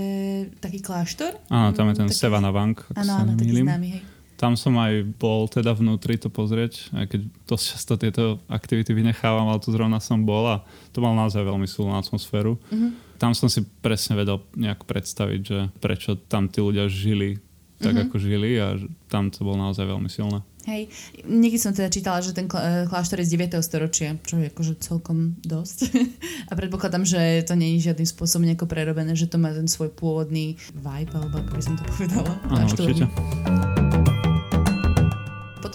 taký 0.57 0.81
kláštor? 0.81 1.37
Áno, 1.53 1.77
tam 1.77 1.93
je 1.93 2.01
ten 2.01 2.09
taký... 2.09 2.17
Sevanavang, 2.21 2.75
ak 2.89 2.97
áno, 3.05 3.13
áno, 3.21 3.31
taký 3.37 3.53
známy, 3.53 3.87
hej. 3.97 4.16
Tam 4.37 4.53
som 4.53 4.77
aj 4.77 5.17
bol 5.17 5.49
teda 5.49 5.73
vnútri 5.73 6.21
to 6.21 6.29
pozrieť, 6.29 6.93
aj 6.93 7.05
keď 7.09 7.21
dosť 7.49 7.65
často 7.73 7.93
tieto 7.97 8.23
aktivity 8.45 8.93
vynechávam, 8.93 9.49
ale 9.49 9.57
tu 9.57 9.73
zrovna 9.73 9.97
som 9.97 10.21
bol 10.21 10.45
a 10.45 10.61
to 10.93 11.01
mal 11.01 11.17
naozaj 11.17 11.41
veľmi 11.41 11.65
silnú 11.65 11.97
atmosféru. 11.97 12.61
Mm-hmm. 12.69 13.17
Tam 13.17 13.33
som 13.33 13.49
si 13.49 13.65
presne 13.81 14.13
vedel 14.13 14.37
nejak 14.53 14.85
predstaviť, 14.85 15.41
že 15.41 15.59
prečo 15.81 16.21
tam 16.29 16.53
tí 16.53 16.61
ľudia 16.61 16.85
žili 16.85 17.41
tak, 17.81 17.93
mm-hmm. 17.93 18.09
ako 18.09 18.15
žili 18.17 18.51
a 18.61 18.77
tam 19.09 19.29
to 19.33 19.41
bolo 19.45 19.57
naozaj 19.57 19.85
veľmi 19.85 20.09
silné. 20.09 20.41
Hej, 20.67 20.91
niekedy 21.23 21.61
som 21.63 21.71
teda 21.71 21.87
čítala, 21.87 22.19
že 22.19 22.35
ten 22.35 22.43
kl- 22.43 22.59
kláštor 22.91 23.23
je 23.23 23.29
z 23.31 23.39
9. 23.39 23.55
storočia, 23.63 24.19
čo 24.27 24.35
je 24.35 24.51
akože 24.51 24.83
celkom 24.83 25.39
dosť. 25.39 25.95
a 26.49 26.53
predpokladám, 26.59 27.07
že 27.07 27.47
to 27.47 27.55
nie 27.55 27.79
je 27.79 27.87
žiadnym 27.87 28.09
spôsobom 28.09 28.43
nejako 28.43 28.67
prerobené, 28.67 29.15
že 29.15 29.31
to 29.31 29.39
má 29.39 29.55
ten 29.55 29.71
svoj 29.71 29.95
pôvodný 29.95 30.59
vibe, 30.75 31.13
alebo 31.15 31.39
ako 31.39 31.51
by 31.55 31.63
som 31.63 31.75
to 31.79 31.83
povedala. 31.87 32.31
Áno, 32.51 32.67
určite 32.67 33.07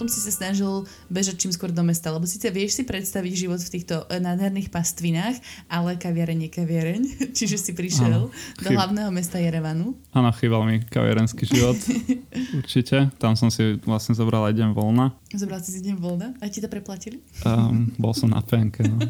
potom 0.03 0.19
si 0.19 0.19
sa 0.19 0.35
snažil 0.35 0.83
bežať 1.07 1.47
čím 1.47 1.55
skôr 1.55 1.71
do 1.71 1.79
mesta, 1.79 2.11
lebo 2.11 2.27
síce 2.27 2.43
vieš 2.51 2.75
si 2.75 2.83
predstaviť 2.83 3.47
život 3.47 3.63
v 3.63 3.71
týchto 3.71 4.03
eh, 4.11 4.19
nádherných 4.19 4.67
pastvinách, 4.67 5.39
ale 5.71 5.95
kaviareň 5.95 6.43
je 6.43 6.49
kaviareň, 6.51 7.01
čiže 7.39 7.55
si 7.55 7.71
prišiel 7.71 8.27
ano, 8.27 8.27
do 8.59 8.67
chyb... 8.67 8.75
hlavného 8.75 9.07
mesta 9.15 9.39
Jerevanu. 9.39 9.95
Áno, 10.11 10.27
chýbal 10.35 10.67
mi 10.67 10.83
kaviarenský 10.83 11.47
život, 11.47 11.79
určite. 12.59 13.15
Tam 13.15 13.39
som 13.39 13.47
si 13.47 13.79
vlastne 13.87 14.11
zobral 14.11 14.43
aj 14.51 14.59
deň 14.59 14.75
voľna. 14.75 15.15
Zobral 15.31 15.63
si 15.63 15.71
si 15.71 15.79
deň 15.79 15.95
voľna? 15.95 16.35
A 16.43 16.51
ti 16.51 16.59
to 16.59 16.67
preplatili? 16.67 17.23
Um, 17.47 17.95
bol 17.95 18.11
som 18.11 18.27
na 18.27 18.43
penke, 18.43 18.83
no. 18.83 18.99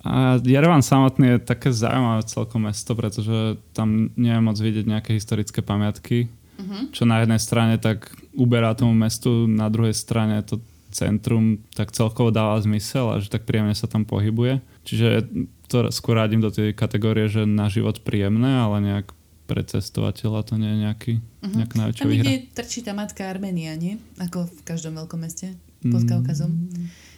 A 0.00 0.40
Jerevan 0.40 0.80
samotný 0.80 1.36
je 1.36 1.44
také 1.44 1.68
zaujímavé 1.68 2.24
celkom 2.24 2.64
mesto, 2.64 2.96
pretože 2.96 3.60
tam 3.76 4.08
nie 4.16 4.32
je 4.32 4.40
moc 4.40 4.56
vidieť 4.56 4.88
nejaké 4.88 5.12
historické 5.12 5.60
pamiatky 5.60 6.32
uh-huh. 6.60 6.92
čo 6.92 7.08
na 7.08 7.24
jednej 7.24 7.40
strane 7.40 7.80
tak 7.80 8.12
uberá 8.36 8.76
tomu 8.76 8.92
mestu, 8.92 9.48
na 9.48 9.72
druhej 9.72 9.96
strane 9.96 10.44
to 10.44 10.60
centrum 10.92 11.64
tak 11.72 11.96
celkovo 11.96 12.28
dáva 12.28 12.60
zmysel 12.60 13.16
a 13.16 13.16
že 13.18 13.32
tak 13.32 13.48
príjemne 13.48 13.72
sa 13.72 13.88
tam 13.88 14.04
pohybuje. 14.04 14.60
Čiže 14.84 15.24
to 15.72 15.88
skôr 15.94 16.20
radím 16.20 16.44
do 16.44 16.52
tej 16.52 16.74
kategórie, 16.74 17.30
že 17.30 17.46
na 17.46 17.70
život 17.70 18.02
príjemné, 18.04 18.60
ale 18.60 18.82
nejak 18.82 19.14
pre 19.46 19.62
cestovateľa 19.66 20.46
to 20.46 20.54
nie 20.58 20.70
je 20.70 20.78
nejaký, 20.84 21.12
uh-huh. 21.18 21.56
nejaká 21.58 21.74
najväčšia 21.78 22.04
výhra. 22.06 22.26
Tam 22.26 22.54
trčí 22.54 22.78
tá 22.86 22.92
matka 22.94 23.26
Arménia, 23.26 23.74
nie? 23.74 23.98
Ako 24.22 24.46
v 24.46 24.60
každom 24.62 24.94
veľkom 24.98 25.18
meste 25.22 25.58
pod 25.80 26.04
mm. 26.04 26.10
Kaukazom. 26.12 26.52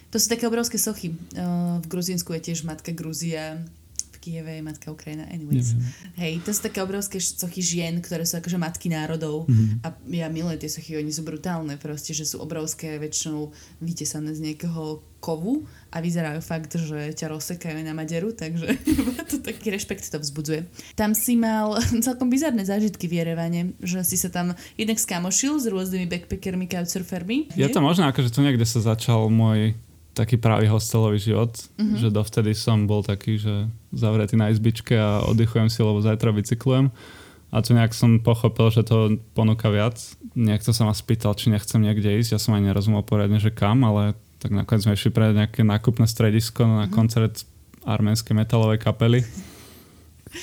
To 0.09 0.17
sú 0.21 0.29
také 0.29 0.47
obrovské 0.47 0.77
sochy. 0.77 1.13
V 1.81 1.85
Gruzínsku 1.89 2.31
je 2.37 2.41
tiež 2.53 2.63
matka 2.63 2.93
Gruzia, 2.93 3.59
Kieve 4.23 4.55
je 4.55 4.63
matka 4.63 4.87
Ukrajina, 4.87 5.27
anyways. 5.27 5.75
Neviem. 5.75 6.15
Hej, 6.15 6.33
to 6.47 6.55
sú 6.55 6.63
také 6.63 6.79
obrovské 6.79 7.19
sochy 7.19 7.59
žien, 7.59 7.99
ktoré 7.99 8.23
sú 8.23 8.39
akože 8.39 8.55
matky 8.55 8.87
národov 8.87 9.51
mm-hmm. 9.51 9.83
a 9.83 9.91
ja 10.15 10.31
milujem 10.31 10.63
tie 10.63 10.71
sochy, 10.71 10.95
oni 10.95 11.11
sú 11.11 11.27
brutálne 11.27 11.75
proste, 11.75 12.15
že 12.15 12.23
sú 12.23 12.39
obrovské, 12.39 12.95
väčšinou 13.03 13.51
vytesané 13.83 14.31
z 14.31 14.39
niekoho 14.39 15.03
kovu 15.19 15.67
a 15.91 15.99
vyzerajú 15.99 16.39
fakt, 16.39 16.75
že 16.79 17.15
ťa 17.15 17.35
rozsekajú 17.35 17.83
na 17.83 17.91
maderu, 17.91 18.31
takže 18.31 18.79
to 19.31 19.43
taký 19.43 19.75
rešpekt 19.75 20.07
to 20.07 20.19
vzbudzuje. 20.23 20.71
Tam 20.95 21.11
si 21.11 21.35
mal 21.35 21.75
celkom 22.07 22.31
bizarné 22.31 22.63
zážitky 22.63 23.11
v 23.11 23.19
Jerevane, 23.19 23.75
že 23.83 24.07
si 24.07 24.15
sa 24.15 24.31
tam 24.31 24.55
jednak 24.79 25.03
skamošil 25.03 25.59
s 25.59 25.67
rôznymi 25.67 26.07
backpackermi, 26.07 26.71
couchsurfermi. 26.71 27.51
Je 27.59 27.67
to 27.67 27.83
možno 27.83 28.07
ako, 28.07 28.23
že 28.23 28.31
tu 28.31 28.39
niekde 28.39 28.63
sa 28.63 28.79
začal 28.79 29.27
môj 29.27 29.75
taký 30.13 30.37
pravý 30.37 30.69
hostelový 30.69 31.17
život, 31.17 31.51
mm-hmm. 31.57 31.97
že 31.97 32.13
dovtedy 32.13 32.53
som 32.53 32.85
bol 32.85 33.01
taký, 33.01 33.41
že 33.41 33.65
zavretý 33.89 34.37
na 34.37 34.53
izbičke 34.53 34.93
a 34.93 35.25
oddychujem 35.25 35.73
si, 35.73 35.81
lebo 35.81 35.99
zajtra 36.05 36.29
bicyklujem. 36.29 36.93
A 37.53 37.61
tu 37.61 37.77
nejak 37.77 37.93
som 37.93 38.17
pochopil, 38.17 38.73
že 38.73 38.81
to 38.85 39.21
ponúka 39.37 39.69
viac. 39.69 39.97
Niekto 40.33 40.73
sa 40.73 40.89
ma 40.89 40.93
spýtal, 40.93 41.37
či 41.37 41.53
nechcem 41.53 41.81
niekde 41.81 42.09
ísť. 42.17 42.33
Ja 42.33 42.39
som 42.41 42.57
aj 42.57 42.65
nerozumel 42.65 43.05
poriadne, 43.05 43.37
že 43.37 43.53
kam, 43.53 43.85
ale 43.85 44.17
tak 44.41 44.53
nakoniec 44.53 44.85
sme 44.85 44.97
išli 44.97 45.13
pre 45.13 45.33
nejaké 45.33 45.61
nákupné 45.61 46.05
stredisko 46.09 46.65
na 46.65 46.85
mm-hmm. 46.85 46.93
koncert 46.93 47.45
arménskej 47.85 48.33
metalovej 48.37 48.79
kapely, 48.81 49.21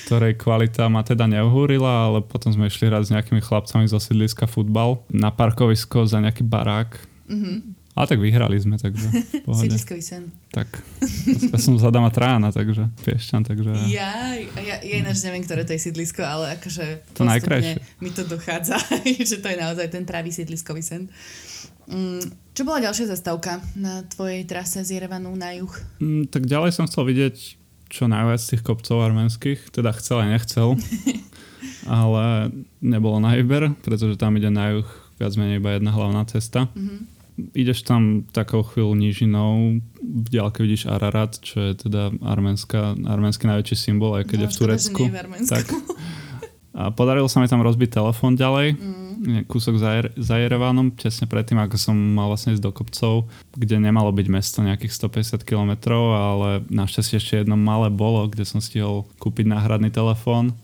ktorej 0.07 0.39
kvalita 0.39 0.87
ma 0.87 1.03
teda 1.03 1.27
neuhúrila, 1.27 2.11
ale 2.11 2.19
potom 2.23 2.51
sme 2.51 2.71
išli 2.71 2.87
hrať 2.87 3.03
s 3.07 3.13
nejakými 3.15 3.41
chlapcami 3.43 3.87
zo 3.91 3.99
sídliska 3.99 4.47
futbal 4.47 5.03
na 5.11 5.31
parkovisko 5.31 6.07
za 6.07 6.19
nejaký 6.19 6.43
barák. 6.47 6.95
Mm-hmm 7.27 7.80
a 7.91 8.07
tak 8.07 8.23
vyhrali 8.23 8.55
sme, 8.55 8.79
takže 8.79 9.03
Sídliskový 9.61 9.99
sen. 9.99 10.31
Tak. 10.55 10.67
Ja 11.51 11.59
som 11.59 11.75
z 11.75 11.83
Adama 11.83 12.07
Trána, 12.07 12.55
takže 12.55 12.87
Piešťan, 13.03 13.43
takže... 13.43 13.71
Ja, 13.91 14.31
ja, 14.39 14.75
ja 14.79 14.95
ináč 15.03 15.27
neviem, 15.27 15.43
ktoré 15.43 15.67
to 15.67 15.75
je 15.75 15.91
sídlisko, 15.91 16.23
ale 16.23 16.55
akože 16.55 17.03
to 17.11 17.27
najkrajšie. 17.27 17.83
mi 17.99 18.15
to 18.15 18.23
dochádza, 18.23 18.79
že 19.29 19.43
to 19.43 19.47
je 19.51 19.57
naozaj 19.59 19.91
ten 19.91 20.07
pravý 20.07 20.31
sídliskový 20.31 20.79
sen. 20.79 21.11
Mm, 21.91 22.23
čo 22.55 22.63
bola 22.63 22.79
ďalšia 22.79 23.11
zastávka 23.11 23.59
na 23.75 24.07
tvojej 24.07 24.47
trase 24.47 24.87
z 24.87 24.95
Jerevanu 24.95 25.35
na 25.35 25.51
juh? 25.59 25.73
Mm, 25.99 26.31
tak 26.31 26.47
ďalej 26.47 26.71
som 26.71 26.87
chcel 26.87 27.03
vidieť 27.11 27.59
čo 27.91 28.07
najviac 28.07 28.39
tých 28.39 28.63
kopcov 28.63 29.03
arménskych, 29.03 29.67
teda 29.67 29.91
chcel 29.99 30.23
aj 30.23 30.29
nechcel, 30.39 30.79
ale 31.91 32.55
nebolo 32.79 33.19
na 33.19 33.35
výber, 33.35 33.75
pretože 33.83 34.15
tam 34.15 34.39
ide 34.39 34.47
na 34.47 34.79
juh 34.79 34.87
viac 35.19 35.35
menej 35.35 35.59
iba 35.59 35.75
jedna 35.75 35.91
hlavná 35.91 36.23
cesta. 36.23 36.71
Mm-hmm 36.71 37.10
ideš 37.55 37.87
tam 37.87 38.27
takou 38.31 38.61
chvíľu 38.63 38.93
nížinou, 38.95 39.79
v 40.01 40.27
ďalke 40.27 40.61
vidíš 40.63 40.89
Ararat, 40.89 41.39
čo 41.39 41.61
je 41.71 41.73
teda 41.87 42.11
arménska, 42.21 42.97
arménsky 43.07 43.47
najväčší 43.47 43.75
symbol, 43.77 44.17
aj 44.17 44.29
keď 44.29 44.37
no, 44.37 44.43
je 44.43 44.47
v 44.47 44.55
Turecku. 44.57 45.01
V 45.07 45.47
tak. 45.47 45.65
A 46.71 46.87
podarilo 46.87 47.27
sa 47.27 47.43
mi 47.43 47.51
tam 47.51 47.59
rozbiť 47.59 47.99
telefón 47.99 48.39
ďalej, 48.39 48.79
mm. 48.79 49.43
kúsok 49.51 49.75
za, 49.75 50.07
za 50.15 50.35
Jerevánom, 50.39 50.95
tesne 50.95 51.27
predtým, 51.27 51.59
ako 51.59 51.75
som 51.75 51.95
mal 51.95 52.31
vlastne 52.31 52.55
ísť 52.55 52.63
do 52.63 52.71
kopcov, 52.71 53.27
kde 53.59 53.75
nemalo 53.83 54.07
byť 54.15 54.27
mesto 54.31 54.63
nejakých 54.63 54.95
150 54.95 55.43
km, 55.43 55.71
ale 56.15 56.63
našťastie 56.71 57.19
ešte 57.19 57.43
jedno 57.43 57.59
malé 57.59 57.91
bolo, 57.91 58.23
kde 58.31 58.47
som 58.47 58.63
stihol 58.63 59.03
kúpiť 59.19 59.51
náhradný 59.51 59.91
telefón 59.91 60.55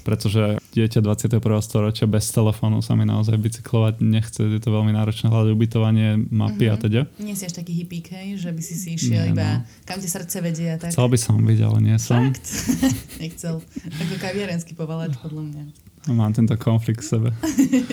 pretože 0.00 0.58
dieťa 0.72 1.02
21. 1.02 1.42
storočia 1.60 2.06
bez 2.06 2.30
telefónu 2.30 2.80
sa 2.80 2.94
mi 2.94 3.04
naozaj 3.04 3.36
bicyklovať 3.36 4.00
nechce, 4.00 4.40
je 4.40 4.60
to 4.60 4.70
veľmi 4.70 4.94
náročné 4.94 5.28
hľadať 5.28 5.50
ubytovanie, 5.52 6.16
mapy 6.30 6.66
mm-hmm. 6.66 6.74
a 6.74 6.82
teda. 6.82 7.00
Nie 7.20 7.34
si 7.34 7.44
až 7.46 7.58
taký 7.60 7.74
hippík, 7.84 8.10
hej, 8.14 8.40
že 8.40 8.50
by 8.50 8.62
si 8.62 8.74
si 8.78 8.88
išiel 8.96 9.30
nie, 9.30 9.32
iba 9.36 9.60
no. 9.60 9.86
kam 9.86 9.98
ti 9.98 10.08
srdce 10.08 10.40
vedie 10.40 10.68
a 10.72 10.76
tak. 10.78 10.94
Chcel 10.94 11.08
by 11.10 11.18
som 11.18 11.36
byť, 11.42 11.58
ale 11.64 11.78
nie 11.82 11.96
som. 12.00 12.30
Fakt? 12.30 12.46
Nechcel. 13.22 13.54
Ako 14.00 14.14
kaviarenský 14.18 14.72
povalač, 14.78 15.14
podľa 15.20 15.42
mňa. 15.50 15.62
No, 16.08 16.12
mám 16.16 16.32
tento 16.32 16.56
konflikt 16.56 17.04
v 17.04 17.08
sebe. 17.08 17.28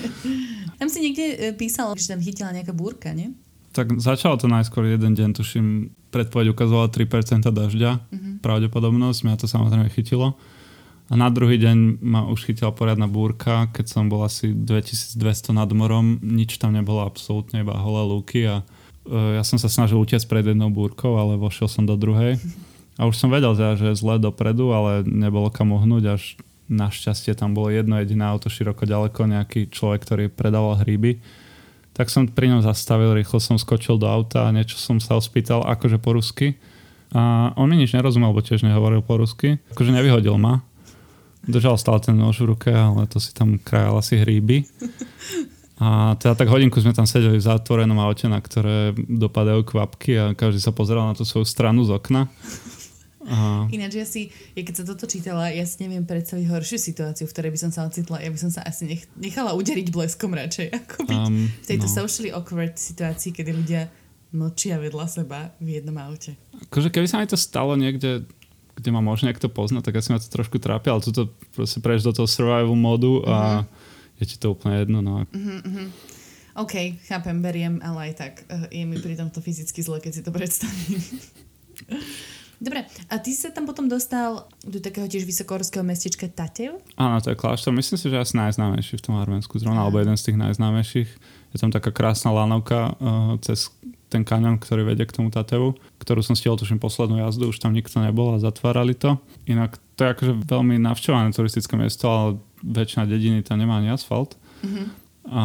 tam 0.80 0.88
si 0.88 1.00
niekde 1.04 1.26
e, 1.36 1.36
písal, 1.52 1.92
že 2.00 2.08
tam 2.08 2.24
chytila 2.24 2.56
nejaká 2.56 2.72
búrka, 2.72 3.12
nie? 3.12 3.36
Tak 3.76 4.00
začalo 4.00 4.40
to 4.40 4.48
najskôr 4.48 4.88
jeden 4.88 5.14
deň, 5.14 5.30
tuším, 5.38 5.92
predpoveď 6.10 6.56
ukazovala 6.56 6.88
3% 6.88 7.46
dažďa, 7.52 7.92
mm-hmm. 8.00 8.34
pravdepodobnosť, 8.40 9.20
mňa 9.28 9.36
to 9.38 9.46
samozrejme 9.46 9.92
chytilo. 9.92 10.40
A 11.08 11.16
na 11.16 11.32
druhý 11.32 11.56
deň 11.56 12.04
ma 12.04 12.28
už 12.28 12.52
chytila 12.52 12.76
poriadna 12.76 13.08
búrka, 13.08 13.72
keď 13.72 13.86
som 13.88 14.12
bol 14.12 14.28
asi 14.28 14.52
2200 14.52 15.56
nad 15.56 15.72
morom, 15.72 16.20
nič 16.20 16.60
tam 16.60 16.76
nebolo 16.76 17.08
absolútne, 17.08 17.64
iba 17.64 17.80
holé 17.80 18.04
lúky 18.12 18.44
a 18.44 18.60
e, 19.08 19.40
ja 19.40 19.44
som 19.48 19.56
sa 19.56 19.72
snažil 19.72 20.04
utiecť 20.04 20.28
pred 20.28 20.44
jednou 20.52 20.68
búrkou, 20.68 21.16
ale 21.16 21.40
vošiel 21.40 21.72
som 21.72 21.88
do 21.88 21.96
druhej. 21.96 22.36
A 23.00 23.08
už 23.08 23.16
som 23.16 23.32
vedel, 23.32 23.56
že 23.56 23.88
je 23.88 23.96
zle 23.96 24.20
dopredu, 24.20 24.76
ale 24.76 25.08
nebolo 25.08 25.48
kam 25.48 25.72
uhnúť, 25.72 26.04
až 26.12 26.24
našťastie 26.68 27.32
tam 27.40 27.56
bolo 27.56 27.72
jedno 27.72 27.96
jediné 28.04 28.28
auto 28.28 28.52
široko 28.52 28.84
ďaleko, 28.84 29.32
nejaký 29.32 29.72
človek, 29.72 30.04
ktorý 30.04 30.24
predával 30.28 30.84
hríby. 30.84 31.24
Tak 31.96 32.12
som 32.12 32.28
pri 32.28 32.52
ňom 32.52 32.62
zastavil, 32.68 33.16
rýchlo 33.16 33.40
som 33.40 33.56
skočil 33.56 33.96
do 33.96 34.06
auta 34.06 34.52
a 34.52 34.54
niečo 34.54 34.76
som 34.76 35.00
sa 35.00 35.16
ospýtal, 35.16 35.64
akože 35.64 35.98
po 36.04 36.14
rusky. 36.14 36.60
A 37.16 37.56
on 37.56 37.72
mi 37.72 37.80
nič 37.80 37.96
nerozumel, 37.96 38.36
bo 38.36 38.44
tiež 38.44 38.68
nehovoril 38.68 39.00
po 39.00 39.16
rusky. 39.16 39.64
Akože 39.72 39.96
nevyhodil 39.96 40.36
ma, 40.36 40.62
Držal 41.48 41.80
stále 41.80 42.04
ten 42.04 42.16
nož 42.20 42.44
v 42.44 42.52
ruke, 42.52 42.72
ale 42.72 43.08
to 43.08 43.24
si 43.24 43.32
tam 43.32 43.56
krajal 43.56 44.04
asi 44.04 44.20
hríby. 44.20 44.68
A 45.78 46.18
teda 46.18 46.34
tak 46.34 46.50
hodinku 46.50 46.82
sme 46.82 46.92
tam 46.92 47.06
sedeli 47.06 47.38
v 47.38 47.48
zatvorenom 47.48 48.02
aute, 48.02 48.26
na 48.26 48.42
ktoré 48.42 48.98
dopadajú 48.98 49.62
kvapky 49.62 50.12
a 50.18 50.26
každý 50.34 50.58
sa 50.58 50.74
pozeral 50.74 51.06
na 51.06 51.14
tú 51.14 51.22
svoju 51.22 51.46
stranu 51.46 51.86
z 51.86 51.94
okna. 51.94 52.26
A... 53.28 53.68
Ináč 53.70 53.94
ja 54.00 54.08
si, 54.08 54.32
ja 54.56 54.64
keď 54.64 54.76
sa 54.82 54.84
toto 54.88 55.04
čítala, 55.04 55.52
ja 55.52 55.68
si 55.68 55.84
neviem 55.84 56.08
predstaviť 56.08 56.48
horšiu 56.48 56.80
situáciu, 56.80 57.28
v 57.28 57.34
ktorej 57.36 57.52
by 57.54 57.60
som 57.60 57.72
sa 57.76 57.84
ocitla. 57.84 58.24
Ja 58.24 58.32
by 58.32 58.40
som 58.40 58.50
sa 58.50 58.64
asi 58.64 58.88
nech, 58.88 59.04
nechala 59.20 59.52
uderiť 59.54 59.92
bleskom 59.92 60.32
radšej, 60.32 60.68
ako 60.82 60.98
byť 61.06 61.26
um, 61.28 61.46
v 61.46 61.66
tejto 61.68 61.88
no. 61.88 61.94
socially 61.94 62.32
awkward 62.32 62.80
situácii, 62.80 63.36
kedy 63.36 63.52
ľudia 63.52 63.92
mlčia 64.32 64.80
vedľa 64.80 65.06
seba 65.12 65.52
v 65.60 65.80
jednom 65.80 65.96
aute. 66.00 66.40
Akože 66.72 66.90
keby 66.92 67.08
sa 67.08 67.20
mi 67.20 67.28
to 67.28 67.40
stalo 67.40 67.76
niekde 67.76 68.28
kde 68.78 68.94
ma 68.94 69.02
možno 69.02 69.34
niekto 69.34 69.50
pozná, 69.50 69.82
tak 69.82 69.98
asi 69.98 70.14
ma 70.14 70.22
to 70.22 70.30
trošku 70.30 70.62
trápia, 70.62 70.94
ale 70.94 71.02
toto 71.02 71.34
proste 71.58 71.82
prejsť 71.82 72.06
do 72.06 72.14
toho 72.14 72.28
survival 72.30 72.78
modu 72.78 73.26
a 73.26 73.38
uh-huh. 73.66 74.22
je 74.22 74.26
ti 74.30 74.38
to 74.38 74.54
úplne 74.54 74.86
jedno. 74.86 75.02
No. 75.02 75.26
Uh-huh. 75.26 75.90
OK, 76.62 77.02
chápem, 77.10 77.42
beriem, 77.42 77.82
ale 77.82 78.10
aj 78.10 78.14
tak 78.14 78.34
uh, 78.46 78.70
je 78.70 78.86
mi 78.86 79.02
pri 79.02 79.18
tomto 79.18 79.42
fyzicky 79.42 79.82
zle, 79.82 79.98
keď 79.98 80.12
si 80.14 80.22
to 80.22 80.30
predstavím. 80.30 81.02
Dobre, 82.58 82.90
a 83.14 83.22
ty 83.22 83.38
sa 83.38 83.54
tam 83.54 83.70
potom 83.70 83.86
dostal 83.86 84.50
do 84.66 84.82
takého 84.82 85.06
tiež 85.06 85.30
vysokohorského 85.30 85.86
mestečka 85.86 86.26
Tatev? 86.26 86.82
Áno, 86.98 87.22
to 87.22 87.30
je 87.30 87.38
kláštor. 87.38 87.70
Myslím 87.70 88.02
si, 88.02 88.10
že 88.10 88.18
asi 88.18 88.34
najznámejší 88.34 88.98
v 88.98 89.06
tom 89.06 89.22
Arménsku, 89.22 89.62
zrovna, 89.62 89.86
alebo 89.86 90.02
jeden 90.02 90.18
z 90.18 90.34
tých 90.34 90.42
najznámejších. 90.42 91.10
Je 91.54 91.58
tam 91.62 91.70
taká 91.70 91.94
krásna 91.94 92.34
lanovka 92.34 92.98
uh, 92.98 93.38
cez 93.46 93.70
ten 94.08 94.24
kaňon, 94.24 94.60
ktorý 94.60 94.88
vedie 94.88 95.04
k 95.04 95.20
tomu 95.20 95.30
Tatevu, 95.30 95.76
ktorú 96.00 96.24
som 96.24 96.34
stihol 96.34 96.56
tuším 96.56 96.80
poslednú 96.80 97.20
jazdu, 97.20 97.52
už 97.52 97.60
tam 97.60 97.76
nikto 97.76 98.00
nebol 98.00 98.36
a 98.36 98.42
zatvárali 98.42 98.96
to. 98.96 99.20
Inak 99.48 99.76
to 100.00 100.08
je 100.08 100.14
akože 100.16 100.34
veľmi 100.48 100.80
navštevované 100.80 101.36
turistické 101.36 101.76
miesto, 101.76 102.08
ale 102.08 102.30
väčšina 102.64 103.04
dediny 103.04 103.44
tam 103.44 103.60
nemá 103.60 103.84
ani 103.84 103.92
asfalt. 103.92 104.40
Mm-hmm. 104.64 104.86
A 105.28 105.44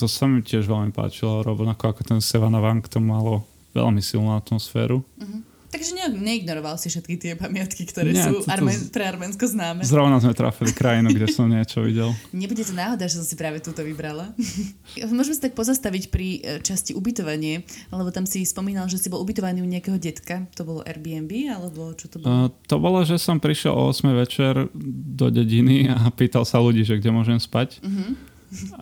To 0.00 0.08
sa 0.08 0.24
mi 0.24 0.40
tiež 0.40 0.64
veľmi 0.64 0.96
páčilo, 0.96 1.44
rovnako 1.44 1.92
ako 1.92 2.00
ten 2.08 2.20
Sevanavang 2.24 2.80
to 2.88 3.04
malo 3.04 3.44
veľmi 3.76 4.00
silnú 4.00 4.32
atmosféru. 4.32 5.04
Uh-huh. 5.04 5.44
Takže 5.70 5.94
ne, 5.94 6.04
neignoroval 6.10 6.74
si 6.82 6.90
všetky 6.90 7.14
tie 7.14 7.32
pamiatky, 7.38 7.86
ktoré 7.86 8.10
Nie, 8.10 8.26
sú 8.26 8.42
toto 8.42 8.50
Armen, 8.50 8.90
pre 8.90 9.06
Arménsko 9.06 9.46
známe. 9.46 9.86
Zrovna 9.86 10.18
sme 10.18 10.34
trafili 10.34 10.74
krajinu, 10.74 11.14
kde 11.14 11.26
som 11.30 11.46
niečo 11.46 11.86
videl. 11.86 12.10
Nebude 12.34 12.66
to 12.66 12.74
náhoda, 12.74 13.06
že 13.06 13.22
som 13.22 13.26
si 13.26 13.38
práve 13.38 13.62
túto 13.62 13.86
vybrala. 13.86 14.34
Môžeme 15.14 15.38
sa 15.38 15.46
tak 15.46 15.54
pozastaviť 15.54 16.10
pri 16.10 16.28
e, 16.28 16.38
časti 16.58 16.90
ubytovanie, 16.98 17.62
lebo 17.94 18.10
tam 18.10 18.26
si 18.26 18.42
spomínal, 18.42 18.90
že 18.90 18.98
si 18.98 19.06
bol 19.06 19.22
ubytovaný 19.22 19.62
u 19.62 19.68
nejakého 19.70 19.94
detka. 19.94 20.50
To 20.58 20.66
bolo 20.66 20.80
Airbnb, 20.82 21.30
alebo 21.46 21.94
čo 21.94 22.10
to 22.10 22.18
bolo? 22.18 22.26
Uh, 22.26 22.48
to 22.66 22.76
bolo, 22.82 23.06
že 23.06 23.22
som 23.22 23.38
prišiel 23.38 23.70
o 23.70 23.94
8 23.94 24.10
večer 24.18 24.66
do 25.14 25.30
dediny 25.30 25.86
a 25.86 26.10
pýtal 26.10 26.42
sa 26.42 26.58
ľudí, 26.58 26.82
že 26.82 26.98
kde 26.98 27.14
môžem 27.14 27.38
spať. 27.38 27.78
Uh-huh. 27.78 28.18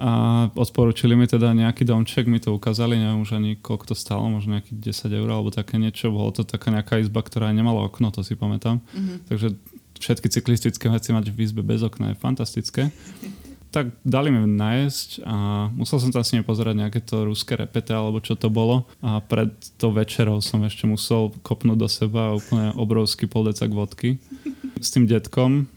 A 0.01 0.11
odporúčili 0.57 1.13
mi 1.13 1.29
teda 1.29 1.53
nejaký 1.53 1.85
domček, 1.85 2.25
mi 2.25 2.41
to 2.41 2.57
ukázali, 2.57 2.97
neviem 2.97 3.21
už 3.21 3.37
ani 3.37 3.61
koľko 3.61 3.93
to 3.93 3.97
stalo, 3.97 4.25
možno 4.33 4.57
nejakých 4.57 4.81
10 4.81 5.21
eur 5.21 5.29
alebo 5.29 5.53
také 5.53 5.77
niečo. 5.77 6.09
Bolo 6.09 6.33
to 6.33 6.43
taká 6.49 6.73
nejaká 6.73 6.97
izba, 7.01 7.21
ktorá 7.21 7.53
nemala 7.53 7.85
okno, 7.85 8.09
to 8.09 8.25
si 8.25 8.33
pamätám. 8.33 8.81
Uh-huh. 8.81 9.21
Takže 9.29 9.61
všetky 10.01 10.29
cyklistické 10.33 10.89
veci 10.89 11.13
mať 11.13 11.35
v 11.35 11.39
izbe 11.45 11.61
bez 11.61 11.85
okna 11.85 12.15
je 12.15 12.17
fantastické. 12.17 12.83
Tak 13.69 14.01
dali 14.01 14.33
mi 14.33 14.41
najesť 14.49 15.29
a 15.29 15.69
musel 15.77 16.01
som 16.01 16.09
tam 16.09 16.25
si 16.25 16.41
nepozerať 16.41 16.73
nejaké 16.73 17.05
to 17.05 17.29
ruské 17.29 17.53
repete 17.53 17.93
alebo 17.93 18.17
čo 18.17 18.33
to 18.33 18.49
bolo. 18.49 18.89
A 19.05 19.21
pred 19.21 19.53
to 19.77 19.93
večerou 19.93 20.41
som 20.41 20.65
ešte 20.65 20.89
musel 20.89 21.37
kopnúť 21.45 21.77
do 21.77 21.85
seba 21.85 22.33
úplne 22.33 22.73
obrovský 22.81 23.29
poldecak 23.29 23.69
vodky 23.69 24.17
s 24.81 24.89
tým 24.89 25.05
detkom, 25.05 25.69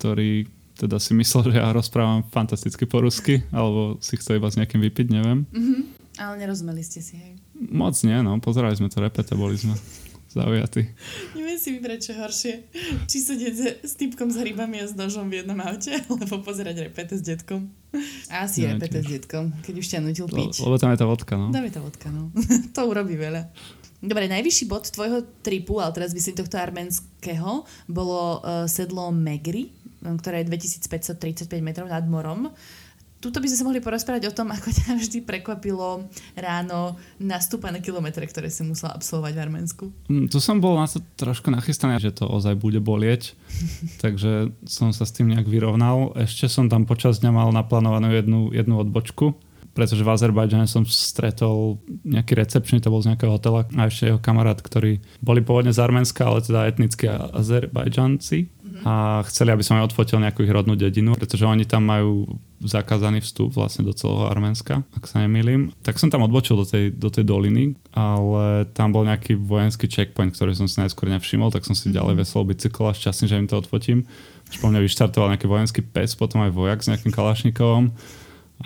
ktorý 0.00 0.48
teda 0.74 0.98
si 0.98 1.14
myslel, 1.14 1.54
že 1.54 1.58
ja 1.62 1.70
rozprávam 1.70 2.26
fantasticky 2.34 2.84
po 2.84 3.02
rusky, 3.02 3.46
alebo 3.54 3.98
si 4.02 4.18
chce 4.18 4.38
iba 4.38 4.50
s 4.50 4.58
nejakým 4.58 4.82
vypiť, 4.82 5.06
neviem. 5.10 5.46
Mm-hmm. 5.54 5.80
Ale 6.18 6.34
nerozumeli 6.38 6.82
ste 6.82 7.02
si, 7.02 7.18
hej? 7.18 7.34
Moc 7.58 7.94
nie, 8.06 8.14
no. 8.22 8.38
Pozerali 8.38 8.74
sme 8.78 8.86
to 8.90 9.02
repete, 9.02 9.34
boli 9.34 9.58
sme 9.58 9.74
zaujatí. 10.34 10.82
Neviem 11.38 11.58
si 11.58 11.68
vybrať, 11.78 11.98
čo 12.10 12.12
horšie. 12.18 12.54
Či 13.06 13.16
sedieť 13.22 13.54
s 13.86 13.94
typkom 13.94 14.34
s 14.34 14.38
rybami 14.42 14.82
a 14.82 14.86
s 14.90 14.98
nožom 14.98 15.30
v 15.30 15.42
jednom 15.42 15.58
aute, 15.62 15.94
alebo 16.10 16.42
pozerať 16.42 16.90
repete 16.90 17.14
s 17.14 17.22
detkom. 17.22 17.70
Asi 18.30 18.66
ja, 18.66 18.74
repete 18.74 18.98
tiež. 18.98 19.06
s 19.06 19.10
detkom, 19.22 19.54
keď 19.62 19.74
už 19.78 19.86
ťa 19.86 19.98
nutil 20.02 20.26
piť. 20.26 20.66
Lebo 20.66 20.74
tam 20.78 20.90
je 20.90 20.98
tá 20.98 21.06
vodka, 21.06 21.34
no. 21.38 21.54
Tam 21.54 21.62
je 21.62 21.72
tá 21.72 21.80
vodka, 21.82 22.08
no. 22.10 22.34
to 22.74 22.80
urobí 22.82 23.14
veľa. 23.14 23.46
Dobre, 24.04 24.28
najvyšší 24.28 24.64
bod 24.68 24.84
tvojho 24.90 25.24
tripu, 25.40 25.80
ale 25.80 25.94
teraz 25.96 26.12
myslím 26.12 26.36
tohto 26.36 26.60
arménskeho, 26.60 27.64
bolo 27.88 28.44
uh, 28.44 28.68
sedlo 28.68 29.08
Megri, 29.14 29.72
ktoré 30.04 30.44
je 30.44 30.52
2535 30.52 31.48
metrov 31.64 31.88
nad 31.88 32.04
morom. 32.04 32.52
Tuto 33.24 33.40
by 33.40 33.48
sme 33.48 33.56
sa 33.56 33.64
mohli 33.64 33.80
porozprávať 33.80 34.28
o 34.28 34.36
tom, 34.36 34.52
ako 34.52 34.68
ťa 34.68 35.00
vždy 35.00 35.24
prekvapilo 35.24 36.12
ráno 36.36 37.00
nastúpané 37.16 37.80
kilometre, 37.80 38.20
ktoré 38.28 38.52
si 38.52 38.60
musela 38.68 38.92
absolvovať 38.92 39.32
v 39.32 39.40
Arménsku. 39.40 39.84
Mm, 40.12 40.28
tu 40.28 40.44
som 40.44 40.60
bol 40.60 40.76
na 40.76 40.84
to 40.84 41.00
trošku 41.16 41.48
nachystaný, 41.48 42.04
že 42.04 42.20
to 42.20 42.28
ozaj 42.28 42.52
bude 42.52 42.84
bolieť, 42.84 43.32
takže 44.04 44.52
som 44.68 44.92
sa 44.92 45.08
s 45.08 45.16
tým 45.16 45.32
nejak 45.32 45.48
vyrovnal. 45.48 46.12
Ešte 46.20 46.52
som 46.52 46.68
tam 46.68 46.84
počas 46.84 47.24
dňa 47.24 47.32
mal 47.32 47.48
naplánovanú 47.56 48.12
jednu, 48.12 48.52
jednu 48.52 48.76
odbočku, 48.76 49.32
pretože 49.72 50.04
v 50.04 50.12
Azerbajdžane 50.12 50.68
som 50.68 50.84
stretol 50.84 51.80
nejaký 52.04 52.36
recepčný, 52.36 52.84
to 52.84 52.92
bol 52.92 53.00
z 53.00 53.16
nejakého 53.16 53.40
hotela 53.40 53.64
a 53.72 53.88
ešte 53.88 54.12
jeho 54.12 54.20
kamarát, 54.20 54.60
ktorí 54.60 55.00
boli 55.24 55.40
pôvodne 55.40 55.72
z 55.72 55.80
Arménska, 55.80 56.28
ale 56.28 56.44
teda 56.44 56.68
etnickí 56.68 57.08
Azerbajdžanci 57.10 58.53
a 58.84 59.24
chceli, 59.32 59.48
aby 59.48 59.64
som 59.64 59.80
aj 59.80 59.88
odfotil 59.88 60.20
nejakú 60.20 60.44
ich 60.44 60.52
rodnú 60.52 60.76
dedinu, 60.76 61.16
pretože 61.16 61.48
oni 61.48 61.64
tam 61.64 61.88
majú 61.88 62.28
zakázaný 62.60 63.24
vstup 63.24 63.56
vlastne 63.56 63.80
do 63.80 63.96
celého 63.96 64.28
Arménska, 64.28 64.84
ak 64.92 65.08
sa 65.08 65.24
nemýlim. 65.24 65.72
Tak 65.80 65.96
som 65.96 66.12
tam 66.12 66.20
odbočil 66.20 66.60
do 66.60 66.68
tej, 66.68 66.92
do 66.92 67.08
tej 67.08 67.24
doliny, 67.24 67.80
ale 67.96 68.68
tam 68.76 68.92
bol 68.92 69.08
nejaký 69.08 69.40
vojenský 69.40 69.88
checkpoint, 69.88 70.36
ktorý 70.36 70.52
som 70.52 70.68
si 70.68 70.76
najskôr 70.84 71.08
nevšimol, 71.16 71.48
tak 71.48 71.64
som 71.64 71.72
si 71.72 71.88
mm-hmm. 71.88 71.96
ďalej 71.96 72.14
vesel 72.20 72.44
bicykl 72.44 72.84
a 72.84 72.92
šťastný, 72.92 73.24
že 73.24 73.40
im 73.40 73.48
to 73.48 73.56
odfotím. 73.56 74.04
Až 74.52 74.60
po 74.60 74.68
mňa 74.68 74.84
vyštartoval 74.84 75.32
nejaký 75.32 75.48
vojenský 75.48 75.80
pes, 75.80 76.12
potom 76.12 76.44
aj 76.44 76.52
vojak 76.52 76.84
s 76.84 76.92
nejakým 76.92 77.12
kalašnikovom. 77.12 77.88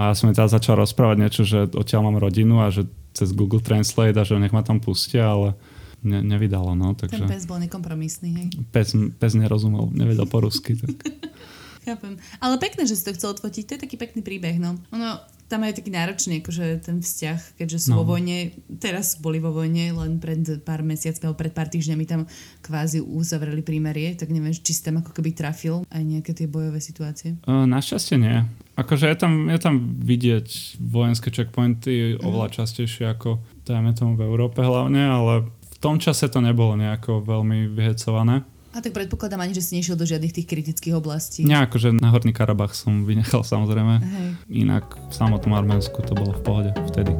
A 0.03 0.11
ja 0.11 0.15
som 0.19 0.27
mi 0.27 0.35
teda 0.35 0.51
začal 0.51 0.83
rozprávať 0.83 1.17
niečo, 1.23 1.43
že 1.47 1.71
odtiaľ 1.79 2.11
mám 2.11 2.19
rodinu 2.19 2.59
a 2.59 2.75
že 2.75 2.91
cez 3.15 3.31
Google 3.31 3.63
Translate 3.63 4.19
a 4.19 4.27
že 4.27 4.35
nech 4.43 4.51
ma 4.51 4.67
tam 4.67 4.83
pustia, 4.83 5.31
ale 5.31 5.55
ne, 6.03 6.23
nevydalo. 6.23 6.75
No, 6.75 6.95
takže... 6.95 7.25
Ten 7.25 7.31
pes 7.31 7.45
bol 7.49 7.59
nekompromisný, 7.63 8.31
hej? 8.35 8.49
Pes, 8.71 8.95
pes 9.19 9.33
nerozumel, 9.35 9.91
nevedel 9.95 10.27
po 10.27 10.43
rusky. 10.45 10.79
Tak... 10.79 10.97
Chápem. 11.89 12.21
Ale 12.43 12.61
pekné, 12.61 12.85
že 12.85 13.01
si 13.01 13.05
to 13.07 13.17
chcel 13.17 13.33
odfotiť, 13.33 13.65
to 13.65 13.73
je 13.79 13.85
taký 13.89 13.97
pekný 13.97 14.21
príbeh, 14.21 14.61
no. 14.61 14.77
Ono, 14.93 15.09
tam 15.49 15.65
je 15.65 15.81
taký 15.81 15.89
náročný, 15.89 16.45
akože 16.45 16.85
ten 16.85 17.01
vzťah, 17.01 17.57
keďže 17.57 17.89
sú 17.89 17.97
no. 17.97 18.05
vo 18.05 18.15
vojne, 18.15 18.53
teraz 18.77 19.17
boli 19.17 19.41
vo 19.41 19.49
vojne, 19.49 19.97
len 19.97 20.21
pred 20.21 20.45
pár 20.61 20.85
mesiacmi 20.85 21.25
alebo 21.25 21.41
pred 21.41 21.57
pár 21.57 21.73
týždňami 21.73 22.05
tam 22.05 22.29
kvázi 22.61 23.01
uzavreli 23.01 23.65
prímerie, 23.65 24.13
tak 24.13 24.29
neviem, 24.29 24.53
či 24.53 24.77
si 24.77 24.85
tam 24.85 25.01
ako 25.01 25.17
keby 25.17 25.33
trafil 25.33 25.89
aj 25.89 26.03
nejaké 26.05 26.37
tie 26.37 26.45
bojové 26.45 26.85
situácie. 26.85 27.41
Uh, 27.49 27.65
našťastie 27.65 28.21
nie. 28.21 28.45
Akože 28.77 29.09
je 29.09 29.17
tam, 29.17 29.49
je 29.49 29.59
tam 29.59 29.75
vidieť 30.05 30.79
vojenské 30.79 31.33
checkpointy 31.33 32.21
oveľa 32.21 32.53
mm. 32.53 32.55
častejšie 32.61 33.09
ako 33.09 33.41
dajme 33.65 33.97
tomu 33.97 34.17
v 34.21 34.29
Európe 34.29 34.61
hlavne, 34.61 35.01
ale 35.01 35.49
tom 35.79 35.99
čase 35.99 36.27
to 36.29 36.43
nebolo 36.43 36.75
nejako 36.75 37.23
veľmi 37.23 37.71
vyhecované. 37.71 38.43
A 38.77 38.85
tak 38.85 38.93
predpokladám 38.93 39.41
ani, 39.41 39.57
že 39.57 39.65
si 39.65 39.81
nešiel 39.81 39.97
do 39.97 40.05
žiadnych 40.05 40.31
tých 40.31 40.47
kritických 40.47 40.95
oblastí. 40.95 41.41
Nie, 41.43 41.65
akože 41.65 41.97
na 41.97 42.13
Horný 42.13 42.37
Karabach 42.37 42.77
som 42.77 43.09
vynechal 43.09 43.43
samozrejme. 43.53 43.95
Hej. 43.99 44.29
Inak 44.69 44.85
v 44.95 45.13
samotnom 45.15 45.57
Arménsku 45.57 45.99
to 46.05 46.13
bolo 46.13 46.37
v 46.37 46.43
pohode 46.45 46.71
vtedy 46.93 47.17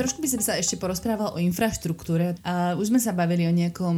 trošku 0.00 0.24
by 0.24 0.28
som 0.32 0.40
sa 0.40 0.56
ešte 0.56 0.80
porozprával 0.80 1.36
o 1.36 1.38
infraštruktúre. 1.44 2.40
A 2.40 2.72
už 2.80 2.88
sme 2.88 2.96
sa 2.96 3.12
bavili 3.12 3.44
o 3.44 3.52
nejakom 3.52 3.96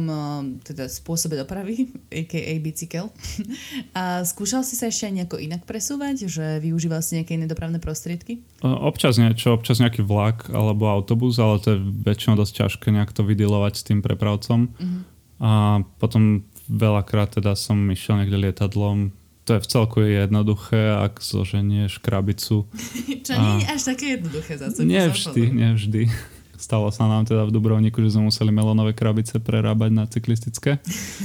teda 0.67 0.91
spôsobe 0.91 1.39
dopravy, 1.39 1.87
a.k.a. 2.19 2.53
bicykel. 2.59 3.07
A 3.99 4.27
skúšal 4.27 4.67
si 4.67 4.75
sa 4.75 4.91
ešte 4.91 5.07
aj 5.07 5.13
nejako 5.23 5.37
inak 5.39 5.63
presúvať? 5.63 6.27
Že 6.27 6.45
využíval 6.59 6.99
si 6.99 7.15
nejaké 7.15 7.39
iné 7.39 7.47
dopravné 7.47 7.79
prostriedky? 7.79 8.43
Občas 8.59 9.15
niečo, 9.15 9.55
občas 9.55 9.79
nejaký 9.79 10.03
vlak 10.03 10.51
alebo 10.51 10.91
autobus, 10.91 11.39
ale 11.39 11.63
to 11.63 11.75
je 11.75 11.79
väčšinou 11.79 12.35
dosť 12.35 12.67
ťažké 12.67 12.87
nejak 12.91 13.15
to 13.15 13.23
vydilovať 13.23 13.73
s 13.79 13.85
tým 13.87 14.03
prepravcom. 14.03 14.67
Uh-huh. 14.67 15.01
A 15.43 15.51
potom 15.99 16.43
veľakrát 16.67 17.39
teda 17.39 17.55
som 17.55 17.79
išiel 17.91 18.23
niekde 18.23 18.39
lietadlom, 18.49 19.11
to 19.43 19.59
je 19.59 19.63
v 19.63 19.67
celku 19.67 19.97
jednoduché, 19.99 20.95
ak 20.95 21.19
zoženieš 21.19 21.99
krabicu. 21.99 22.63
Čo 23.27 23.33
nie 23.35 23.63
je 23.63 23.67
až 23.67 23.81
také 23.91 24.05
jednoduché 24.19 24.55
zase. 24.55 24.87
Nie 24.87 25.11
vždy, 25.11 25.43
nie 25.51 25.69
vždy. 25.75 26.01
Stalo 26.55 26.87
sa 26.95 27.11
nám 27.11 27.27
teda 27.27 27.43
v 27.43 27.51
Dubrovniku, 27.51 27.99
že 27.99 28.15
sme 28.15 28.31
museli 28.31 28.55
melónové 28.55 28.95
krabice 28.95 29.43
prerábať 29.43 29.91
na 29.91 30.07
cyklistické. 30.07 30.79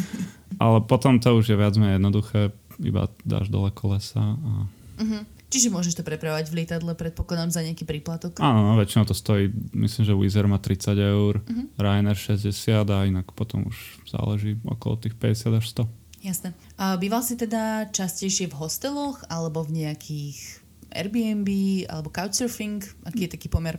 Ale 0.62 0.82
potom 0.82 1.22
to 1.22 1.38
už 1.38 1.54
je 1.54 1.56
viac 1.56 1.78
menej 1.78 2.02
jednoduché, 2.02 2.50
iba 2.82 3.06
dáš 3.22 3.46
dole 3.46 3.70
kolesa. 3.70 4.34
A... 4.34 4.66
Uh-huh. 4.98 5.22
Čiže 5.46 5.70
môžeš 5.70 5.94
to 5.94 6.02
prepravovať 6.02 6.50
v 6.50 6.56
lietadle, 6.58 6.98
predpokladám, 6.98 7.54
za 7.54 7.62
nejaký 7.62 7.86
príplatok? 7.86 8.42
Áno, 8.42 8.66
no, 8.66 8.74
väčšinou 8.74 9.06
to 9.06 9.14
stojí, 9.14 9.54
myslím, 9.78 10.02
že 10.10 10.18
Wizz 10.18 10.36
má 10.50 10.58
30 10.58 10.98
eur, 10.98 11.38
uh-huh. 11.38 11.70
Ryanair 11.78 12.18
60 12.18 12.50
a 12.82 12.98
inak 13.06 13.30
potom 13.30 13.70
už 13.70 14.02
záleží 14.10 14.58
okolo 14.66 14.98
tých 14.98 15.14
50 15.14 15.54
až 15.62 15.64
100. 15.86 15.86
Jasné. 16.18 16.50
A 16.74 16.98
býval 16.98 17.22
si 17.22 17.38
teda 17.38 17.86
častejšie 17.94 18.50
v 18.50 18.58
hosteloch 18.58 19.22
alebo 19.30 19.62
v 19.62 19.84
nejakých 19.86 20.66
Airbnb 20.90 21.48
alebo 21.86 22.10
couchsurfing? 22.10 22.82
Aký 23.06 23.28
je 23.28 23.34
taký 23.38 23.46
pomer? 23.46 23.78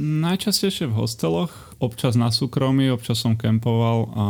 Najčastejšie 0.00 0.88
v 0.88 0.96
hosteloch, 0.96 1.76
občas 1.80 2.16
na 2.16 2.32
súkromí, 2.32 2.88
občas 2.88 3.20
som 3.20 3.36
kempoval 3.36 3.98
a 4.16 4.24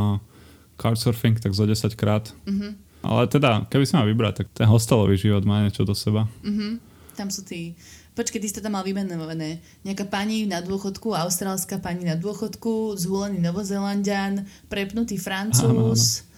couchsurfing 0.78 1.38
tak 1.38 1.54
zo 1.54 1.66
10 1.66 1.94
krát. 1.94 2.34
Uh-huh. 2.46 2.74
Ale 3.00 3.30
teda, 3.30 3.66
keby 3.70 3.84
si 3.86 3.94
mal 3.94 4.06
vybrať, 4.06 4.34
tak 4.44 4.46
ten 4.50 4.66
hostelový 4.66 5.14
život 5.16 5.46
má 5.46 5.62
niečo 5.62 5.86
do 5.86 5.94
seba. 5.94 6.26
Uh-huh. 6.42 6.78
Tam 7.14 7.30
sú 7.30 7.42
tí... 7.46 7.74
Počkej, 8.10 8.42
ty 8.42 8.46
si 8.50 8.56
to 8.58 8.64
tam 8.66 8.74
mal 8.74 8.82
vymenované. 8.82 9.62
Nejaká 9.86 10.04
pani 10.10 10.42
na 10.44 10.58
dôchodku, 10.58 11.14
austrálska 11.14 11.78
pani 11.78 12.02
na 12.04 12.18
dôchodku, 12.18 12.98
zhulený 12.98 13.38
novozelandian, 13.38 14.44
prepnutý 14.66 15.16
francúz. 15.16 15.62
Áno, 15.64 15.94
áno 15.94 16.29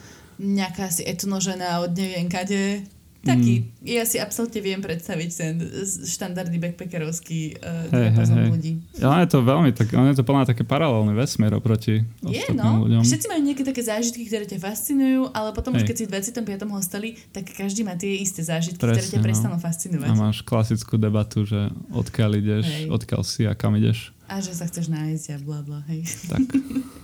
nejaká 0.42 0.90
si 0.90 1.06
etnožena 1.06 1.78
od 1.80 1.94
neviem 1.94 2.26
kade. 2.26 2.82
Taký, 3.22 3.62
mm. 3.62 3.86
ja 3.86 4.02
si 4.02 4.18
absolútne 4.18 4.58
viem 4.58 4.82
predstaviť 4.82 5.30
ten 5.30 5.54
štandardný 5.86 6.58
backpackerovský 6.58 7.54
uh, 7.54 7.86
hey, 7.94 8.10
hey, 8.10 8.26
hey. 8.26 8.50
ľudí. 8.50 8.72
Ja, 8.98 9.22
je 9.22 9.30
to 9.30 9.46
veľmi, 9.46 9.70
tak, 9.70 9.94
on 9.94 10.10
je 10.10 10.18
to 10.18 10.26
plná 10.26 10.42
také 10.42 10.66
paralelný 10.66 11.14
vesmier 11.14 11.54
oproti 11.54 12.02
je, 12.02 12.44
no. 12.50 12.82
ľuďom. 12.82 13.06
Všetci 13.06 13.30
majú 13.30 13.42
nejaké 13.46 13.62
také 13.62 13.78
zážitky, 13.86 14.26
ktoré 14.26 14.42
ťa 14.50 14.58
fascinujú, 14.58 15.30
ale 15.30 15.54
potom 15.54 15.70
hey. 15.70 15.78
už 15.78 15.82
keď 15.86 15.96
si 16.02 16.04
v 16.10 16.18
25. 16.18 16.66
hosteli, 16.74 17.08
tak 17.30 17.46
každý 17.46 17.86
má 17.86 17.94
tie 17.94 18.10
isté 18.18 18.42
zážitky, 18.42 18.82
Presne, 18.82 18.98
ktoré 18.98 19.06
ťa 19.14 19.20
no. 19.22 19.26
prestanú 19.30 19.56
fascinovať. 19.62 20.08
A 20.10 20.18
máš 20.18 20.42
klasickú 20.42 20.98
debatu, 20.98 21.46
že 21.46 21.70
odkiaľ 21.94 22.42
ideš, 22.42 22.66
hey. 22.66 22.90
odkiaľ 22.90 23.22
si 23.22 23.46
a 23.46 23.54
kam 23.54 23.78
ideš. 23.78 24.10
A 24.26 24.42
že 24.42 24.50
sa 24.50 24.66
chceš 24.66 24.90
nájsť 24.90 25.26
a 25.30 25.36
bla 25.38 25.62
bla, 25.62 25.86
hej. 25.86 26.02
Tak. 26.26 26.42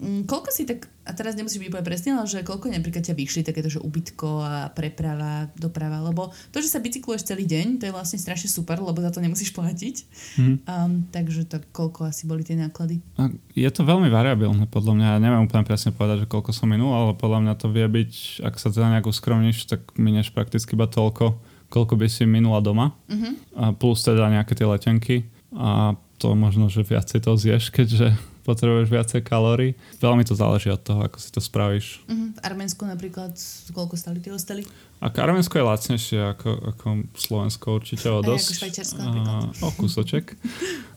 Mm, 0.00 0.24
koľko 0.24 0.48
si 0.50 0.64
tak, 0.64 0.88
a 1.04 1.12
teraz 1.12 1.36
nemusíš 1.36 1.60
byť 1.60 1.68
úplne 1.68 1.86
presne, 1.86 2.10
ale 2.16 2.26
že 2.26 2.46
koľko 2.46 2.72
napríklad 2.72 3.04
ťa 3.04 3.14
vyšli 3.14 3.42
takéto, 3.44 3.68
že 3.68 3.82
ubytko 3.82 4.30
a 4.42 4.54
preprava, 4.72 5.52
doprava, 5.54 6.00
lebo 6.00 6.32
to, 6.50 6.64
že 6.64 6.72
sa 6.72 6.80
bicykluješ 6.80 7.28
celý 7.28 7.44
deň, 7.44 7.82
to 7.82 7.84
je 7.88 7.94
vlastne 7.94 8.18
strašne 8.18 8.48
super, 8.48 8.80
lebo 8.80 8.98
za 8.98 9.12
to 9.12 9.20
nemusíš 9.20 9.52
platiť. 9.52 9.96
Mm. 10.40 10.56
Um, 10.64 10.92
takže 11.12 11.46
tak 11.46 11.68
koľko 11.70 12.08
asi 12.08 12.24
boli 12.24 12.42
tie 12.42 12.56
náklady? 12.56 13.04
A 13.20 13.28
je 13.52 13.70
to 13.70 13.84
veľmi 13.84 14.08
variabilné 14.08 14.64
podľa 14.66 14.92
mňa. 14.96 15.06
Ja 15.16 15.18
neviem 15.20 15.44
úplne 15.44 15.68
presne 15.68 15.92
povedať, 15.92 16.24
že 16.24 16.30
koľko 16.30 16.50
som 16.56 16.70
minul, 16.70 16.92
ale 16.96 17.12
podľa 17.18 17.44
mňa 17.44 17.54
to 17.60 17.68
vie 17.68 17.86
byť, 17.86 18.42
ak 18.44 18.54
sa 18.56 18.72
teda 18.72 18.98
nejak 18.98 19.06
uskromníš, 19.06 19.68
tak 19.68 19.92
minieš 20.00 20.32
prakticky 20.32 20.74
iba 20.74 20.88
toľko, 20.88 21.36
koľko 21.68 21.94
by 21.96 22.06
si 22.08 22.24
minula 22.24 22.64
doma. 22.64 22.96
Mm-hmm. 23.08 23.32
A 23.58 23.64
plus 23.76 24.00
teda 24.00 24.32
nejaké 24.32 24.56
tie 24.56 24.66
letenky. 24.68 25.16
A 25.52 25.92
to 26.16 26.32
možno, 26.38 26.70
že 26.70 26.86
viacej 26.86 27.18
to 27.20 27.34
zješ, 27.36 27.74
keďže 27.74 28.31
potrebuješ 28.42 28.88
viacej 28.90 29.20
kalórií. 29.22 29.78
Veľmi 30.02 30.26
to 30.26 30.34
záleží 30.34 30.68
od 30.70 30.82
toho, 30.82 31.06
ako 31.06 31.18
si 31.18 31.30
to 31.30 31.40
spravíš. 31.42 32.02
Uh-huh. 32.06 32.34
V 32.34 32.38
Arménsku 32.42 32.82
napríklad, 32.86 33.34
koľko 33.70 33.94
stali 33.94 34.18
tie 34.18 34.34
hostely? 34.34 34.66
A 35.02 35.10
Arménsko 35.10 35.58
je 35.58 35.66
lacnejšie 35.66 36.20
ako, 36.38 36.50
ako 36.74 36.86
Slovensko 37.18 37.66
určite 37.74 38.06
o 38.06 38.22
dosť. 38.22 38.46
ako 38.46 38.58
Švajčiarsko 38.62 38.98
napríklad. 39.02 39.42
O 39.58 39.68
kúsoček. 39.74 40.24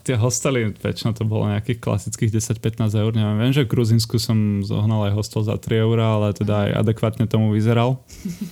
tie 0.05 0.13
hostely, 0.13 0.69
väčšinou 0.77 1.17
to 1.17 1.25
bolo 1.25 1.49
nejakých 1.49 1.81
klasických 1.81 2.37
10-15 2.37 3.01
eur. 3.01 3.11
Neviem, 3.17 3.37
viem, 3.41 3.53
že 3.57 3.65
v 3.65 3.71
Gruzinsku 3.73 4.21
som 4.21 4.61
zohnal 4.61 5.09
aj 5.09 5.17
hostel 5.17 5.41
za 5.41 5.57
3 5.57 5.89
eur, 5.89 5.97
ale 5.97 6.37
teda 6.37 6.69
aj 6.69 6.85
adekvátne 6.85 7.25
tomu 7.25 7.49
vyzeral. 7.49 8.05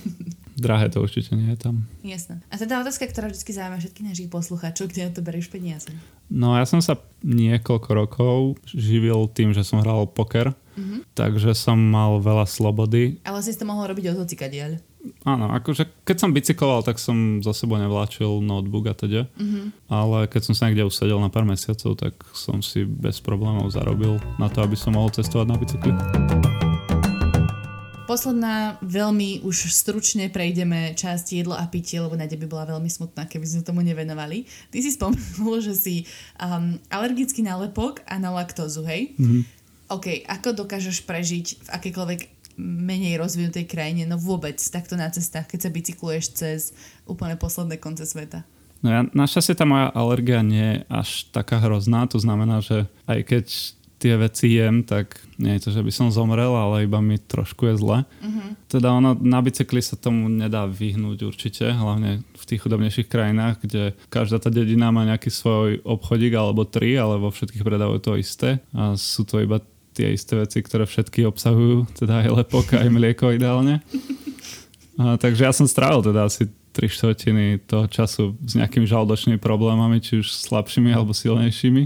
Drahé 0.54 0.90
to 0.90 1.02
určite 1.02 1.34
nie 1.34 1.50
je 1.54 1.58
tam. 1.58 1.86
Jasné. 2.02 2.42
A 2.50 2.54
teda 2.58 2.82
otázka, 2.82 3.10
ktorá 3.10 3.26
vždy 3.30 3.42
zaujíma 3.42 3.78
všetkých 3.78 4.06
našich 4.06 4.28
poslucháčov, 4.30 4.90
kde 4.90 5.06
na 5.06 5.12
to 5.14 5.22
berieš 5.22 5.50
peniaze? 5.50 5.90
No 6.32 6.56
ja 6.56 6.64
som 6.64 6.80
sa 6.80 6.98
niekoľko 7.24 7.90
rokov 7.94 8.36
živil 8.68 9.28
tým, 9.32 9.56
že 9.56 9.64
som 9.64 9.80
hral 9.80 10.08
poker, 10.08 10.52
mm-hmm. 10.76 11.16
takže 11.16 11.56
som 11.56 11.76
mal 11.80 12.20
veľa 12.20 12.44
slobody. 12.44 13.20
Ale 13.24 13.40
si 13.40 13.56
to 13.56 13.64
mohol 13.64 13.88
robiť 13.88 14.12
od 14.12 14.24
hocikadiaľ. 14.24 14.80
Áno, 15.28 15.52
akože 15.52 16.04
keď 16.08 16.16
som 16.16 16.32
bicykloval, 16.32 16.80
tak 16.80 16.96
som 16.96 17.44
za 17.44 17.52
sebou 17.52 17.76
nevláčil 17.76 18.40
notebook 18.40 18.88
a 18.88 18.94
teda. 18.96 19.28
Mm-hmm. 19.36 19.92
Ale 19.92 20.18
keď 20.32 20.42
som 20.48 20.54
sa 20.56 20.68
niekde 20.68 20.88
usedel 20.88 21.20
na 21.20 21.28
pár 21.28 21.44
mesiacov, 21.44 21.96
tak 21.96 22.16
som 22.32 22.64
si 22.64 22.88
bez 22.88 23.20
problémov 23.20 23.68
zarobil 23.68 24.16
na 24.40 24.48
to, 24.48 24.64
aby 24.64 24.76
som 24.76 24.96
mohol 24.96 25.12
cestovať 25.12 25.46
na 25.48 25.56
bicykli. 25.60 25.92
Posledná, 28.04 28.76
veľmi 28.84 29.40
už 29.48 29.72
stručne 29.72 30.28
prejdeme 30.28 30.92
časť 30.92 31.40
jedlo 31.40 31.56
a 31.56 31.64
pitie, 31.64 31.96
lebo 32.04 32.12
Nadia 32.12 32.36
by 32.36 32.44
bola 32.44 32.68
veľmi 32.76 32.92
smutná, 32.92 33.24
keby 33.24 33.48
sme 33.48 33.64
tomu 33.64 33.80
nevenovali. 33.80 34.44
Ty 34.68 34.78
si 34.84 34.92
spomenul, 34.92 35.64
že 35.64 35.72
si 35.72 35.94
um, 36.36 36.76
alergický 36.92 37.40
na 37.40 37.56
lepok 37.56 38.04
a 38.04 38.20
na 38.20 38.28
laktózu, 38.28 38.84
hej? 38.84 39.16
Mm-hmm. 39.16 39.42
OK, 39.88 40.06
ako 40.28 40.52
dokážeš 40.52 41.08
prežiť 41.08 41.46
v 41.64 41.68
akékoľvek 41.80 42.20
menej 42.60 43.16
rozvinutej 43.16 43.64
krajine, 43.64 44.04
no 44.04 44.20
vôbec 44.20 44.60
takto 44.60 45.00
na 45.00 45.08
cestách, 45.08 45.48
keď 45.48 45.64
sa 45.64 45.70
bicykluješ 45.72 46.24
cez 46.36 46.60
úplne 47.08 47.40
posledné 47.40 47.80
konce 47.80 48.04
sveta? 48.04 48.44
No 48.84 48.92
ja, 48.92 49.00
našťastie 49.16 49.56
tá 49.56 49.64
moja 49.64 49.88
alergia 49.96 50.44
nie 50.44 50.60
je 50.60 50.78
až 50.92 51.08
taká 51.32 51.56
hrozná, 51.56 52.04
to 52.04 52.20
znamená, 52.20 52.60
že 52.60 52.84
aj 53.08 53.20
keď 53.32 53.46
tie 54.04 54.20
veci 54.20 54.52
jem, 54.52 54.84
tak 54.84 55.16
nie 55.40 55.56
je 55.56 55.64
to, 55.64 55.70
že 55.72 55.80
by 55.80 55.88
som 55.88 56.12
zomrel, 56.12 56.52
ale 56.52 56.84
iba 56.84 57.00
mi 57.00 57.16
trošku 57.16 57.72
je 57.72 57.80
zle. 57.80 57.98
Uh-huh. 58.04 58.52
Teda 58.68 58.92
ono, 58.92 59.16
na 59.16 59.40
bicykli 59.40 59.80
sa 59.80 59.96
tomu 59.96 60.28
nedá 60.28 60.68
vyhnúť 60.68 61.24
určite, 61.24 61.72
hlavne 61.72 62.20
v 62.36 62.44
tých 62.44 62.60
chudobnejších 62.60 63.08
krajinách, 63.08 63.64
kde 63.64 63.96
každá 64.12 64.44
tá 64.44 64.52
dedina 64.52 64.92
má 64.92 65.08
nejaký 65.08 65.32
svoj 65.32 65.80
obchodík 65.88 66.36
alebo 66.36 66.68
tri, 66.68 67.00
ale 67.00 67.16
vo 67.16 67.32
všetkých 67.32 67.64
predávajú 67.64 68.00
to 68.04 68.20
isté 68.20 68.60
a 68.76 68.92
sú 68.92 69.24
to 69.24 69.40
iba 69.40 69.64
tie 69.96 70.12
isté 70.12 70.36
veci, 70.36 70.60
ktoré 70.60 70.84
všetky 70.84 71.24
obsahujú, 71.24 71.96
teda 71.96 72.28
aj 72.28 72.44
lepok, 72.44 72.76
aj 72.76 72.92
mlieko 72.92 73.32
ideálne. 73.32 73.80
A, 74.94 75.18
takže 75.18 75.42
ja 75.42 75.50
som 75.50 75.66
strávil 75.66 76.06
teda 76.06 76.30
asi 76.30 76.46
3 76.74 76.90
štvrtiny 76.90 77.62
toho 77.70 77.86
času 77.86 78.34
s 78.42 78.58
nejakými 78.58 78.84
žaldočnými 78.90 79.38
problémami, 79.38 80.02
či 80.02 80.18
už 80.18 80.34
slabšími 80.50 80.90
alebo 80.90 81.14
silnejšími. 81.14 81.82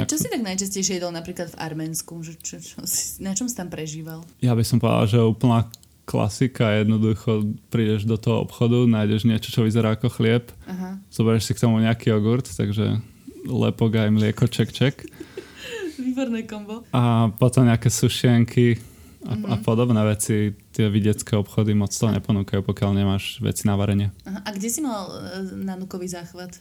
A 0.00 0.08
čo 0.08 0.16
si 0.16 0.32
tak 0.32 0.40
najčastejšie 0.40 0.96
jedol 0.96 1.12
napríklad 1.12 1.52
v 1.52 1.60
Arménsku? 1.60 2.24
Že 2.24 2.32
čo, 2.40 2.56
čo, 2.64 2.80
na 3.20 3.36
čom 3.36 3.46
si 3.46 3.54
tam 3.54 3.68
prežíval? 3.68 4.24
Ja 4.40 4.56
by 4.56 4.64
som 4.64 4.80
povedal, 4.80 5.04
že 5.12 5.18
úplná 5.20 5.68
klasika, 6.08 6.74
jednoducho 6.74 7.46
prídeš 7.70 8.02
do 8.02 8.18
toho 8.18 8.42
obchodu, 8.42 8.82
nájdeš 8.82 9.28
niečo, 9.28 9.54
čo 9.54 9.62
vyzerá 9.62 9.94
ako 9.94 10.10
chlieb, 10.10 10.50
Aha. 10.66 10.98
zoberieš 11.06 11.46
si 11.46 11.54
k 11.54 11.62
tomu 11.62 11.78
nejaký 11.78 12.10
jogurt, 12.10 12.50
takže 12.50 12.98
lepok 13.46 13.94
aj 13.94 14.10
mlieko, 14.10 14.50
ček, 14.50 14.74
ček. 14.74 15.06
Výborné 16.02 16.50
kombo. 16.50 16.82
A 16.90 17.30
potom 17.38 17.62
nejaké 17.62 17.92
sušienky, 17.94 18.82
a, 19.20 19.36
mm-hmm. 19.36 19.52
a 19.52 19.54
mhm. 19.56 19.62
podobné 19.64 20.00
veci. 20.08 20.56
Tie 20.72 20.86
vidiecké 20.88 21.36
obchody 21.36 21.76
moc 21.76 21.92
to 21.92 22.08
neponúkajú, 22.08 22.64
pokiaľ 22.64 22.90
nemáš 22.96 23.36
veci 23.44 23.68
na 23.68 23.76
varenie. 23.76 24.08
Aha. 24.24 24.40
A 24.44 24.48
kde 24.56 24.68
si 24.72 24.80
mal 24.80 25.12
uh, 25.12 25.44
nanukový 25.52 26.08
záchvat? 26.08 26.56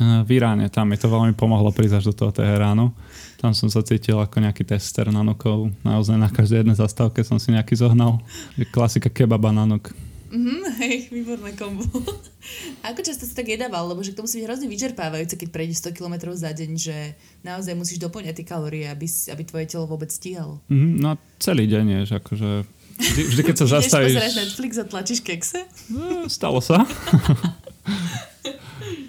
Uh, 0.00 0.24
v 0.24 0.40
Iráne, 0.40 0.72
tam 0.72 0.88
mi 0.88 0.96
to 0.96 1.12
veľmi 1.12 1.36
pomohlo 1.36 1.68
prísť 1.68 2.00
až 2.00 2.04
do 2.08 2.14
toho 2.16 2.32
Teheránu. 2.32 2.88
Tam 3.36 3.52
som 3.52 3.68
sa 3.68 3.84
cítil 3.84 4.16
ako 4.16 4.40
nejaký 4.40 4.64
tester 4.64 5.12
nanukov. 5.12 5.68
Naozaj 5.84 6.16
na 6.16 6.32
každej 6.32 6.64
jednej 6.64 6.76
zastávke 6.76 7.20
som 7.20 7.36
si 7.36 7.52
nejaký 7.52 7.76
zohnal. 7.76 8.20
Klasika 8.72 9.12
kebaba 9.12 9.52
nanuk. 9.52 9.92
Mhm, 10.30 10.62
hej, 10.78 10.96
výborné 11.10 11.58
kombo. 11.58 11.82
Ako 12.88 13.02
často 13.02 13.26
si 13.26 13.34
tak 13.34 13.50
jedával, 13.50 13.90
lebo 13.90 14.00
že 14.00 14.14
to 14.14 14.22
musí 14.22 14.38
byť 14.40 14.46
hrozne 14.46 14.70
vyčerpávajúce, 14.70 15.34
keď 15.34 15.48
prejdeš 15.50 15.90
100 15.90 15.98
km 15.98 16.14
za 16.32 16.54
deň, 16.54 16.70
že 16.78 17.18
naozaj 17.42 17.74
musíš 17.74 17.98
doplňať 17.98 18.40
tie 18.40 18.46
kalórie, 18.46 18.86
aby, 18.86 19.06
aby 19.06 19.42
tvoje 19.42 19.66
telo 19.66 19.90
vôbec 19.90 20.08
stíhalo. 20.08 20.62
Mm, 20.70 21.02
no 21.02 21.18
celý 21.42 21.66
deň 21.66 21.84
je, 21.84 22.00
akože 22.14 22.50
vždy, 22.96 23.22
vždy 23.26 23.42
keď 23.42 23.56
sa 23.58 23.66
zastavíš... 23.82 24.14
Ideš 24.14 24.38
Netflix 24.38 24.72
a 24.78 24.84
tlačíš 24.86 25.20
kekse? 25.26 25.66
No, 25.90 26.30
stalo 26.30 26.62
sa. 26.62 26.86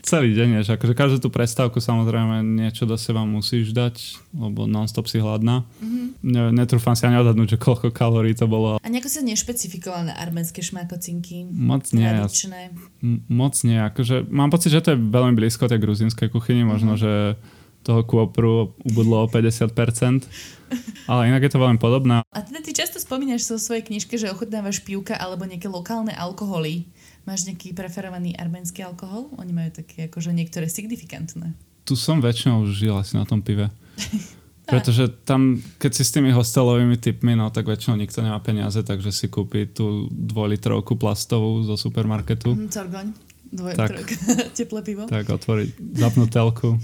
celý 0.02 0.36
deň, 0.36 0.66
že 0.66 0.76
akože 0.76 0.94
každú 0.98 1.18
tú 1.24 1.30
prestávku 1.32 1.80
samozrejme 1.80 2.44
niečo 2.44 2.84
do 2.84 3.00
seba 3.00 3.24
musíš 3.24 3.72
dať, 3.72 4.20
lebo 4.36 4.68
non-stop 4.68 5.08
si 5.08 5.22
hladná. 5.22 5.64
Mm-hmm. 5.80 6.06
Ne, 6.22 6.42
netrúfam 6.52 6.98
si 6.98 7.08
ani 7.08 7.22
odhadnúť, 7.22 7.56
že 7.56 7.62
koľko 7.62 7.96
kalórií 7.96 8.36
to 8.36 8.50
bolo. 8.50 8.82
A 8.82 8.88
nejako 8.92 9.08
sa 9.08 9.22
nešpecifikoval 9.24 10.12
na 10.12 10.14
arménske 10.20 10.60
šmakocinky? 10.60 11.48
Moc 11.48 11.88
nie. 11.96 12.10
Tradičné. 12.12 12.60
M- 13.02 13.24
moc 13.32 13.56
nie. 13.64 13.80
Akože, 13.80 14.28
mám 14.28 14.52
pocit, 14.52 14.76
že 14.76 14.84
to 14.84 14.92
je 14.94 15.00
veľmi 15.00 15.38
blízko 15.38 15.72
tej 15.72 15.80
gruzínskej 15.80 16.28
kuchyni, 16.28 16.68
možno, 16.68 17.00
mm-hmm. 17.00 17.38
že 17.40 17.40
toho 17.82 18.06
kôpru 18.06 18.78
ubudlo 18.86 19.26
o 19.26 19.28
50%. 19.32 19.74
Ale 21.10 21.28
inak 21.28 21.44
je 21.44 21.52
to 21.52 21.60
veľmi 21.60 21.82
podobné. 21.82 22.24
A 22.32 22.40
teda 22.40 22.64
ty 22.64 22.72
často 22.72 23.02
spomínaš 23.02 23.44
so 23.44 23.60
svojej 23.60 23.84
knižke, 23.84 24.16
že 24.16 24.32
ochutnávaš 24.32 24.80
pivka 24.80 25.18
alebo 25.18 25.44
nejaké 25.44 25.68
lokálne 25.68 26.16
alkoholy. 26.16 26.88
Máš 27.26 27.46
nejaký 27.46 27.78
preferovaný 27.78 28.34
arménsky 28.34 28.82
alkohol? 28.82 29.30
Oni 29.38 29.54
majú 29.54 29.70
také 29.70 30.10
akože 30.10 30.34
niektoré 30.34 30.66
signifikantné. 30.66 31.54
Tu 31.86 31.94
som 31.94 32.18
väčšinou 32.18 32.66
žil 32.70 32.98
asi 32.98 33.18
na 33.18 33.26
tom 33.26 33.46
pive. 33.46 33.70
Pretože 34.72 35.12
tam, 35.28 35.60
keď 35.82 35.92
si 35.92 36.04
s 36.08 36.14
tými 36.16 36.32
hostelovými 36.32 36.96
typmi, 36.96 37.36
no 37.36 37.52
tak 37.52 37.68
väčšinou 37.68 38.00
nikto 38.00 38.24
nemá 38.24 38.40
peniaze, 38.40 38.80
takže 38.80 39.12
si 39.12 39.28
kúpi 39.28 39.68
tú 39.68 40.08
dvojlitrovku 40.08 40.96
plastovú 40.96 41.66
zo 41.68 41.76
supermarketu. 41.76 42.56
Mm, 42.56 42.70
Corgoň, 42.72 43.08
dvojlitrovka, 43.52 44.16
teplé 44.58 44.80
pivo. 44.86 45.04
Tak 45.12 45.28
otvoriť, 45.28 45.70
zapnúť 45.98 46.30
telku. 46.32 46.70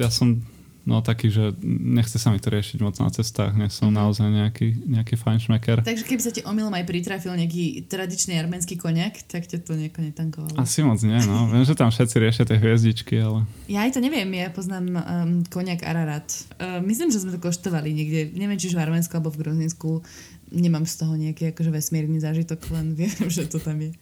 Ja 0.00 0.08
som 0.08 0.40
No 0.82 0.98
taký, 0.98 1.30
že 1.30 1.54
nechce 1.62 2.18
sa 2.18 2.34
mi 2.34 2.42
to 2.42 2.50
riešiť 2.50 2.82
moc 2.82 2.98
na 2.98 3.06
cestách, 3.06 3.54
nie 3.54 3.70
som 3.70 3.94
mm-hmm. 3.94 4.00
naozaj 4.02 4.26
nejaký, 4.26 4.68
nejaký 4.90 5.14
fajn 5.14 5.38
šmeker. 5.46 5.78
Takže 5.86 6.02
keby 6.02 6.22
sa 6.22 6.34
ti 6.34 6.42
omylom 6.42 6.74
aj 6.74 6.84
pritrafil 6.90 7.30
nejaký 7.38 7.86
tradičný 7.86 8.34
arménsky 8.34 8.74
koniak, 8.74 9.22
tak 9.30 9.46
ťa 9.46 9.62
to 9.62 9.78
nejako 9.78 10.02
netankovalo. 10.02 10.58
Asi 10.58 10.82
moc 10.82 10.98
nie, 11.06 11.22
no. 11.22 11.46
Viem, 11.54 11.62
že 11.62 11.78
tam 11.78 11.94
všetci 11.94 12.16
riešia 12.18 12.44
tie 12.50 12.58
hviezdičky, 12.58 13.14
ale... 13.22 13.46
Ja 13.70 13.86
aj 13.86 13.94
to 13.94 14.00
neviem, 14.02 14.26
ja 14.34 14.50
poznám 14.50 14.86
um, 14.90 15.00
koniak 15.46 15.86
Ararat. 15.86 16.26
Uh, 16.58 16.82
myslím, 16.82 17.14
že 17.14 17.22
sme 17.22 17.30
to 17.30 17.38
koštovali 17.38 17.94
niekde, 17.94 18.34
neviem, 18.34 18.58
či 18.58 18.74
v 18.74 18.82
Arménsku 18.82 19.14
alebo 19.14 19.30
v 19.30 19.46
Grozinsku. 19.46 20.02
Nemám 20.50 20.82
z 20.84 20.94
toho 20.98 21.14
nejaký 21.14 21.54
akože 21.54 21.70
vesmírny 21.70 22.18
zážitok, 22.18 22.58
len 22.74 22.92
viem, 22.98 23.14
že 23.30 23.46
to 23.46 23.62
tam 23.62 23.78
je. 23.78 23.94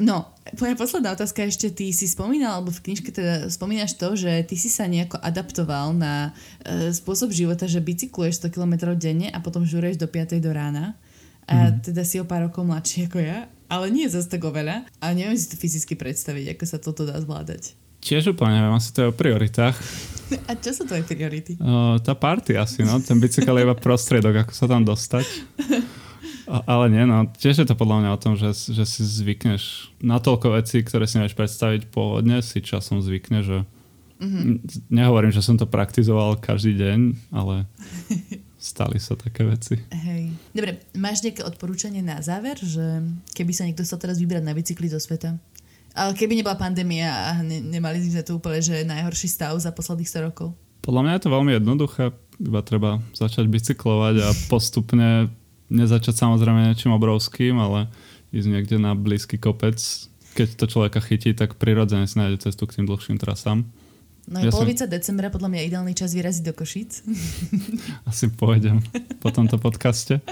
No, 0.00 0.32
moja 0.56 0.74
posledná 0.74 1.12
otázka 1.12 1.44
ešte, 1.44 1.68
ty 1.68 1.92
si 1.92 2.08
spomínal, 2.08 2.58
alebo 2.58 2.72
v 2.72 2.80
knižke 2.88 3.12
teda 3.12 3.52
spomínaš 3.52 4.00
to, 4.00 4.16
že 4.16 4.48
ty 4.48 4.56
si 4.56 4.72
sa 4.72 4.88
nejako 4.88 5.20
adaptoval 5.20 5.92
na 5.92 6.32
e, 6.64 6.88
spôsob 6.90 7.30
života, 7.36 7.68
že 7.68 7.84
bicykluješ 7.84 8.40
100 8.48 8.56
km 8.56 8.96
denne 8.96 9.28
a 9.28 9.38
potom 9.44 9.68
žureš 9.68 10.00
do 10.00 10.08
5 10.08 10.40
do 10.40 10.50
rána. 10.50 10.96
A 11.44 11.68
mm. 11.68 11.92
teda 11.92 12.02
si 12.08 12.16
o 12.16 12.24
pár 12.24 12.48
rokov 12.48 12.64
mladší 12.64 13.12
ako 13.12 13.18
ja, 13.20 13.52
ale 13.68 13.92
nie 13.92 14.08
zase 14.08 14.32
tak 14.32 14.40
oveľa. 14.40 14.88
A 15.04 15.12
neviem 15.12 15.36
si 15.36 15.52
to 15.52 15.60
fyzicky 15.60 15.94
predstaviť, 15.94 16.56
ako 16.56 16.64
sa 16.64 16.78
toto 16.80 17.04
dá 17.04 17.20
zvládať. 17.20 17.76
Tiež 18.00 18.32
úplne 18.32 18.56
neviem, 18.56 18.72
asi 18.72 18.96
to 18.96 19.04
je 19.04 19.10
o 19.12 19.14
prioritách. 19.14 19.76
A 20.48 20.56
čo 20.56 20.72
sú 20.72 20.88
tvoje 20.88 21.04
priority? 21.04 21.60
O, 21.60 22.00
tá 22.00 22.16
party 22.16 22.56
asi, 22.56 22.80
no. 22.80 22.96
Ten 23.02 23.20
bicykel 23.20 23.60
je 23.60 23.66
iba 23.66 23.76
prostriedok, 23.76 24.46
ako 24.46 24.52
sa 24.56 24.64
tam 24.70 24.86
dostať. 24.86 25.26
ale 26.50 26.90
nie, 26.90 27.04
no 27.06 27.30
tiež 27.30 27.62
je 27.62 27.68
to 27.68 27.78
podľa 27.78 28.02
mňa 28.02 28.10
o 28.10 28.22
tom, 28.22 28.34
že, 28.34 28.50
že 28.50 28.82
si 28.82 29.06
zvykneš 29.06 29.94
na 30.02 30.18
toľko 30.18 30.58
vecí, 30.58 30.82
ktoré 30.82 31.06
si 31.06 31.22
nevieš 31.22 31.38
predstaviť 31.38 31.88
pôvodne, 31.94 32.42
si 32.42 32.58
časom 32.58 32.98
zvykne, 32.98 33.46
že 33.46 33.56
mm-hmm. 34.18 34.90
nehovorím, 34.90 35.30
že 35.30 35.44
som 35.44 35.54
to 35.54 35.70
praktizoval 35.70 36.36
každý 36.42 36.74
deň, 36.76 36.98
ale 37.30 37.70
stali 38.60 38.98
sa 39.00 39.16
také 39.16 39.46
veci. 39.46 39.80
Hej. 39.94 40.34
Dobre, 40.52 40.84
máš 40.98 41.24
nejaké 41.24 41.46
odporúčanie 41.46 42.04
na 42.04 42.20
záver, 42.20 42.60
že 42.60 43.00
keby 43.32 43.52
sa 43.56 43.64
niekto 43.64 43.86
chcel 43.86 44.02
teraz 44.02 44.20
vybrať 44.20 44.44
na 44.44 44.52
bicykli 44.52 44.90
zo 44.90 45.00
sveta? 45.00 45.38
Ale 45.90 46.14
keby 46.14 46.38
nebola 46.38 46.54
pandémia 46.54 47.10
a 47.10 47.42
ne, 47.42 47.58
nemali 47.58 47.98
sme 47.98 48.22
tu 48.22 48.38
úplne, 48.38 48.62
že 48.62 48.86
najhorší 48.86 49.26
stav 49.26 49.58
za 49.58 49.74
posledných 49.74 50.06
100 50.06 50.26
rokov. 50.30 50.54
Podľa 50.80 51.02
mňa 51.02 51.12
je 51.18 51.22
to 51.26 51.34
veľmi 51.34 51.52
jednoduché, 51.58 52.04
iba 52.40 52.60
treba 52.64 53.02
začať 53.12 53.44
bicyklovať 53.50 54.14
a 54.22 54.28
postupne 54.48 55.28
nezačať 55.70 56.14
samozrejme 56.18 56.68
niečím 56.68 56.92
obrovským, 56.92 57.56
ale 57.56 57.88
ísť 58.34 58.48
niekde 58.50 58.76
na 58.82 58.92
blízky 58.98 59.38
kopec. 59.38 59.78
Keď 60.34 60.48
to 60.58 60.66
človeka 60.70 61.02
chytí, 61.02 61.34
tak 61.34 61.58
prirodzene 61.58 62.06
si 62.06 62.18
nájde 62.18 62.50
cestu 62.50 62.66
k 62.66 62.78
tým 62.78 62.86
dlhším 62.86 63.18
trasám. 63.18 63.66
No 64.30 64.38
je 64.38 64.46
ja 64.46 64.54
polovica 64.54 64.86
som... 64.86 64.92
decembra 64.92 65.26
podľa 65.32 65.50
mňa 65.50 65.60
ideálny 65.66 65.94
čas 65.96 66.14
vyraziť 66.14 66.44
do 66.46 66.54
Košic. 66.54 67.02
Asi 68.10 68.30
pôjdem 68.30 68.82
po 69.18 69.34
tomto 69.34 69.58
podcaste. 69.58 70.22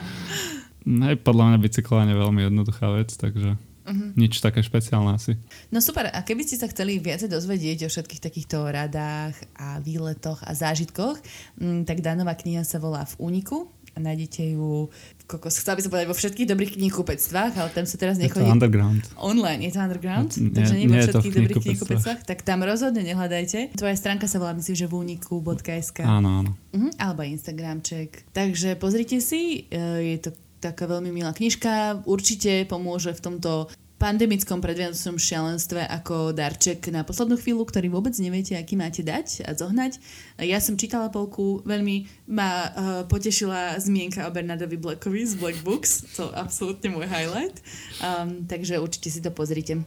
Hej, 0.86 1.16
podľa 1.26 1.54
mňa 1.54 1.58
bicyklovanie 1.58 2.14
je 2.14 2.22
veľmi 2.22 2.40
jednoduchá 2.50 2.86
vec, 2.94 3.14
takže 3.14 3.56
Uh-huh. 3.88 4.12
Nič 4.20 4.44
také 4.44 4.60
špeciálne 4.60 5.16
asi. 5.16 5.32
No 5.72 5.80
super, 5.80 6.12
a 6.12 6.20
keby 6.20 6.44
ste 6.44 6.60
sa 6.60 6.68
chceli 6.68 7.00
viacej 7.00 7.32
dozvedieť 7.32 7.88
o 7.88 7.92
všetkých 7.92 8.20
takýchto 8.20 8.68
radách 8.68 9.32
a 9.56 9.80
výletoch 9.80 10.44
a 10.44 10.52
zážitkoch, 10.52 11.16
mm, 11.56 11.88
tak 11.88 12.04
Danová 12.04 12.36
kniha 12.36 12.68
sa 12.68 12.76
volá 12.76 13.08
V 13.08 13.16
úniku 13.32 13.72
nájdete 13.98 14.54
ju 14.54 14.88
kokos, 15.28 15.60
chcela 15.60 15.76
by 15.76 15.82
som 15.84 15.90
povedať 15.92 16.08
vo 16.08 16.16
všetkých 16.16 16.48
dobrých 16.48 16.72
knihkupectvách, 16.80 17.52
ale 17.60 17.68
tam 17.76 17.84
sa 17.84 17.96
teraz 18.00 18.16
nechodí... 18.16 18.40
Je 18.40 18.48
to 18.48 18.56
underground. 18.56 19.04
Online, 19.20 19.60
je 19.68 19.72
to 19.76 19.80
underground, 19.84 20.30
nie, 20.40 20.56
takže 20.56 20.74
nie, 20.74 20.88
nie 20.88 20.96
vo 20.96 21.04
všetkých 21.04 21.34
dobrých 21.36 21.58
knihkupectvách, 21.68 22.18
tak 22.24 22.38
tam 22.40 22.64
rozhodne 22.64 23.04
nehľadajte. 23.04 23.76
Tvoja 23.76 23.96
stránka 24.00 24.24
sa 24.24 24.40
volá, 24.40 24.56
myslím, 24.56 24.76
že 24.80 24.86
vúniku.sk. 24.88 26.00
Áno, 26.00 26.40
áno. 26.40 26.50
Uh-huh, 26.72 26.90
alebo 26.96 27.28
Instagramček. 27.28 28.32
Takže 28.32 28.80
pozrite 28.80 29.20
si, 29.20 29.68
e, 29.68 30.16
je 30.16 30.18
to 30.24 30.30
taká 30.64 30.88
veľmi 30.88 31.12
milá 31.12 31.36
knižka. 31.36 32.02
Určite 32.08 32.64
pomôže 32.66 33.14
v 33.14 33.20
tomto 33.20 33.70
pandemickom 33.98 34.62
predvianočnom 34.62 35.18
šialenstve 35.18 35.82
ako 35.82 36.30
darček 36.30 36.86
na 36.94 37.02
poslednú 37.02 37.34
chvíľu, 37.34 37.66
ktorý 37.66 37.90
vôbec 37.90 38.14
neviete, 38.22 38.54
aký 38.54 38.78
máte 38.78 39.02
dať 39.02 39.42
a 39.44 39.52
zohnať. 39.58 39.98
Ja 40.38 40.62
som 40.62 40.78
čítala 40.78 41.10
polku, 41.10 41.60
veľmi 41.66 42.30
ma 42.30 42.50
uh, 42.50 42.68
potešila 43.10 43.76
zmienka 43.82 44.24
o 44.24 44.30
Bernardovi 44.30 44.78
Blackovi 44.78 45.26
z 45.26 45.34
Black 45.34 45.58
Books, 45.66 46.14
to 46.14 46.30
absolútne 46.30 46.94
môj 46.94 47.10
highlight, 47.10 47.58
um, 47.98 48.46
takže 48.46 48.78
určite 48.78 49.10
si 49.10 49.18
to 49.18 49.34
pozrite. 49.34 49.82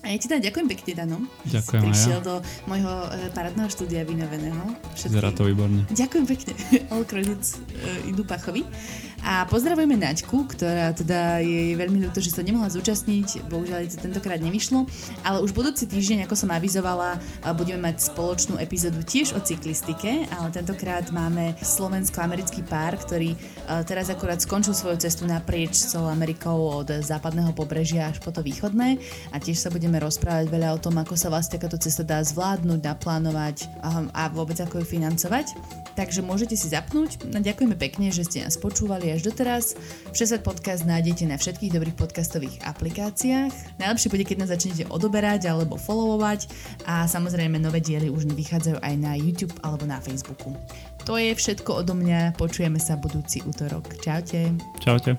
A 0.00 0.08
ja 0.08 0.16
ti 0.16 0.32
teda 0.32 0.40
ďakujem 0.40 0.64
pekne, 0.64 0.92
Dano. 0.96 1.18
Ďakujem 1.44 1.82
prišiel 1.84 2.18
ja. 2.22 2.24
do 2.24 2.34
môjho 2.64 2.88
uh, 3.04 3.28
parádneho 3.36 3.68
štúdia 3.68 4.00
vynoveného. 4.08 4.72
Vyzerá 4.96 5.28
to 5.36 5.44
výborne. 5.44 5.84
Ďakujem 5.92 6.24
pekne. 6.24 6.52
All 6.96 7.04
credits 7.04 7.60
uh, 7.60 8.08
idú 8.08 8.24
Pachovi. 8.24 8.64
A 9.20 9.44
pozdravujeme 9.46 9.94
Naďku, 9.94 10.48
ktorá 10.48 10.96
teda 10.96 11.38
je 11.44 11.76
veľmi 11.76 12.02
ľúto, 12.08 12.18
že 12.18 12.32
sa 12.32 12.42
nemohla 12.42 12.72
zúčastniť, 12.72 13.46
bohužiaľ 13.46 13.86
to 13.86 14.00
tentokrát 14.02 14.40
nevyšlo, 14.40 14.88
ale 15.22 15.44
už 15.44 15.52
budúci 15.54 15.86
týždeň, 15.86 16.24
ako 16.26 16.34
som 16.34 16.50
avizovala, 16.50 17.20
budeme 17.54 17.84
mať 17.84 18.10
spoločnú 18.10 18.56
epizódu 18.58 19.04
tiež 19.04 19.36
o 19.36 19.40
cyklistike, 19.40 20.26
ale 20.34 20.48
tentokrát 20.50 21.04
máme 21.12 21.54
slovensko-americký 21.60 22.64
pár, 22.66 22.96
ktorý 22.96 23.36
teraz 23.86 24.08
akurát 24.08 24.40
skončil 24.40 24.72
svoju 24.72 24.98
cestu 24.98 25.28
naprieč 25.28 25.78
celou 25.78 26.10
Amerikou 26.10 26.82
od 26.82 26.90
západného 26.90 27.52
pobrežia 27.54 28.10
až 28.10 28.18
po 28.24 28.34
to 28.34 28.40
východné 28.40 28.98
a 29.30 29.36
tiež 29.38 29.62
sa 29.62 29.70
budeme 29.70 30.00
rozprávať 30.00 30.48
veľa 30.48 30.74
o 30.74 30.82
tom, 30.82 30.96
ako 30.98 31.14
sa 31.14 31.30
vlastne 31.30 31.60
takáto 31.60 31.78
cesta 31.78 32.02
dá 32.02 32.18
zvládnuť, 32.24 32.80
naplánovať 32.82 33.68
a 34.10 34.26
vôbec 34.32 34.58
ako 34.58 34.82
ju 34.82 34.96
financovať. 34.98 35.54
Takže 35.94 36.24
môžete 36.24 36.56
si 36.56 36.72
zapnúť. 36.72 37.28
No, 37.28 37.42
ďakujeme 37.42 37.76
pekne, 37.76 38.08
že 38.14 38.24
ste 38.24 38.46
nás 38.46 38.56
počúvali 38.56 39.09
až 39.14 39.26
doteraz. 39.26 39.78
Všesvet 40.14 40.42
podcast 40.46 40.86
nájdete 40.86 41.26
na 41.26 41.36
všetkých 41.36 41.74
dobrých 41.74 41.96
podcastových 41.96 42.62
aplikáciách. 42.66 43.80
Najlepšie 43.82 44.10
bude, 44.10 44.24
keď 44.26 44.36
nás 44.42 44.50
začnete 44.50 44.84
odoberať 44.88 45.50
alebo 45.50 45.78
followovať 45.78 46.50
a 46.86 47.04
samozrejme 47.06 47.58
nové 47.58 47.82
diely 47.82 48.08
už 48.08 48.30
vychádzajú 48.32 48.78
aj 48.82 48.94
na 48.98 49.14
YouTube 49.18 49.54
alebo 49.62 49.84
na 49.86 50.00
Facebooku. 50.00 50.54
To 51.08 51.16
je 51.16 51.32
všetko 51.32 51.84
odo 51.84 51.96
mňa, 51.96 52.36
počujeme 52.36 52.78
sa 52.78 52.96
budúci 53.00 53.40
útorok. 53.42 53.98
Čaute. 54.04 54.52
Čaute. 54.78 55.16